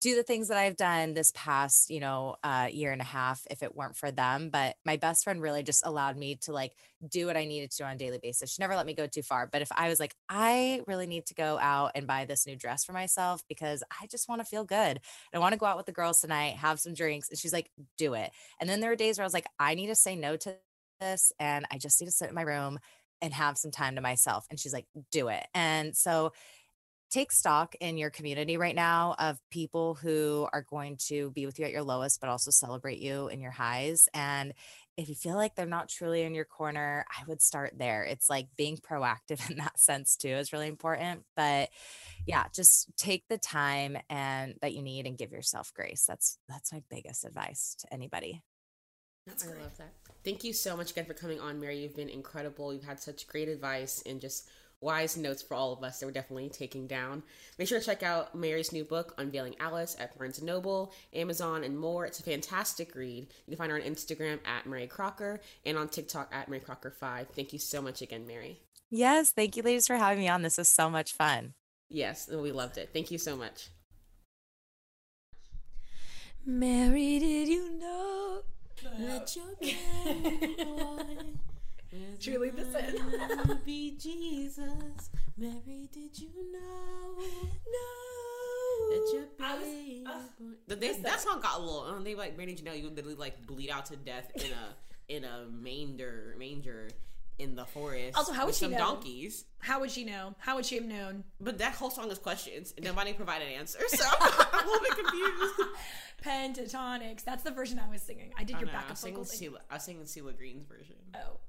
do 0.01 0.15
the 0.15 0.23
things 0.23 0.47
that 0.47 0.57
I've 0.57 0.77
done 0.77 1.13
this 1.13 1.31
past, 1.35 1.89
you 1.89 1.99
know, 1.99 2.35
uh, 2.43 2.67
year 2.71 2.91
and 2.91 3.01
a 3.01 3.05
half 3.05 3.45
if 3.49 3.63
it 3.63 3.75
weren't 3.75 3.97
for 3.97 4.11
them. 4.11 4.49
But 4.49 4.75
my 4.85 4.97
best 4.97 5.23
friend 5.23 5.41
really 5.41 5.63
just 5.63 5.85
allowed 5.85 6.17
me 6.17 6.35
to 6.43 6.53
like 6.53 6.73
do 7.07 7.25
what 7.25 7.37
I 7.37 7.45
needed 7.45 7.71
to 7.71 7.83
on 7.83 7.93
a 7.93 7.97
daily 7.97 8.19
basis. 8.21 8.53
She 8.53 8.61
never 8.61 8.75
let 8.75 8.85
me 8.85 8.93
go 8.93 9.07
too 9.07 9.23
far. 9.23 9.47
But 9.47 9.61
if 9.61 9.69
I 9.75 9.89
was 9.89 9.99
like, 9.99 10.15
I 10.29 10.81
really 10.87 11.07
need 11.07 11.25
to 11.27 11.33
go 11.33 11.57
out 11.59 11.91
and 11.95 12.07
buy 12.07 12.25
this 12.25 12.45
new 12.45 12.55
dress 12.55 12.83
for 12.85 12.93
myself 12.93 13.43
because 13.47 13.83
I 14.01 14.07
just 14.07 14.29
want 14.29 14.41
to 14.41 14.45
feel 14.45 14.63
good. 14.63 14.97
and 14.97 14.99
I 15.33 15.39
want 15.39 15.53
to 15.53 15.59
go 15.59 15.65
out 15.65 15.77
with 15.77 15.85
the 15.85 15.91
girls 15.91 16.21
tonight, 16.21 16.55
have 16.57 16.79
some 16.79 16.93
drinks. 16.93 17.29
And 17.29 17.37
she's 17.37 17.53
like, 17.53 17.69
do 17.97 18.13
it. 18.13 18.31
And 18.59 18.69
then 18.69 18.79
there 18.79 18.91
are 18.91 18.95
days 18.95 19.17
where 19.17 19.23
I 19.23 19.27
was 19.27 19.33
like, 19.33 19.47
I 19.59 19.75
need 19.75 19.87
to 19.87 19.95
say 19.95 20.15
no 20.15 20.37
to 20.37 20.55
this 20.99 21.31
and 21.39 21.65
I 21.71 21.77
just 21.77 21.99
need 21.99 22.07
to 22.07 22.11
sit 22.11 22.29
in 22.29 22.35
my 22.35 22.43
room 22.43 22.79
and 23.21 23.33
have 23.33 23.57
some 23.57 23.71
time 23.71 23.95
to 23.95 24.01
myself. 24.01 24.45
And 24.49 24.59
she's 24.59 24.73
like, 24.73 24.85
do 25.11 25.29
it. 25.29 25.45
And 25.53 25.95
so 25.95 26.33
take 27.13 27.31
stock 27.31 27.75
in 27.79 27.97
your 27.97 28.09
community 28.09 28.57
right 28.57 28.75
now 28.75 29.15
of 29.19 29.37
people 29.51 29.93
who 29.93 30.47
are 30.51 30.63
going 30.63 30.97
to 30.97 31.29
be 31.31 31.45
with 31.45 31.59
you 31.59 31.65
at 31.65 31.71
your 31.71 31.83
lowest, 31.83 32.19
but 32.19 32.29
also 32.29 32.49
celebrate 32.49 32.97
you 32.97 33.27
in 33.27 33.39
your 33.39 33.51
highs. 33.51 34.09
And 34.15 34.53
if 34.97 35.09
you 35.09 35.15
feel 35.15 35.35
like 35.35 35.55
they're 35.55 35.67
not 35.67 35.89
truly 35.89 36.23
in 36.23 36.33
your 36.33 36.45
corner, 36.45 37.05
I 37.09 37.23
would 37.27 37.41
start 37.41 37.73
there. 37.77 38.03
It's 38.03 38.31
like 38.31 38.47
being 38.57 38.77
proactive 38.77 39.47
in 39.49 39.57
that 39.57 39.79
sense 39.79 40.15
too 40.15 40.29
is 40.29 40.51
really 40.51 40.67
important. 40.67 41.23
But 41.35 41.69
yeah, 42.25 42.45
just 42.53 42.89
take 42.97 43.27
the 43.29 43.37
time 43.37 43.97
and 44.09 44.55
that 44.61 44.73
you 44.73 44.81
need 44.81 45.05
and 45.05 45.17
give 45.17 45.31
yourself 45.31 45.71
grace. 45.73 46.05
That's 46.07 46.39
that's 46.49 46.73
my 46.73 46.81
biggest 46.89 47.25
advice 47.25 47.75
to 47.81 47.93
anybody. 47.93 48.41
That's 49.27 49.45
I 49.45 49.49
love 49.49 49.77
that. 49.77 49.93
Thank 50.23 50.43
you 50.43 50.51
so 50.51 50.75
much 50.75 50.91
again 50.91 51.05
for 51.05 51.13
coming 51.13 51.39
on, 51.39 51.59
Mary. 51.59 51.79
You've 51.79 51.95
been 51.95 52.09
incredible. 52.09 52.73
You've 52.73 52.83
had 52.83 52.99
such 52.99 53.27
great 53.27 53.47
advice 53.47 54.01
and 54.05 54.19
just 54.19 54.49
wise 54.83 55.17
notes 55.17 55.41
for 55.41 55.55
all 55.55 55.73
of 55.73 55.83
us 55.83 55.99
that 55.99 56.05
we're 56.05 56.11
definitely 56.11 56.49
taking 56.49 56.85
down. 56.85 57.23
Make 57.57 57.67
sure 57.67 57.79
to 57.79 57.85
check 57.85 58.03
out 58.03 58.35
Mary's 58.35 58.71
new 58.71 58.83
book, 58.83 59.15
Unveiling 59.17 59.55
Alice, 59.59 59.95
at 59.99 60.17
Barnes 60.17 60.41
& 60.41 60.43
Noble, 60.43 60.93
Amazon, 61.13 61.63
and 61.63 61.79
more. 61.79 62.05
It's 62.05 62.19
a 62.19 62.23
fantastic 62.23 62.93
read. 62.95 63.27
You 63.47 63.51
can 63.51 63.57
find 63.57 63.71
her 63.71 63.77
on 63.77 63.83
Instagram 63.83 64.39
at 64.45 64.65
Mary 64.65 64.87
Crocker 64.87 65.41
and 65.65 65.77
on 65.77 65.87
TikTok 65.87 66.31
at 66.31 66.49
Mary 66.49 66.61
Crocker5. 66.61 67.27
Thank 67.29 67.53
you 67.53 67.59
so 67.59 67.81
much 67.81 68.01
again, 68.01 68.27
Mary. 68.27 68.59
Yes, 68.89 69.31
thank 69.31 69.57
you 69.57 69.63
ladies 69.63 69.87
for 69.87 69.95
having 69.95 70.19
me 70.19 70.29
on. 70.29 70.43
This 70.43 70.57
was 70.57 70.69
so 70.69 70.89
much 70.89 71.13
fun. 71.13 71.53
Yes, 71.89 72.29
we 72.31 72.51
loved 72.51 72.77
it. 72.77 72.89
Thank 72.93 73.09
you 73.09 73.17
so 73.17 73.35
much. 73.35 73.69
Mary, 76.45 77.19
did 77.19 77.47
you 77.47 77.71
know? 77.79 78.41
Let 78.99 79.35
your 79.35 79.55
boy 79.55 81.03
Truly 82.19 82.49
the 82.49 82.65
sin. 82.65 83.59
be 83.65 83.97
Jesus. 83.97 85.09
Mary, 85.37 85.89
did 85.91 86.17
you 86.17 86.29
know? 86.51 87.23
No. 87.67 88.89
That 88.89 89.11
your 89.13 89.25
baby. 89.37 90.03
Uh, 90.05 90.75
they, 90.75 90.93
that 90.93 91.21
song 91.21 91.41
got 91.41 91.57
a 91.57 91.61
little. 91.61 91.81
Um, 91.81 92.03
they 92.03 92.15
like, 92.15 92.37
Mary, 92.37 92.53
did 92.53 92.65
you 92.65 92.89
literally 92.89 93.15
like 93.15 93.45
bleed 93.45 93.69
out 93.69 93.85
to 93.87 93.95
death 93.95 94.31
in 94.35 94.51
a 94.51 94.75
in 95.09 95.25
a 95.25 95.45
manger 95.51 96.35
manger 96.37 96.89
in 97.39 97.55
the 97.55 97.65
forest. 97.65 98.17
Also, 98.17 98.31
how 98.31 98.45
would 98.45 98.55
she 98.55 98.65
some 98.65 98.71
know? 98.71 98.77
donkeys? 98.77 99.45
How 99.59 99.79
would 99.79 99.91
she 99.91 100.05
know? 100.05 100.35
How 100.37 100.55
would 100.55 100.65
she 100.65 100.75
have 100.75 100.85
known? 100.85 101.23
But 101.41 101.57
that 101.57 101.73
whole 101.73 101.89
song 101.89 102.11
is 102.11 102.19
questions, 102.19 102.73
and 102.77 102.85
nobody 102.85 103.13
provided 103.13 103.47
answers, 103.47 103.91
so 103.91 104.05
I'm 104.19 104.65
a 104.65 104.69
little 104.69 104.81
bit 104.81 105.05
confused. 105.05 105.53
Pentatonix. 106.23 107.23
That's 107.23 107.43
the 107.43 107.51
version 107.51 107.79
I 107.79 107.89
was 107.89 108.01
singing. 108.01 108.31
I 108.37 108.43
did 108.43 108.55
Oh, 108.55 108.59
your 108.59 108.67
no, 108.67 108.73
backup 108.73 108.97
vocals. 108.97 109.41
I 109.69 109.73
was 109.73 109.83
singing 109.83 110.05
Sheila 110.05 110.33
Green's 110.33 110.65
version. 110.65 110.95
Oh. 111.15 111.39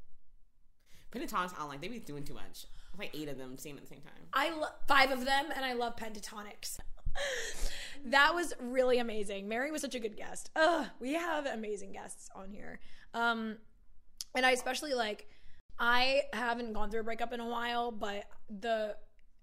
Pentatonix, 1.15 1.55
I 1.55 1.59
don't 1.59 1.69
like. 1.69 1.81
They 1.81 1.89
be 1.89 1.99
doing 1.99 2.25
too 2.25 2.35
much. 2.35 2.67
Like 2.99 3.11
eight 3.15 3.29
of 3.29 3.39
them 3.39 3.57
singing 3.59 3.79
at 3.79 3.83
the 3.83 3.89
same 3.89 4.01
time. 4.01 4.13
I 4.33 4.51
love 4.51 4.73
five 4.87 5.11
of 5.11 5.25
them, 5.25 5.47
and 5.55 5.65
I 5.65 5.73
love 5.73 5.97
Pentatonix. 5.97 6.79
that 8.07 8.35
was 8.35 8.53
really 8.61 8.99
amazing. 8.99 9.49
Mary 9.49 9.71
was 9.71 9.83
such 9.83 9.95
a 9.95 10.01
good 10.01 10.17
guest. 10.17 10.51
Ugh, 10.57 10.87
we 11.01 11.15
have 11.15 11.47
amazing 11.47 11.93
guests 11.93 12.29
on 12.35 12.51
here. 12.51 12.81
Um, 13.15 13.57
and 14.35 14.45
I 14.45 14.53
especially 14.53 14.95
like. 14.95 15.29
I 15.77 16.23
haven't 16.33 16.73
gone 16.73 16.89
through 16.89 17.01
a 17.01 17.03
breakup 17.03 17.33
in 17.33 17.41
a 17.41 17.49
while, 17.49 17.91
but 17.91 18.27
the 18.61 18.95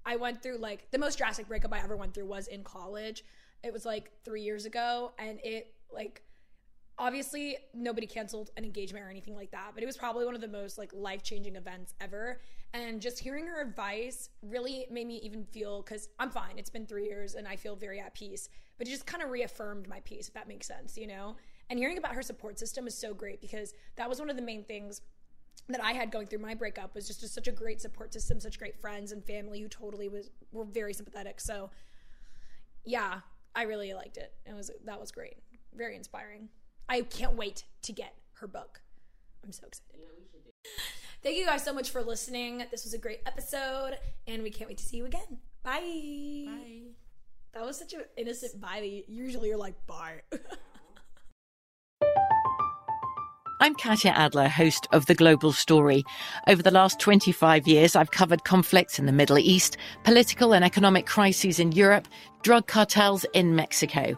I 0.06 0.16
went 0.16 0.42
through 0.42 0.58
like 0.58 0.90
the 0.92 0.98
most 0.98 1.18
drastic 1.18 1.48
breakup 1.48 1.74
I 1.74 1.80
ever 1.80 1.96
went 1.96 2.14
through 2.14 2.26
was 2.26 2.48
in 2.48 2.64
college. 2.64 3.24
It 3.64 3.72
was 3.74 3.86
like 3.86 4.12
three 4.24 4.42
years 4.42 4.66
ago, 4.66 5.12
and 5.20 5.40
it 5.44 5.74
like 5.94 6.24
obviously 6.98 7.58
nobody 7.74 8.06
canceled 8.06 8.52
an 8.58 8.64
engagement 8.64 9.04
or 9.04 9.10
anything 9.10 9.36
like 9.36 9.52
that 9.52 9.72
but 9.74 9.82
it 9.82 9.86
was 9.86 9.98
probably 9.98 10.26
one 10.26 10.36
of 10.36 10.42
the 10.42 10.48
most 10.48 10.78
like 10.78 10.92
life-changing 10.94 11.56
events 11.56 11.94
ever 12.02 12.40
and 12.74 13.02
just 13.02 13.20
hearing 13.20 13.48
her 13.48 13.62
advice 13.62 14.30
really 14.42 14.86
made 14.92 15.08
me 15.08 15.18
even 15.24 15.44
feel 15.46 15.82
because 15.82 16.10
i'm 16.20 16.30
fine 16.30 16.58
it's 16.58 16.70
been 16.70 16.86
three 16.86 17.06
years 17.06 17.36
and 17.36 17.48
i 17.48 17.56
feel 17.56 17.76
very 17.76 18.00
at 18.00 18.14
peace 18.14 18.50
but 18.78 18.88
it 18.88 18.92
just 18.92 19.06
kind 19.06 19.24
of 19.24 19.30
reaffirmed 19.30 19.88
my 19.88 20.00
peace 20.02 20.28
if 20.28 20.34
that 20.34 20.48
makes 20.48 20.68
sense 20.68 20.98
you 20.98 21.08
know 21.08 21.36
and 21.70 21.80
hearing 21.80 21.98
about 21.98 22.14
her 22.14 22.22
support 22.22 22.60
system 22.60 22.86
is 22.86 22.98
so 22.98 23.14
great 23.14 23.40
because 23.42 23.74
that 23.96 24.10
was 24.10 24.20
one 24.20 24.30
of 24.30 24.36
the 24.36 24.42
main 24.42 24.64
things 24.64 25.02
that 25.70 25.84
I 25.84 25.94
had 25.94 26.12
going 26.12 26.28
through 26.28 26.40
my 26.40 26.54
breakup 26.54 26.96
was 26.96 27.08
just, 27.08 27.22
just 27.22 27.34
such 27.34 27.48
a 27.48 27.52
great 27.52 27.82
support 27.82 28.14
system, 28.14 28.40
such 28.40 28.60
great 28.60 28.80
friends 28.80 29.12
and 29.12 29.24
family 29.24 29.62
who 29.62 29.68
totally 29.68 30.10
was 30.10 30.30
were 30.52 30.66
very 30.66 30.94
sympathetic. 30.94 31.40
So, 31.40 31.70
yeah, 32.84 33.22
I 33.56 33.64
really 33.64 33.94
liked 33.94 34.18
it. 34.18 34.34
It 34.46 34.54
was 34.54 34.72
that 34.86 35.00
was 35.00 35.12
great, 35.12 35.38
very 35.74 35.96
inspiring. 35.96 36.50
I 36.92 37.04
can't 37.04 37.38
wait 37.38 37.64
to 37.84 37.94
get 37.94 38.16
her 38.34 38.48
book. 38.48 38.82
I'm 39.46 39.54
so 39.54 39.66
excited. 39.66 40.02
Thank 41.24 41.38
you 41.38 41.46
guys 41.46 41.64
so 41.64 41.72
much 41.72 41.90
for 41.90 42.02
listening. 42.02 42.66
This 42.70 42.84
was 42.84 42.94
a 42.94 42.98
great 42.98 43.22
episode, 43.26 43.98
and 44.28 44.44
we 44.44 44.50
can't 44.50 44.70
wait 44.70 44.78
to 44.80 44.84
see 44.84 44.98
you 44.98 45.06
again. 45.06 45.38
Bye. 45.64 46.44
Bye. 46.48 46.82
That 47.54 47.66
was 47.66 47.78
such 47.78 47.94
an 47.94 48.02
innocent 48.18 48.60
bye. 48.60 49.04
Usually 49.08 49.48
you're 49.48 49.58
like 49.58 49.76
bye. 49.88 50.20
I'm 53.62 53.74
Katya 53.76 54.12
Adler, 54.12 54.50
host 54.50 54.88
of 54.92 55.06
The 55.06 55.16
Global 55.16 55.54
Story. 55.54 56.04
Over 56.50 56.62
the 56.62 56.72
last 56.72 57.00
25 57.00 57.70
years, 57.70 57.96
I've 57.96 58.12
covered 58.12 58.44
conflicts 58.44 59.00
in 59.00 59.06
the 59.06 59.14
Middle 59.14 59.38
East, 59.40 59.78
political 60.04 60.54
and 60.54 60.66
economic 60.66 61.06
crises 61.06 61.58
in 61.58 61.72
Europe, 61.72 62.10
drug 62.42 62.68
cartels 62.68 63.26
in 63.34 63.56
Mexico. 63.56 64.18